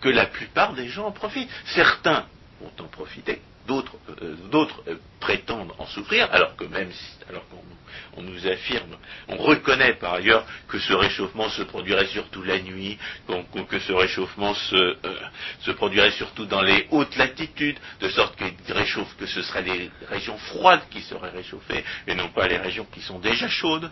que 0.00 0.08
la 0.08 0.26
plupart 0.26 0.74
des 0.74 0.88
gens 0.88 1.06
en 1.06 1.12
profitent. 1.12 1.50
Certains 1.66 2.26
vont 2.60 2.72
en 2.84 2.88
profiter, 2.88 3.40
d'autres, 3.66 3.96
euh, 4.22 4.36
euh, 4.88 4.96
prétendent 5.20 5.72
en 5.78 5.86
souffrir, 5.86 6.28
alors 6.32 6.56
que 6.56 6.64
même 6.64 6.90
alors 7.28 7.44
qu'on 7.48 8.22
nous 8.22 8.46
affirme, 8.46 8.96
on 9.28 9.36
reconnaît 9.36 9.94
par 9.94 10.14
ailleurs 10.14 10.46
que 10.68 10.78
ce 10.78 10.92
réchauffement 10.92 11.48
se 11.50 11.62
produirait 11.62 12.06
surtout 12.06 12.42
la 12.42 12.60
nuit, 12.60 12.98
que 13.68 13.78
ce 13.78 13.92
réchauffement 13.92 14.54
se, 14.54 15.70
produirait 15.72 16.12
surtout 16.12 16.46
dans 16.46 16.62
les 16.62 16.86
hautes 16.90 17.16
latitudes, 17.16 17.78
de 18.00 18.08
sorte 18.08 18.38
réchauffe, 18.68 19.16
que 19.16 19.26
ce 19.26 19.42
seraient 19.42 19.62
les 19.62 19.90
régions 20.08 20.38
froides 20.38 20.82
qui 20.90 21.02
seraient 21.02 21.30
réchauffées, 21.30 21.84
et 22.06 22.14
non 22.14 22.28
pas 22.28 22.46
les 22.46 22.58
régions 22.58 22.86
qui 22.92 23.00
sont 23.00 23.18
déjà 23.18 23.48
chaudes 23.48 23.90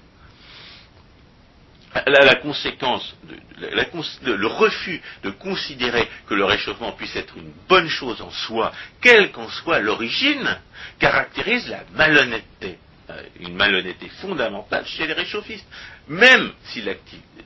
la, 2.07 2.35
conséquence, 2.37 3.15
le 3.59 4.47
refus 4.47 5.01
de 5.23 5.31
considérer 5.31 6.09
que 6.27 6.35
le 6.35 6.45
réchauffement 6.45 6.93
puisse 6.93 7.15
être 7.17 7.37
une 7.37 7.53
bonne 7.69 7.89
chose 7.89 8.21
en 8.21 8.31
soi, 8.31 8.73
quelle 9.01 9.31
qu'en 9.33 9.49
soit 9.49 9.79
l'origine, 9.79 10.59
caractérise 10.99 11.69
la 11.69 11.85
malhonnêteté, 11.95 12.79
euh, 13.11 13.23
une 13.41 13.55
malhonnêteté 13.55 14.09
fondamentale 14.21 14.87
chez 14.87 15.07
les 15.07 15.13
réchauffistes. 15.13 15.67
Même 16.09 16.53
si 16.65 16.83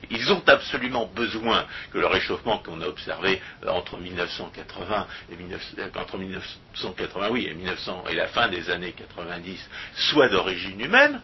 ils 0.09 0.31
ont 0.31 0.43
absolument 0.47 1.05
besoin 1.07 1.65
que 1.91 1.97
le 1.97 2.07
réchauffement 2.07 2.59
qu'on 2.59 2.81
a 2.81 2.87
observé 2.87 3.41
euh, 3.63 3.69
entre 3.69 3.97
1980 3.97 5.07
et 5.31 5.35
entre 5.97 6.17
1980 6.17 7.29
oui, 7.31 7.47
et 7.47 7.53
1900 7.53 8.05
et 8.09 8.15
la 8.15 8.27
fin 8.27 8.47
des 8.47 8.69
années 8.69 8.93
90 8.93 9.69
soit 9.95 10.29
d'origine 10.29 10.79
humaine, 10.79 11.21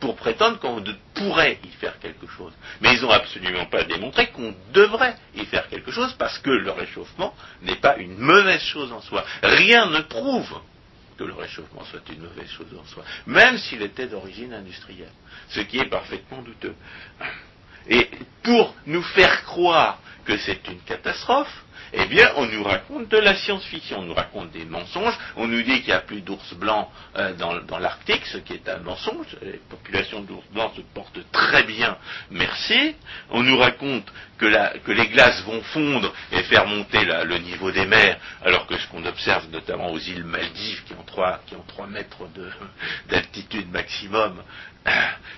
pour 0.00 0.16
prétendre 0.16 0.58
qu'on 0.58 0.82
pourrait 1.14 1.58
y 1.64 1.68
faire 1.68 1.98
quelque 1.98 2.26
chose. 2.26 2.52
Mais 2.80 2.94
ils 2.94 3.02
n'ont 3.02 3.10
absolument 3.10 3.66
pas 3.66 3.84
démontré 3.84 4.28
qu'on 4.28 4.54
devrait 4.72 5.16
y 5.34 5.44
faire 5.46 5.68
quelque 5.68 5.90
chose 5.90 6.14
parce 6.18 6.38
que 6.38 6.50
le 6.50 6.70
réchauffement 6.70 7.34
n'est 7.62 7.76
pas 7.76 7.96
une 7.96 8.18
mauvaise 8.18 8.62
chose 8.62 8.92
en 8.92 9.00
soi. 9.00 9.24
Rien 9.42 9.86
ne 9.86 10.00
prouve 10.00 10.60
que 11.16 11.24
le 11.24 11.32
réchauffement 11.32 11.84
soit 11.84 12.02
une 12.10 12.20
mauvaise 12.20 12.50
chose 12.50 12.66
en 12.78 12.84
soi, 12.86 13.02
même 13.26 13.58
s'il 13.58 13.82
était 13.82 14.06
d'origine 14.06 14.52
industrielle, 14.52 15.12
ce 15.48 15.60
qui 15.60 15.78
est 15.78 15.88
parfaitement 15.88 16.42
douteux. 16.42 16.74
Et 17.88 18.10
pour 18.42 18.74
nous 18.86 19.02
faire 19.02 19.44
croire 19.44 19.98
que 20.24 20.36
c'est 20.36 20.66
une 20.68 20.80
catastrophe, 20.80 21.64
eh 21.92 22.06
bien, 22.06 22.32
on 22.36 22.46
nous 22.46 22.62
raconte 22.62 23.08
de 23.08 23.18
la 23.18 23.34
science-fiction, 23.36 24.00
on 24.00 24.02
nous 24.02 24.14
raconte 24.14 24.50
des 24.52 24.64
mensonges, 24.64 25.16
on 25.36 25.46
nous 25.46 25.62
dit 25.62 25.80
qu'il 25.80 25.88
n'y 25.88 25.92
a 25.92 26.00
plus 26.00 26.20
d'ours 26.20 26.54
blancs 26.54 26.88
euh, 27.16 27.32
dans, 27.34 27.78
l'Arctique, 27.78 28.24
ce 28.26 28.38
qui 28.38 28.54
est 28.54 28.68
un 28.68 28.78
mensonge, 28.78 29.36
les 29.42 29.60
populations 29.70 30.20
d'ours 30.22 30.44
blancs 30.52 30.72
se 30.76 30.80
portent 30.94 31.30
très 31.32 31.62
bien, 31.64 31.96
merci, 32.30 32.94
on 33.30 33.42
nous 33.42 33.58
raconte 33.58 34.10
que, 34.38 34.46
les 34.46 35.06
glaces 35.08 35.42
vont 35.44 35.62
fondre 35.62 36.12
et 36.32 36.42
faire 36.44 36.66
monter 36.66 37.04
le 37.04 37.38
niveau 37.38 37.70
des 37.70 37.86
mers, 37.86 38.18
alors 38.44 38.66
que 38.66 38.76
ce 38.76 38.86
qu'on 38.88 39.04
observe 39.04 39.48
notamment 39.50 39.90
aux 39.90 39.98
îles 39.98 40.24
Maldives, 40.24 40.82
qui 40.84 40.92
ont 40.94 41.04
3, 41.06 41.40
qui 41.46 41.54
ont 41.54 41.64
3 41.66 41.86
mètres 41.86 42.18
d'altitude 43.08 43.70
maximum, 43.70 44.42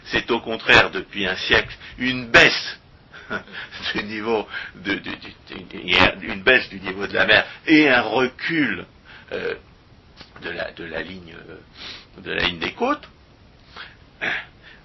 c'est 0.05 0.31
au 0.31 0.41
contraire 0.41 0.91
depuis 0.91 1.27
un 1.27 1.37
siècle 1.37 1.75
une 1.99 2.27
baisse 2.27 2.78
du 3.95 4.03
niveau 4.05 4.47
de, 4.77 5.01
une 6.23 6.43
baisse 6.43 6.69
du 6.69 6.81
niveau 6.81 7.07
de 7.07 7.15
la 7.15 7.27
mer 7.27 7.47
et 7.67 7.89
un 7.89 8.03
recul 8.03 8.87
euh, 9.33 9.55
de, 10.43 10.51
la, 10.51 10.73
de, 10.73 10.85
la, 10.85 11.03
ligne 11.03 11.35
euh, 11.49 12.23
de 12.23 12.33
la 12.33 12.45
ligne 12.47 12.59
des 12.59 12.73
côtes, 12.73 13.09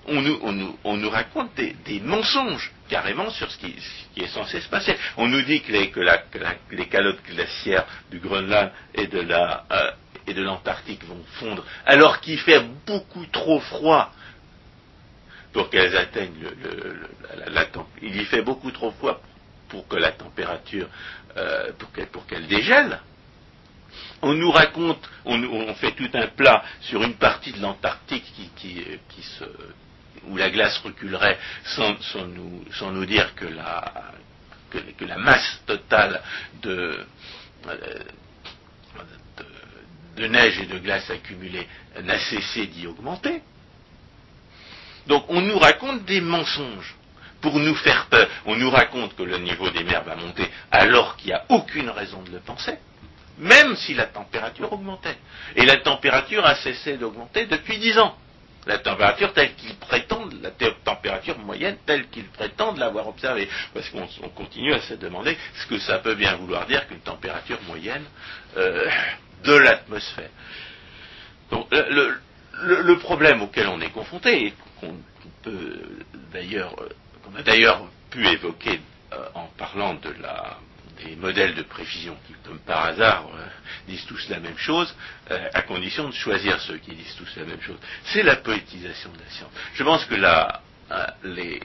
on 0.08 0.22
nous, 0.22 0.40
on 0.42 0.52
nous, 0.52 0.78
on 0.84 0.98
nous 0.98 1.10
raconte 1.10 1.56
des, 1.56 2.00
mensonges 2.02 2.72
carrément 2.90 3.30
sur 3.30 3.50
ce 3.50 3.58
qui, 3.58 3.76
est 4.18 4.28
censé 4.28 4.62
se 4.62 4.70
passer. 4.70 4.96
On 5.18 5.28
nous 5.28 5.42
dit 5.42 5.62
que 5.62 5.72
les, 5.72 5.90
calottes 6.88 7.24
glaciaires 7.26 7.86
du 8.12 8.20
Groenland 8.20 8.72
et 8.94 9.08
de 9.08 9.20
euh, 9.20 9.92
et 10.28 10.34
de 10.34 10.42
l'Antarctique 10.42 11.04
vont 11.06 11.24
fondre, 11.34 11.66
alors 11.86 12.22
qu'il 12.22 12.40
fait 12.40 12.62
beaucoup 12.86 13.26
trop 13.26 13.60
froid 13.60 14.12
pour 15.54 15.70
qu'elles 15.70 15.96
atteignent 15.96 16.42
le, 16.42 17.08
la, 17.52 17.66
Il 18.02 18.20
y 18.20 18.26
fait 18.26 18.42
beaucoup 18.42 18.72
trop 18.72 18.92
froid 18.92 19.22
pour 19.70 19.88
que 19.88 19.96
la 19.96 20.12
température, 20.12 20.88
euh, 21.38 21.72
pour 22.12 22.26
qu'elle 22.26 22.48
dégèle. 22.48 23.00
On 24.24 24.34
nous 24.34 24.52
raconte, 24.52 25.08
on, 25.26 25.74
fait 25.76 25.92
tout 25.92 26.10
un 26.14 26.28
plat 26.28 26.64
sur 26.82 27.04
une 27.04 27.16
partie 27.16 27.52
de 27.52 27.62
l'Antarctique 27.62 28.26
qui, 28.56 29.22
se, 29.22 29.44
où 30.28 30.38
la 30.38 30.50
glace 30.50 30.78
reculerait 30.80 31.38
sans, 31.66 31.96
nous, 32.92 33.06
dire 33.06 33.36
que 33.36 33.46
la, 33.46 34.12
la 35.02 35.18
masse 35.18 35.62
totale 35.68 36.22
de, 36.62 37.06
de 40.16 40.28
neige 40.28 40.60
et 40.60 40.66
de 40.66 40.80
glace 40.80 41.10
accumulée 41.12 41.68
n'a 42.02 42.20
cessé 42.20 42.68
d'y 42.68 42.88
augmenter. 42.88 43.42
Donc 45.08 45.26
on 45.30 45.42
nous 45.42 45.60
raconte 45.60 46.06
des 46.06 46.22
mensonges 46.22 46.96
pour 47.42 47.60
nous 47.60 47.76
faire 47.76 48.08
peur. 48.08 48.28
On 48.46 48.56
nous 48.56 48.70
raconte 48.70 49.16
que 49.16 49.24
le 49.24 49.38
niveau 49.38 49.70
des 49.70 49.84
mers 49.84 50.04
va 50.04 50.16
monter 50.16 50.50
alors 50.72 51.18
qu'il 51.18 51.28
n'y 51.28 51.34
a 51.34 51.44
aucune 51.50 51.90
raison 51.90 52.22
de 52.24 52.32
le 52.32 52.40
penser, 52.40 52.78
même 53.38 53.76
si 53.76 53.94
la 53.94 54.06
température 54.06 54.72
augmentait. 54.72 55.18
Et 55.56 55.66
la 55.66 55.78
température 55.78 56.46
a 56.46 56.56
cessé 56.56 56.98
d'augmenter 56.98 57.46
depuis 57.46 57.78
dix 57.78 57.98
ans. 58.00 58.16
La 58.66 58.78
température 58.78 59.34
telle 59.34 59.56
qu'ils 59.56 59.76
prétendent, 59.76 60.36
la 60.42 60.52
température 60.86 61.38
moyenne 61.38 61.76
telle 61.86 62.08
qu'ils 62.08 62.30
prétendent 62.30 62.78
l'avoir 62.78 63.10
observée. 63.10 63.50
Parce 63.74 63.90
qu'on 63.90 64.08
continue 64.30 64.74
à 64.74 64.80
se 64.80 64.94
demander 64.94 65.38
ce 65.56 65.68
que 65.68 65.80
ça 65.80 66.00
peut 66.00 66.16
bien 66.16 66.36
vouloir 66.38 66.66
dire 66.66 66.88
qu'une 66.88 67.02
température 67.02 67.60
moyenne 67.68 68.06
euh, 68.56 68.90
de 69.44 69.54
l'atmosphère. 69.54 70.30
Donc 71.52 71.68
le, 71.72 72.98
problème 73.00 73.42
auquel 73.42 73.68
on 73.68 73.82
est 73.82 73.90
confronté, 73.90 74.48
et 74.48 74.54
qu'on 75.24 75.30
peut 75.44 75.80
d'ailleurs, 76.32 76.76
euh, 76.82 76.90
qu'on 77.24 77.36
a 77.36 77.44
d'ailleurs 77.44 77.86
pu 78.10 78.26
évoquer 78.28 78.82
euh, 79.14 79.28
en 79.34 79.48
parlant 79.58 79.94
de 79.96 80.10
la, 80.22 80.58
des 81.04 81.16
modèles 81.16 81.56
de 81.56 81.64
prévision 81.64 82.18
qui, 82.28 82.34
comme 82.46 82.60
par 82.60 82.86
hasard, 82.86 83.28
euh, 83.34 83.46
disent 83.88 84.06
tous 84.06 84.30
la 84.30 84.40
même 84.40 84.58
chose, 84.58 84.94
à 85.30 85.62
condition 85.64 86.08
de 86.10 86.14
choisir 86.14 86.60
ceux 86.62 86.78
qui 86.78 86.92
disent 86.96 87.16
tous 87.16 87.36
la 87.38 87.46
même 87.46 87.62
chose. 87.62 87.78
C'est 88.06 88.24
la 88.24 88.38
poétisation 88.38 89.12
de 89.12 89.20
la 89.20 89.30
science. 89.30 89.52
Je 89.74 89.84
pense 89.84 90.06
que 90.06 90.16
là, 90.16 90.62
les, 91.24 91.62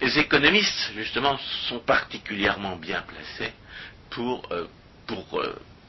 les 0.00 0.18
économistes, 0.18 0.92
justement, 0.94 1.38
sont 1.68 1.80
particulièrement 1.80 2.76
bien 2.76 3.02
placés 3.02 3.52
pour, 4.10 4.48
pour 5.06 5.42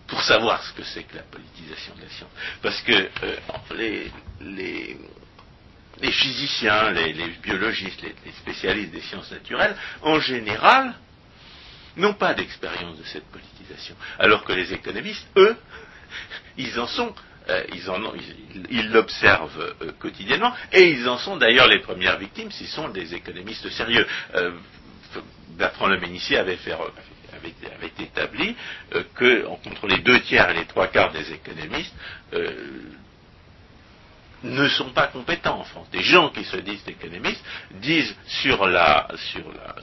pour 0.08 0.22
savoir 0.22 0.64
ce 0.64 0.74
que 0.74 0.84
c'est 0.84 1.04
que 1.04 1.16
la 1.16 1.24
politisation 1.24 1.96
de 1.96 2.02
la 2.02 2.10
science. 2.10 2.30
Parce 2.62 2.82
que 2.82 2.92
euh, 3.24 4.10
les, 4.42 4.98
physiciens, 6.12 6.92
les, 6.92 7.14
biologistes, 7.42 8.02
les, 8.02 8.32
spécialistes 8.32 8.92
des 8.92 9.02
sciences 9.02 9.32
naturelles, 9.32 9.76
en 10.02 10.20
général, 10.20 10.94
n'ont 11.98 12.14
pas 12.14 12.34
d'expérience 12.34 12.98
de 12.98 13.04
cette 13.04 13.26
politisation. 13.26 13.96
Alors 14.20 14.44
que 14.44 14.54
les 14.54 14.74
économistes, 14.74 15.28
eux, 15.38 15.56
ils 16.58 16.80
en 16.80 16.88
sont 16.88 17.14
euh, 17.50 17.62
ils 17.74 17.90
en 17.90 18.00
ils 18.70 18.90
l'observent 18.92 19.76
euh, 19.82 19.92
quotidiennement, 20.00 20.54
et 20.72 20.90
ils 20.92 21.10
en 21.10 21.18
sont 21.18 21.36
d'ailleurs 21.36 21.68
les 21.68 21.80
premières 21.80 22.18
victimes, 22.18 22.50
ce 22.52 22.66
sont 22.66 22.88
des 22.90 23.14
économistes 23.14 23.70
sérieux. 23.70 24.08
Euh, 24.36 24.52
Bertrand 25.58 25.88
Le 25.88 26.00
Ménissier 26.00 26.38
avait, 26.38 26.56
fait, 26.56 26.72
avait, 26.72 27.92
établi 28.00 28.56
que 29.14 29.46
entre 29.46 29.88
les 29.88 30.00
deux 30.00 30.20
tiers 30.22 30.50
et 30.50 30.54
les 30.56 30.66
trois 30.66 30.88
quarts 30.88 31.12
des 31.12 31.32
économistes 31.32 31.94
ne 34.44 34.68
sont 34.70 34.92
pas 34.92 35.08
compétents 35.08 35.60
en 35.60 35.64
France. 35.64 35.90
Des 35.92 36.04
gens 36.04 36.30
qui 36.30 36.44
se 36.44 36.58
disent 36.58 36.84
économistes 36.88 37.44
disent 37.72 38.16
sur 38.28 38.68
la 38.68 39.08
sur 39.32 39.52
la 39.54 39.76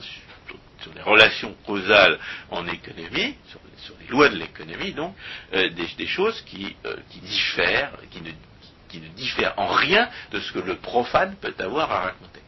sur 0.81 0.93
les 0.93 1.01
relations 1.01 1.55
causales 1.65 2.19
en 2.49 2.67
économie, 2.67 3.35
sur, 3.77 3.93
les 3.99 4.07
lois 4.07 4.29
de 4.29 4.35
l'économie, 4.35 4.93
donc, 4.93 5.15
euh, 5.53 5.69
des, 5.69 6.07
choses 6.07 6.41
qui, 6.41 6.75
euh, 6.85 6.95
qui 7.09 7.19
diffèrent, 7.19 7.91
qui 8.09 8.21
ne, 8.21 8.31
qui 8.89 8.99
ne 8.99 9.07
diffèrent 9.09 9.53
en 9.57 9.67
rien 9.67 10.09
de 10.31 10.39
ce 10.39 10.51
que 10.51 10.59
le 10.59 10.75
profane 10.75 11.35
peut 11.35 11.53
avoir 11.59 11.91
à 11.91 12.01
raconter. 12.01 12.41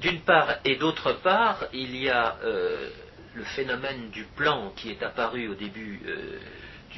D'une 0.00 0.20
part, 0.20 0.58
et 0.64 0.76
d'autre 0.76 1.12
part, 1.12 1.64
il 1.72 1.96
y 1.96 2.08
a 2.08 2.36
euh, 2.44 2.88
le 3.34 3.44
phénomène 3.44 4.10
du 4.10 4.24
plan 4.36 4.72
qui 4.76 4.90
est 4.90 5.02
apparu 5.02 5.48
au 5.48 5.54
début 5.54 6.00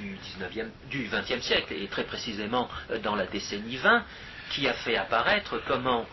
du, 0.01 0.17
19e, 0.17 0.69
du 0.89 1.09
20e 1.09 1.41
siècle, 1.41 1.75
et 1.75 1.87
très 1.89 2.05
précisément 2.05 2.69
dans 3.03 3.15
la 3.15 3.27
décennie 3.27 3.77
20, 3.77 4.05
qui 4.51 4.67
a 4.67 4.73
fait 4.75 4.97
apparaître 4.97 5.63
comment 5.67 6.07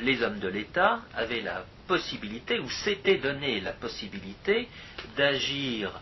les 0.00 0.22
hommes 0.22 0.38
de 0.38 0.48
l'État 0.48 1.00
avaient 1.14 1.42
la 1.42 1.64
possibilité, 1.86 2.58
ou 2.58 2.68
s'était 2.70 3.18
donné 3.18 3.60
la 3.60 3.72
possibilité 3.72 4.68
d'agir 5.16 5.92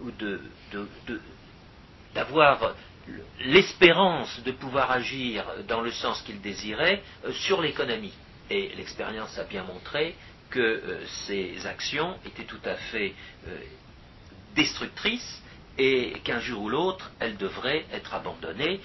ou 0.00 0.10
d'avoir 2.14 2.74
l'espérance 3.40 4.42
de 4.44 4.52
pouvoir 4.52 4.90
agir 4.90 5.44
dans 5.68 5.80
le 5.80 5.90
sens 5.90 6.22
qu'il 6.22 6.40
désirait 6.40 7.02
euh, 7.24 7.32
sur 7.32 7.60
l'économie. 7.60 8.14
Et 8.50 8.70
l'expérience 8.76 9.38
a 9.38 9.44
bien 9.44 9.64
montré 9.64 10.14
que 10.50 10.60
euh, 10.60 11.06
ces 11.26 11.66
actions 11.66 12.16
étaient 12.26 12.44
tout 12.44 12.60
à 12.64 12.74
fait 12.74 13.14
euh, 13.48 13.58
destructrices 14.54 15.41
et 15.78 16.12
qu'un 16.24 16.40
jour 16.40 16.62
ou 16.62 16.68
l'autre, 16.68 17.10
elles 17.20 17.36
devraient 17.36 17.84
être 17.92 18.14
abandonnées 18.14 18.80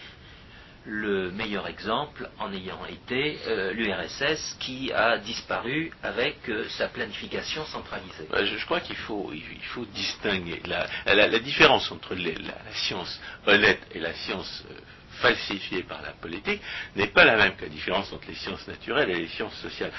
le 0.87 1.31
meilleur 1.31 1.67
exemple 1.67 2.29
en 2.39 2.51
ayant 2.53 2.85
été 2.85 3.37
euh, 3.47 3.73
l'URSS 3.73 4.55
qui 4.59 4.91
a 4.93 5.17
disparu 5.17 5.91
avec 6.01 6.37
euh, 6.47 6.65
sa 6.69 6.87
planification 6.87 7.65
centralisée. 7.65 8.27
je, 8.31 8.65
crois 8.65 8.79
qu'il 8.79 8.95
faut, 8.95 9.31
il 9.33 9.63
faut 9.73 9.85
distinguer 9.85 10.61
la, 10.65 11.39
différence 11.39 11.91
entre 11.91 12.15
la, 12.15 12.31
science 12.73 13.19
honnête 13.45 13.81
et 13.93 13.99
la 13.99 14.13
science 14.13 14.63
euh, 14.71 14.75
falsifiée 15.19 15.83
par 15.83 16.01
la 16.01 16.11
politique 16.11 16.61
n'est 16.95 17.07
pas 17.07 17.25
la 17.25 17.35
même 17.35 17.55
que 17.57 17.63
la 17.63 17.69
différence 17.69 18.11
entre 18.13 18.27
les 18.29 18.35
sciences 18.35 18.65
naturelles 18.67 19.09
et 19.09 19.15
les 19.15 19.27
sciences 19.27 19.57
sociales. 19.57 19.91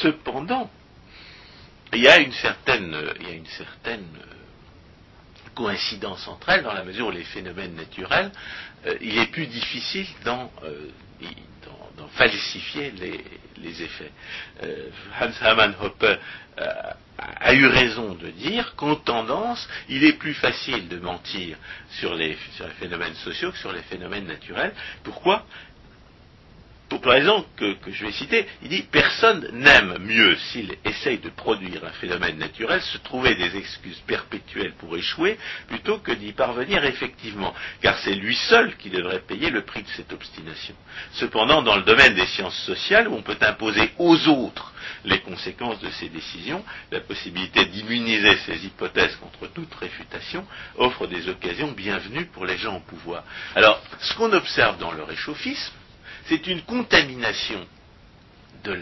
Cependant, 0.00 0.70
il 1.92 2.00
y 2.00 2.08
a 2.08 2.18
une 2.18 2.32
certaine, 2.32 2.96
il 3.20 3.28
y 3.28 3.30
a 3.30 3.34
une 3.34 3.46
certaine 3.46 4.06
coïncidence 5.60 6.26
entre 6.26 6.48
elles, 6.48 6.62
dans 6.62 6.72
la 6.72 6.84
mesure 6.84 7.08
où 7.08 7.10
les 7.10 7.24
phénomènes 7.24 7.74
naturels, 7.74 8.30
euh, 8.86 8.94
il 9.02 9.18
est 9.18 9.26
plus 9.26 9.46
difficile 9.46 10.06
d'en, 10.24 10.50
euh, 10.64 10.88
falsifier 12.12 12.92
les, 12.92 13.82
effets. 13.82 14.10
Euh, 14.62 14.88
Hans 15.20 15.44
Hermann 15.44 15.74
Hoppe 15.80 16.06
a 16.56 17.54
eu 17.54 17.66
raison 17.66 18.14
de 18.14 18.28
dire 18.30 18.74
qu'en 18.74 18.96
tendance, 18.96 19.68
il 19.88 20.02
est 20.04 20.14
plus 20.14 20.34
facile 20.34 20.88
de 20.88 20.98
mentir 20.98 21.56
sur 21.90 22.14
les, 22.14 22.36
sur 22.56 22.66
les 22.66 22.74
phénomènes 22.74 23.14
sociaux 23.14 23.52
que 23.52 23.58
sur 23.58 23.72
les 23.72 23.82
phénomènes 23.82 24.26
naturels. 24.26 24.72
Pourquoi? 25.04 25.46
Pour 26.98 27.12
la 27.12 27.18
raison 27.18 27.44
que, 27.56 27.76
je 27.88 28.04
vais 28.04 28.12
citer, 28.12 28.46
il 28.62 28.68
dit 28.68 28.82
personne 28.82 29.48
n'aime 29.52 29.96
mieux 30.00 30.36
s'il 30.36 30.74
essaye 30.84 31.18
de 31.18 31.30
produire 31.30 31.84
un 31.84 31.92
phénomène 31.92 32.38
naturel 32.38 32.82
se 32.82 32.98
trouver 32.98 33.36
des 33.36 33.56
excuses 33.56 34.02
perpétuelles 34.06 34.74
pour 34.74 34.96
échouer 34.96 35.38
plutôt 35.68 35.98
que 35.98 36.12
d'y 36.12 36.32
parvenir 36.32 36.84
effectivement, 36.84 37.54
car 37.80 37.98
c'est 37.98 38.14
lui 38.14 38.34
seul 38.34 38.76
qui 38.76 38.90
devrait 38.90 39.20
payer 39.20 39.50
le 39.50 39.62
prix 39.62 39.82
de 39.82 39.88
cette 39.88 40.12
obstination. 40.12 40.74
Cependant, 41.12 41.62
dans 41.62 41.76
le 41.76 41.82
domaine 41.82 42.14
des 42.14 42.26
sciences 42.26 42.60
sociales, 42.64 43.08
où 43.08 43.14
on 43.14 43.22
peut 43.22 43.38
imposer 43.40 43.92
aux 43.98 44.28
autres 44.28 44.72
les 45.04 45.20
conséquences 45.20 45.80
de 45.80 45.90
ses 45.90 46.08
décisions, 46.08 46.64
la 46.90 47.00
possibilité 47.00 47.66
d'immuniser 47.66 48.36
ces 48.46 48.66
hypothèses 48.66 49.16
contre 49.16 49.52
toute 49.52 49.74
réfutation 49.74 50.44
offre 50.76 51.06
des 51.06 51.28
occasions 51.28 51.72
bienvenues 51.72 52.26
pour 52.26 52.46
les 52.46 52.58
gens 52.58 52.76
au 52.76 52.80
pouvoir. 52.80 53.24
Alors, 53.54 53.80
ce 54.00 54.14
qu'on 54.14 54.32
observe 54.32 54.78
dans 54.78 54.92
le 54.92 55.04
réchauffisme, 55.04 55.72
c'est 56.26 56.46
une 56.46 56.62
contamination 56.62 57.66
de 58.64 58.72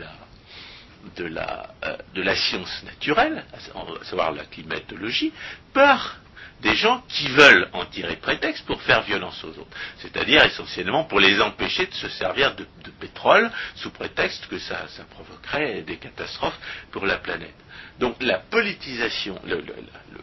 la, 1.25 1.71
euh, 1.85 2.35
science 2.35 2.83
naturelle, 2.85 3.45
à 3.53 4.05
savoir 4.05 4.33
la 4.33 4.45
climatologie, 4.45 5.33
par 5.73 6.19
des 6.61 6.75
gens 6.75 7.03
qui 7.09 7.29
veulent 7.29 7.69
en 7.73 7.85
tirer 7.87 8.17
prétexte 8.17 8.67
pour 8.67 8.83
faire 8.83 9.03
violence 9.03 9.43
aux 9.45 9.51
autres. 9.51 9.77
C'est-à-dire 9.99 10.45
essentiellement 10.45 11.05
pour 11.05 11.21
les 11.21 11.41
empêcher 11.41 11.87
de 11.87 11.95
se 11.95 12.09
servir 12.09 12.55
de, 12.57 12.67
pétrole 12.99 13.51
sous 13.77 13.91
prétexte 13.91 14.47
que 14.49 14.59
ça, 14.59 14.87
provoquerait 15.11 15.83
des 15.83 15.97
catastrophes 15.99 16.59
pour 16.91 17.07
la 17.07 17.19
planète. 17.19 17.55
Donc 18.01 18.17
la 18.21 18.39
politisation, 18.39 19.41
le, 19.45 19.65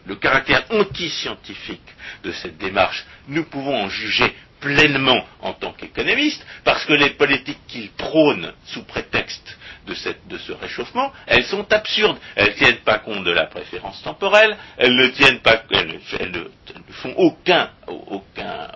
le 0.04 0.16
caractère 0.16 0.64
anti-scientifique 0.70 1.94
de 2.22 2.32
cette 2.32 2.58
démarche, 2.58 3.04
nous 3.28 3.44
pouvons 3.44 3.84
en 3.84 3.88
juger 3.88 4.34
pleinement 4.60 5.24
en 5.40 5.52
tant 5.52 5.72
qu'économiste, 5.72 6.44
parce 6.64 6.84
que 6.84 6.92
les 6.92 7.10
politiques 7.10 7.60
qu'il 7.68 7.90
prône 7.92 8.52
sous 8.66 8.84
prétexte 8.84 9.56
de, 9.86 10.38
ce 10.38 10.52
réchauffement, 10.52 11.12
elles 11.26 11.44
sont 11.44 11.72
absurdes. 11.72 12.18
Elles 12.34 12.48
ne 12.48 12.52
tiennent 12.54 12.78
pas 12.78 12.98
compte 12.98 13.24
de 13.24 13.30
la 13.30 13.46
préférence 13.46 14.02
temporelle, 14.02 14.56
elles 14.76 14.96
ne 14.96 15.06
tiennent 15.08 15.40
pas, 15.40 15.62
elles, 15.70 16.00
ne 16.32 16.92
font 16.94 17.14
aucun, 17.16 17.70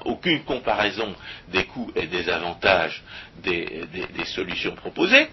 aucune 0.04 0.44
comparaison 0.44 1.14
des 1.48 1.64
coûts 1.64 1.90
et 1.96 2.06
des 2.06 2.28
avantages 2.28 3.02
des, 3.42 3.88
solutions 4.26 4.74
proposées. 4.76 5.28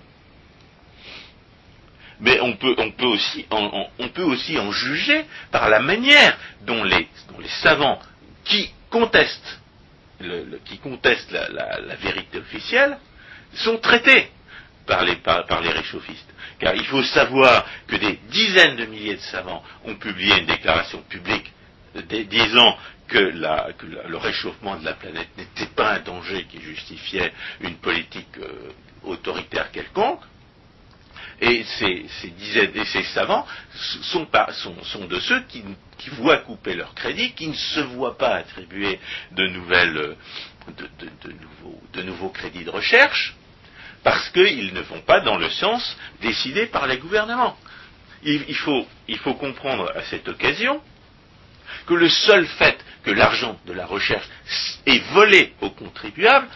Mais 2.20 2.40
on 2.42 2.54
peut, 2.56 2.76
aussi, 4.24 4.58
en 4.58 4.72
juger 4.72 5.26
par 5.52 5.70
la 5.70 5.80
manière 5.80 6.36
dont 6.62 6.84
les 6.84 7.08
savants 7.62 8.00
qui 8.44 8.72
contestent 8.90 9.60
qui 10.66 10.78
contestent 10.80 11.32
la, 11.32 11.96
vérité 11.96 12.40
officielle 12.40 12.98
sont 13.54 13.78
traités 13.78 14.30
par 14.86 15.04
les, 15.04 15.70
réchauffistes. 15.70 16.34
Car 16.60 16.76
il 16.76 16.86
faut 16.86 17.04
savoir 17.04 17.66
que 17.88 17.96
des 17.98 18.20
dizaines 18.30 18.78
de 18.78 18.86
milliers 18.86 19.16
de 19.16 19.22
savants 19.22 19.64
ont 19.86 19.96
publié 19.96 20.40
une 20.40 20.46
déclaration 20.46 21.02
publique 21.04 21.52
disant 22.30 22.78
que, 23.08 23.18
le 23.18 24.18
réchauffement 24.18 24.76
de 24.78 24.86
la 24.86 24.94
planète 24.94 25.30
n'était 25.38 25.72
pas 25.74 25.94
un 25.96 26.00
danger 26.00 26.46
qui 26.50 26.62
justifiait 26.62 27.32
une 27.62 27.76
politique 27.76 28.38
euh, 28.40 28.72
autoritaire 29.04 29.72
quelconque, 29.72 30.22
et 31.40 31.64
ces, 31.64 32.30
dizaines 32.38 32.76
et 32.76 32.86
ces 32.86 33.04
savants 33.04 33.46
sont, 33.74 34.26
de 35.06 35.20
ceux 35.20 35.42
qui, 35.44 35.64
voient 36.14 36.38
couper 36.38 36.74
leur 36.74 36.94
crédit, 36.96 37.34
qui 37.34 37.48
ne 37.48 37.54
se 37.54 37.80
voient 37.82 38.18
pas 38.18 38.36
attribuer 38.36 39.00
de, 39.32 39.48
nouvelles, 39.48 40.16
de, 41.94 42.02
nouveaux, 42.02 42.30
crédits 42.30 42.64
de 42.64 42.70
recherche, 42.70 43.36
parce 44.04 44.30
qu'ils 44.30 44.74
ne 44.74 44.82
vont 44.82 45.02
pas 45.02 45.20
dans 45.20 45.38
le 45.38 45.50
sens 45.50 45.98
décidé 46.22 46.66
par 46.66 46.88
les 46.88 46.98
gouvernements. 46.98 47.58
Il, 48.24 48.56
faut, 48.56 48.88
il 49.08 49.18
faut 49.20 49.36
comprendre 49.36 49.92
à 49.96 50.02
cette 50.04 50.28
occasion 50.28 50.82
que 51.86 51.94
le 51.94 52.10
seul 52.10 52.48
fait 52.48 52.84
que 53.04 53.12
l'argent 53.12 53.60
de 53.66 53.74
la 53.74 53.86
recherche 53.86 54.28
est 54.86 55.04
volé 55.14 55.54
aux 55.62 55.70
contribuables 55.70 56.48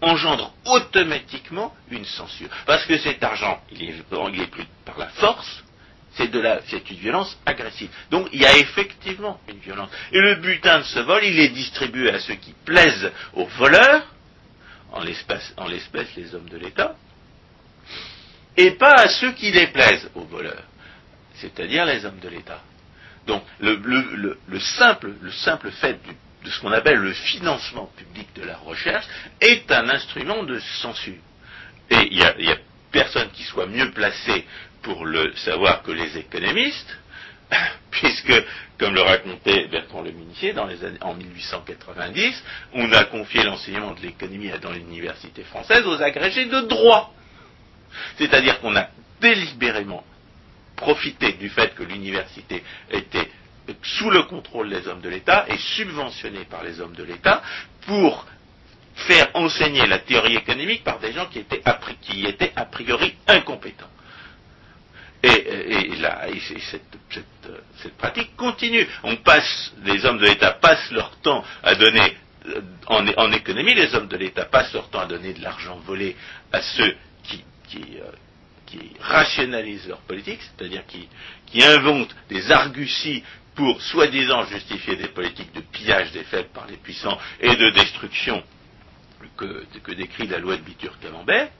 engendre 0.00 0.52
automatiquement 0.64 1.74
une 1.90 2.04
censure. 2.04 2.48
Parce 2.66 2.84
que 2.86 2.98
cet 2.98 3.22
argent, 3.22 3.62
il 3.72 3.82
est, 3.82 4.46
plus 4.50 4.66
par 4.84 4.98
la 4.98 5.08
force, 5.08 5.62
c'est 6.14 6.34
une 6.34 6.96
violence 6.96 7.38
agressive. 7.46 7.90
Donc 8.10 8.28
il 8.32 8.40
y 8.40 8.46
a 8.46 8.56
effectivement 8.58 9.40
une 9.48 9.58
violence. 9.58 9.90
Et 10.12 10.18
le 10.18 10.36
butin 10.36 10.78
de 10.78 10.84
ce 10.84 11.00
vol, 11.00 11.22
il 11.24 11.38
est 11.38 11.50
distribué 11.50 12.10
à 12.10 12.18
ceux 12.18 12.34
qui 12.34 12.54
plaisent 12.64 13.12
aux 13.34 13.46
voleurs, 13.46 14.06
en 14.92 15.00
l'espèce, 15.00 15.54
en 15.56 15.68
l'espèce 15.68 16.08
les 16.16 16.34
hommes 16.34 16.48
de 16.48 16.58
l'État, 16.58 16.96
et 18.56 18.72
pas 18.72 18.94
à 18.94 19.08
ceux 19.08 19.32
qui 19.32 19.52
déplaisent 19.52 20.10
aux 20.14 20.24
voleurs, 20.24 20.64
c'est-à-dire 21.34 21.84
les 21.84 22.04
hommes 22.04 22.18
de 22.18 22.28
l'État. 22.28 22.60
Donc 23.26 23.42
le, 23.60 24.58
simple, 24.58 25.12
le 25.20 25.30
simple 25.30 25.70
fait 25.70 26.02
du 26.02 26.14
de 26.44 26.50
ce 26.50 26.60
qu'on 26.60 26.72
appelle 26.72 26.98
le 26.98 27.12
financement 27.12 27.90
public 27.96 28.28
de 28.34 28.44
la 28.44 28.56
recherche 28.56 29.04
est 29.40 29.70
un 29.70 29.88
instrument 29.88 30.42
de 30.44 30.58
censure. 30.80 31.20
Et 31.90 32.08
il 32.10 32.16
n'y 32.16 32.50
a, 32.50 32.56
personne 32.92 33.30
qui 33.30 33.44
soit 33.44 33.66
mieux 33.66 33.90
placé 33.92 34.44
pour 34.82 35.04
le 35.04 35.34
savoir 35.36 35.82
que 35.82 35.92
les 35.92 36.18
économistes, 36.18 36.98
puisque, 37.90 38.32
comme 38.78 38.94
le 38.94 39.02
racontait 39.02 39.68
Bertrand 39.68 40.02
Le 40.02 40.10
Munier, 40.10 40.52
dans 40.52 40.66
les 40.66 40.82
années, 40.84 40.98
en 41.00 41.14
1890, 41.14 42.44
on 42.74 42.92
a 42.92 43.04
confié 43.04 43.44
l'enseignement 43.44 43.92
de 43.92 44.00
l'économie 44.00 44.50
dans 44.60 44.72
l'université 44.72 45.42
française 45.44 45.86
aux 45.86 46.02
agrégés 46.02 46.46
de 46.46 46.60
droit. 46.62 47.14
C'est-à-dire 48.18 48.60
qu'on 48.60 48.74
a 48.76 48.88
délibérément 49.20 50.04
profité 50.76 51.32
du 51.34 51.50
fait 51.50 51.74
que 51.74 51.82
l'université 51.82 52.62
était 52.90 53.28
sous 53.82 54.10
le 54.10 54.22
contrôle 54.24 54.70
des 54.70 54.86
hommes 54.88 55.00
de 55.00 55.08
l'État 55.08 55.46
et 55.48 55.56
subventionnée 55.56 56.44
par 56.48 56.62
les 56.62 56.80
hommes 56.80 56.94
de 56.94 57.04
l'État 57.04 57.42
pour 57.86 58.26
faire 58.94 59.28
enseigner 59.34 59.86
la 59.86 59.98
théorie 59.98 60.36
économique 60.36 60.84
par 60.84 60.98
des 60.98 61.12
gens 61.12 61.26
qui 61.26 61.38
étaient 61.38 61.62
qui 62.02 62.26
étaient 62.26 62.52
a 62.56 62.64
priori 62.64 63.14
incompétents. 63.26 63.90
Et, 65.22 65.96
là, 66.00 66.26
cette, 66.70 67.96
pratique 67.98 68.34
continue. 68.36 68.86
On 69.02 69.16
passe, 69.16 69.72
les 69.84 70.04
hommes 70.06 70.18
de 70.18 70.24
l'État 70.24 70.52
passent 70.52 70.90
leur 70.92 71.10
temps 71.20 71.44
à 71.62 71.74
donner, 71.74 72.16
euh, 72.46 72.60
en, 72.86 73.32
économie, 73.32 73.74
les 73.74 73.94
hommes 73.94 74.08
de 74.08 74.16
l'État 74.16 74.46
passent 74.46 74.72
leur 74.72 74.88
temps 74.88 75.00
à 75.00 75.06
donner 75.06 75.34
de 75.34 75.42
l'argent 75.42 75.76
volé 75.84 76.16
à 76.52 76.62
ceux 76.62 76.96
qui, 77.24 77.44
euh, 77.98 78.10
rationalisent 79.00 79.88
leur 79.88 79.98
politique, 80.02 80.40
c'est-à-dire 80.42 80.86
qui, 80.86 81.08
qui 81.46 81.62
inventent 81.64 82.14
des 82.28 82.50
arguties 82.52 83.24
pour 83.60 83.82
soi-disant 83.82 84.46
justifier 84.46 84.96
des 84.96 85.08
politiques 85.08 85.52
de 85.52 85.60
pillage 85.60 86.12
des 86.12 86.24
faibles 86.24 86.48
par 86.54 86.66
les 86.66 86.78
puissants 86.78 87.18
et 87.38 87.54
de 87.54 87.70
destruction 87.72 88.42
que, 89.36 89.92
décrit 89.92 90.26
la 90.28 90.38
loi 90.38 90.56
de 90.56 90.62
Bitur-Camembert, 90.62 91.50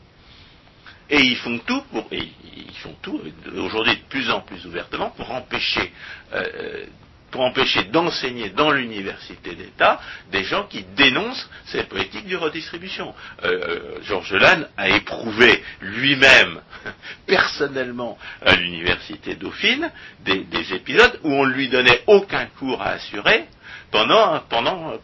et 1.10 1.20
ils 1.20 1.36
font 1.36 1.58
tout 1.58 1.84
ils 2.10 2.76
font 2.82 2.96
tout 3.02 3.20
aujourd'hui 3.54 3.96
de 3.96 4.02
plus 4.08 4.30
en 4.30 4.40
plus 4.40 4.64
ouvertement 4.64 5.10
pour 5.10 5.30
empêcher, 5.30 5.92
euh, 6.32 6.86
pour 7.30 7.42
empêcher 7.42 7.84
d'enseigner 7.84 8.50
dans 8.50 8.70
l'université 8.70 9.54
d'État 9.54 10.00
des 10.30 10.44
gens 10.44 10.64
qui 10.66 10.84
dénoncent 10.96 11.48
ces 11.66 11.84
politiques 11.84 12.26
de 12.26 12.36
redistribution. 12.36 13.14
Euh, 13.44 13.48
euh, 13.48 14.02
Georges 14.02 14.34
Lannes 14.34 14.68
a 14.76 14.88
éprouvé 14.88 15.62
lui-même 15.80 16.60
personnellement 17.26 18.18
à 18.42 18.54
l'université 18.56 19.34
Dauphine 19.36 19.90
des, 20.20 20.44
des, 20.44 20.74
épisodes 20.74 21.20
où 21.22 21.32
on 21.32 21.46
ne 21.46 21.52
lui 21.52 21.68
donnait 21.68 22.02
aucun 22.06 22.46
cours 22.58 22.82
à 22.82 22.90
assurer 22.90 23.46
pendant, 23.90 24.40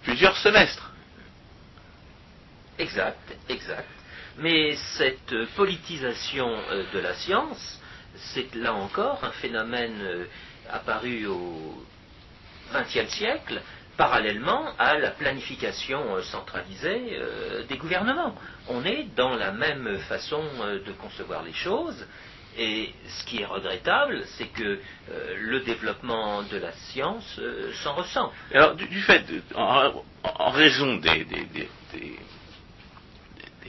plusieurs 0.02 0.36
semestres. 0.36 0.92
Exact, 2.78 3.18
exact. 3.48 3.88
Mais 4.38 4.76
cette 4.96 5.34
politisation 5.56 6.48
euh, 6.70 6.84
de 6.92 6.98
la 6.98 7.14
science, 7.14 7.80
c'est 8.16 8.54
là 8.54 8.74
encore 8.74 9.24
un 9.24 9.32
phénomène 9.32 10.26
apparu 10.70 11.26
au 11.26 11.84
XXe 12.72 13.08
siècle, 13.08 13.60
parallèlement 13.96 14.72
à 14.78 14.98
la 14.98 15.10
planification 15.10 16.16
euh, 16.16 16.22
centralisée 16.22 17.18
des 17.68 17.76
gouvernements. 17.76 18.34
On 18.68 18.84
est 18.84 19.04
dans 19.16 19.34
la 19.34 19.52
même 19.52 19.98
façon 20.08 20.42
de 20.62 20.92
concevoir 20.92 21.42
les 21.42 21.52
choses, 21.52 22.06
et 22.58 22.92
ce 23.08 23.24
qui 23.26 23.42
est 23.42 23.46
regrettable, 23.46 24.22
c'est 24.38 24.48
que 24.48 24.80
le 25.38 25.60
développement 25.60 26.42
de 26.42 26.56
la 26.56 26.72
science 26.72 27.38
s'en 27.82 27.94
ressent. 27.94 28.32
Alors, 28.52 28.74
du, 28.74 29.00
fait, 29.02 29.22
en, 29.54 30.50
raison 30.50 30.96
des 30.96 31.26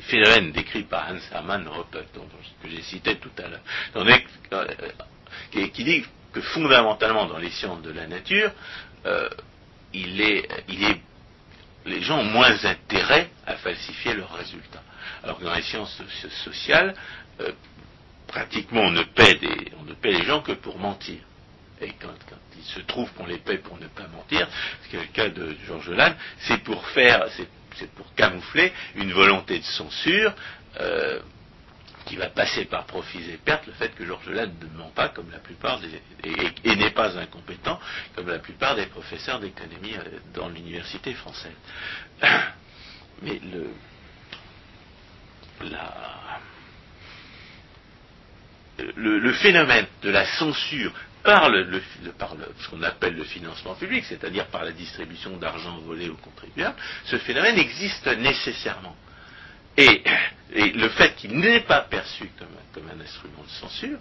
phénomène 0.08 0.52
décrit 0.52 0.84
par 0.84 1.10
Hans 1.10 1.36
Hermann 1.36 1.68
Hoppe, 1.68 1.98
que 2.62 2.70
j'ai 2.70 2.82
cité 2.82 3.18
tout 3.18 3.32
à 3.38 3.48
l'heure, 3.48 3.62
euh, 4.54 4.66
qui, 5.52 5.84
dit 5.84 6.06
que 6.34 6.42
fondamentalement 6.42 7.26
dans 7.26 7.38
les 7.38 7.50
sciences 7.52 7.82
de 7.82 7.92
la 7.92 8.08
nature, 8.08 8.52
euh, 9.06 9.30
les 9.94 10.46
gens 12.02 12.20
ont 12.20 12.24
moins 12.24 12.66
intérêt 12.66 13.30
à 13.46 13.56
falsifier 13.56 14.14
leurs 14.14 14.34
résultats. 14.34 14.84
Alors 15.24 15.40
que 15.40 15.46
dans 15.46 15.56
les 15.56 15.62
sciences 15.62 16.02
sociales, 16.44 16.94
euh, 17.42 17.52
pratiquement 18.28 18.82
on 18.82 18.92
ne, 18.92 19.04
paie 19.04 19.40
on 19.80 19.84
ne 19.84 19.94
paie 19.94 20.12
les 20.12 20.26
gens 20.26 20.42
que 20.42 20.52
pour 20.52 20.78
mentir. 20.78 21.20
Et 21.82 21.94
quand, 22.00 22.10
il 22.58 22.64
se 22.64 22.80
trouve 22.82 23.12
qu'on 23.14 23.26
les 23.26 23.38
paie 23.38 23.60
pour 23.60 23.80
ne 23.80 23.88
pas 23.88 24.08
mentir, 24.08 24.48
ce 24.84 24.90
qui 24.90 24.96
est 24.96 25.02
le 25.02 25.08
cas 25.08 25.30
de 25.30 25.56
Georges 25.68 25.92
Lannes, 25.92 26.16
c'est 26.40 26.64
pour 26.64 26.86
faire, 26.88 27.26
c'est 27.76 27.92
pour 27.92 28.14
camoufler 28.16 28.74
une 28.96 29.14
volonté 29.14 29.60
de 29.60 29.64
censure 29.64 30.34
euh, 30.80 31.20
qui 32.08 32.16
va 32.16 32.30
passer 32.30 32.66
par 32.66 32.86
profits 32.86 33.30
et 33.30 33.38
pertes 33.38 33.68
le 33.68 33.74
fait 33.74 33.94
que 33.94 34.06
Georges 34.06 34.30
Lannes 34.30 34.56
ne 34.62 34.78
ment 34.78 34.92
pas 34.96 35.10
comme 35.10 35.30
la 35.32 35.40
plupart 35.40 35.80
des, 35.80 36.02
et, 36.64 36.76
n'est 36.76 36.92
pas 36.92 37.18
incompétent 37.18 37.80
comme 38.16 38.30
la 38.30 38.40
plupart 38.40 38.76
des 38.76 38.86
professeurs 38.88 39.40
d'économie 39.40 39.96
euh, 39.96 40.20
dans 40.34 40.50
l'université 40.50 41.14
française. 41.14 41.52
Mais 43.22 43.40
le, 43.40 43.70
le, 48.96 49.34
phénomène 49.34 49.88
de 50.04 50.10
la 50.10 50.26
censure 50.26 50.94
par, 51.24 51.50
le, 51.50 51.82
ce 52.60 52.70
qu'on 52.70 52.84
appelle 52.84 53.16
le 53.16 53.24
financement 53.24 53.76
public, 53.76 54.06
c'est-à-dire 54.06 54.48
par 54.48 54.64
la 54.64 54.72
distribution 54.72 55.36
d'argent 55.38 55.78
volé 55.80 56.10
aux 56.10 56.16
contribuables, 56.16 56.78
ce 57.06 57.18
phénomène 57.18 57.58
existe 57.58 58.08
nécessairement. 58.08 58.96
Et, 59.78 60.04
le 60.54 60.90
fait 60.90 61.16
qu'il 61.16 61.38
n'est 61.38 61.60
pas 61.60 61.82
perçu 61.82 62.30
comme, 62.40 62.90
un 62.90 63.02
instrument 63.02 63.44
de 63.44 63.50
censure, 63.50 64.00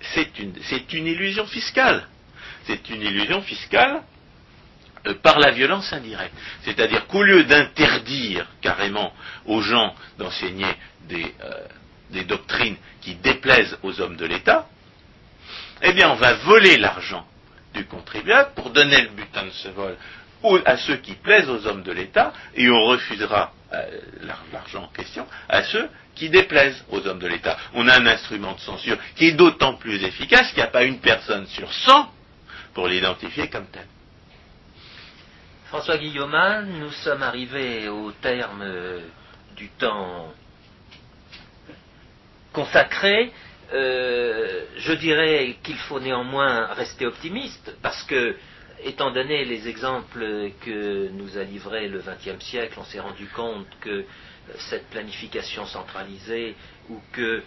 c'est 0.00 0.38
une, 0.38 1.06
illusion 1.06 1.46
fiscale. 1.46 2.06
C'est 2.64 2.88
une 2.88 3.02
illusion 3.02 3.42
fiscale 3.42 4.02
euh, 5.06 5.14
par 5.14 5.38
la 5.38 5.50
violence 5.50 5.92
indirecte. 5.92 6.34
C'est-à-dire 6.64 7.06
qu'au 7.08 7.22
lieu 7.22 7.44
d'interdire 7.44 8.46
carrément 8.60 9.12
aux 9.46 9.60
gens 9.60 9.94
d'enseigner 10.18 10.72
des, 11.08 11.34
euh, 11.42 11.66
des 12.10 12.24
doctrines 12.24 12.76
qui 13.00 13.16
déplaisent 13.16 13.76
aux 13.82 14.00
hommes 14.00 14.16
de 14.16 14.26
l'État, 14.26 14.68
eh 15.82 15.92
bien 15.92 16.10
on 16.10 16.16
va 16.16 16.34
voler 16.34 16.76
l'argent 16.76 17.26
du 17.74 17.84
contribuable 17.86 18.52
pour 18.54 18.70
donner 18.70 19.02
le 19.02 19.08
butin 19.08 19.44
de 19.44 19.50
ce 19.50 19.68
vol 19.68 19.96
à 20.64 20.76
ceux 20.76 20.96
qui 20.96 21.14
plaisent 21.14 21.50
aux 21.50 21.66
hommes 21.66 21.82
de 21.82 21.92
l'État 21.92 22.32
et 22.54 22.70
on 22.70 22.84
refusera 22.84 23.52
l'argent 24.52 24.84
en 24.84 24.88
question 24.88 25.26
à 25.48 25.62
ceux 25.64 25.88
qui 26.14 26.30
déplaisent 26.30 26.84
aux 26.90 27.06
hommes 27.06 27.18
de 27.18 27.26
l'État. 27.26 27.56
On 27.74 27.86
a 27.86 27.98
un 27.98 28.06
instrument 28.06 28.54
de 28.54 28.60
censure 28.60 28.98
qui 29.16 29.26
est 29.26 29.32
d'autant 29.32 29.74
plus 29.74 30.02
efficace 30.04 30.48
qu'il 30.48 30.58
n'y 30.58 30.68
a 30.68 30.72
pas 30.72 30.84
une 30.84 31.00
personne 31.00 31.46
sur 31.46 31.72
100 31.72 32.12
pour 32.74 32.88
l'identifier 32.88 33.48
comme 33.48 33.66
tel. 33.66 33.86
François 35.66 35.98
Guillaumin, 35.98 36.62
nous 36.62 36.90
sommes 36.90 37.22
arrivés 37.22 37.88
au 37.88 38.10
terme 38.12 38.64
du 39.54 39.68
temps 39.70 40.32
consacré. 42.52 43.32
Euh, 43.72 44.64
je 44.78 44.92
dirais 44.94 45.56
qu'il 45.62 45.76
faut 45.76 46.00
néanmoins 46.00 46.72
rester 46.72 47.06
optimiste 47.06 47.76
parce 47.82 48.02
que, 48.04 48.36
étant 48.84 49.10
donné 49.10 49.44
les 49.44 49.68
exemples 49.68 50.50
que 50.60 51.08
nous 51.08 51.38
a 51.38 51.44
livrés 51.44 51.88
le 51.88 52.00
XXe 52.00 52.44
siècle, 52.44 52.78
on 52.78 52.84
s'est 52.84 53.00
rendu 53.00 53.26
compte 53.28 53.66
que 53.80 54.04
cette 54.70 54.88
planification 54.88 55.66
centralisée 55.66 56.54
ou 56.88 57.00
que 57.12 57.42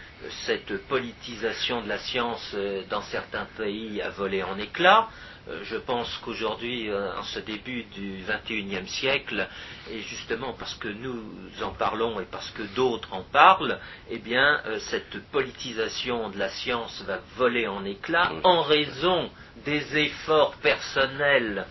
cette 0.46 0.78
politisation 0.88 1.82
de 1.82 1.90
la 1.90 1.98
science 1.98 2.56
dans 2.90 3.02
certains 3.02 3.48
pays 3.58 4.02
a 4.02 4.10
volé 4.10 4.44
en 4.44 4.58
éclats, 4.60 5.08
euh, 5.10 5.31
je 5.64 5.76
pense 5.78 6.18
qu'aujourd'hui, 6.24 6.90
euh, 6.90 7.18
en 7.18 7.24
ce 7.24 7.40
début 7.40 7.84
du 7.86 8.24
XXIe 8.28 8.88
siècle, 8.88 9.48
et 9.90 10.02
justement 10.02 10.54
parce 10.54 10.76
que 10.76 10.88
nous 10.88 11.24
en 11.64 11.72
parlons 11.72 12.20
et 12.20 12.26
parce 12.26 12.50
que 12.52 12.62
d'autres 12.76 13.12
en 13.14 13.24
parlent, 13.24 13.80
eh 14.10 14.20
bien, 14.20 14.62
euh, 14.66 14.80
cette 14.80 15.20
politisation 15.32 16.30
de 16.30 16.38
la 16.38 16.50
science 16.50 17.04
va 17.08 17.20
voler 17.36 17.68
en 17.68 17.84
éclats 17.86 18.32
en 18.44 18.62
raison 18.62 19.32
des 19.66 19.98
efforts 19.98 20.56
personnels 20.58 21.66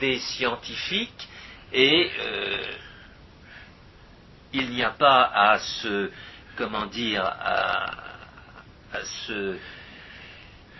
des 0.00 0.18
scientifiques. 0.18 1.28
Et 1.72 2.10
il 4.52 4.70
n'y 4.70 4.82
a 4.82 4.90
pas 4.90 5.30
à 5.34 5.58
se, 5.58 6.10
comment 6.56 6.86
dire, 6.86 7.24
à, 7.24 7.90
à 8.92 9.04
se 9.04 9.56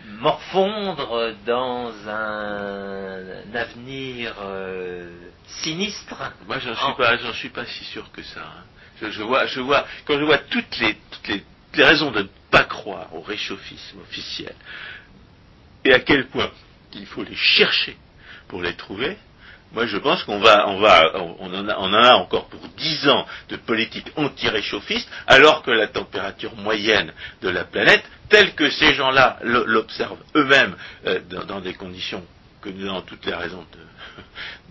morfondre 0.04 1.34
dans 1.46 1.92
un, 2.08 3.54
avenir 3.54 4.34
euh, 4.40 5.10
sinistre. 5.46 6.32
Moi, 6.46 6.58
j'en 6.58 6.74
suis 6.74 6.94
pas, 6.96 7.16
j'en 7.16 7.32
suis 7.32 7.48
pas 7.50 7.64
si 7.64 7.84
sûr 7.84 8.10
que 8.12 8.22
ça. 8.22 8.40
Hein. 8.40 8.64
Je, 9.10 9.22
vois, 9.22 9.46
je 9.46 9.60
vois, 9.60 9.86
quand 10.04 10.18
je 10.18 10.24
vois 10.24 10.38
toutes 10.38 10.78
les, 10.78 10.96
toutes 11.10 11.28
les, 11.28 11.84
raisons 11.84 12.10
de 12.10 12.22
ne 12.22 12.28
pas 12.50 12.64
croire 12.64 13.14
au 13.14 13.20
réchauffisme 13.20 14.00
officiel 14.00 14.54
et 15.84 15.92
à 15.92 15.98
quel 15.98 16.28
point 16.28 16.50
il 16.94 17.06
faut 17.06 17.24
les 17.24 17.34
chercher 17.34 17.96
pour 18.48 18.62
les 18.62 18.74
trouver, 18.74 19.16
moi 19.74 19.86
je 19.86 19.96
pense 19.98 20.22
qu'on 20.24 20.38
va, 20.38 20.68
en, 20.68 20.82
a, 21.92 22.14
encore 22.14 22.46
pour 22.48 22.60
dix 22.76 23.08
ans 23.08 23.26
de 23.48 23.56
politique 23.56 24.06
anti-réchauffiste, 24.16 25.08
alors 25.26 25.62
que 25.62 25.70
la 25.70 25.88
température 25.88 26.54
moyenne 26.56 27.12
de 27.42 27.48
la 27.48 27.64
planète, 27.64 28.04
telle 28.28 28.54
que 28.54 28.70
ces 28.70 28.94
gens-là 28.94 29.38
l'observent 29.42 30.22
eux-mêmes 30.36 30.76
euh, 31.06 31.20
dans, 31.46 31.60
des 31.60 31.74
conditions 31.74 32.24
que 32.62 32.70
nous 32.70 32.88
avons 32.88 33.02
toutes 33.02 33.26
les 33.26 33.34
raisons 33.34 33.64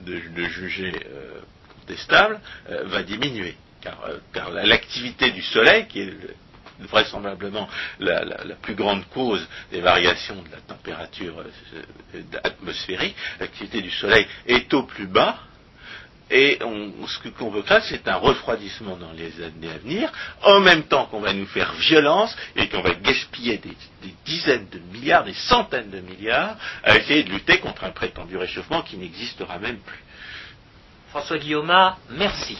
de, 0.06 0.16
juger 0.48 0.94
euh, 1.06 1.40
contestables, 1.76 2.40
euh, 2.70 2.84
va 2.86 3.04
diminuer. 3.04 3.56
Car, 3.82 4.00
car 4.34 4.50
l'activité 4.52 5.32
du 5.32 5.42
Soleil, 5.42 5.88
qui 5.88 6.00
est 6.00 6.14
vraisemblablement 6.88 7.68
la, 8.00 8.24
plus 8.62 8.76
grande 8.76 9.08
cause 9.10 9.46
des 9.72 9.82
variations 9.82 10.36
de 10.42 10.52
la 10.52 10.62
température 10.62 11.40
euh, 11.40 12.22
atmosphérique, 12.44 13.16
l'activité 13.40 13.82
du 13.82 13.92
Soleil 13.92 14.26
est 14.48 14.74
au 14.74 14.84
plus 14.84 15.08
bas, 15.08 15.38
et 16.32 16.58
ce 17.08 17.30
qu'on 17.30 17.52
veut 17.52 17.62
faire, 17.62 17.84
c'est 17.84 18.08
un 18.08 18.16
refroidissement 18.16 18.96
dans 18.98 19.12
les 19.12 19.44
années 19.44 19.70
à 19.70 19.78
venir, 19.78 20.12
en 20.42 20.62
même 20.62 20.84
temps 20.84 21.06
qu'on 21.06 21.20
va 21.20 21.32
nous 21.34 21.46
faire 21.46 21.74
violence 21.74 22.36
et 22.56 22.70
qu'on 22.70 22.82
va 22.82 22.96
gaspiller 22.96 23.58
des, 23.58 23.78
des, 24.02 24.14
dizaines 24.26 24.68
de 24.70 24.80
milliards, 24.80 25.26
des 25.26 25.34
centaines 25.34 25.92
de 25.92 26.00
milliards, 26.00 26.58
à 26.84 26.98
essayer 26.98 27.24
de 27.24 27.30
lutter 27.30 27.60
contre 27.60 27.84
un 27.84 27.92
prétendu 27.92 28.36
réchauffement 28.38 28.82
qui 28.82 28.98
n'existera 28.98 29.60
même 29.60 29.78
plus. 29.78 30.04
François 31.10 31.38
Guillaume, 31.38 31.72
merci. 32.10 32.58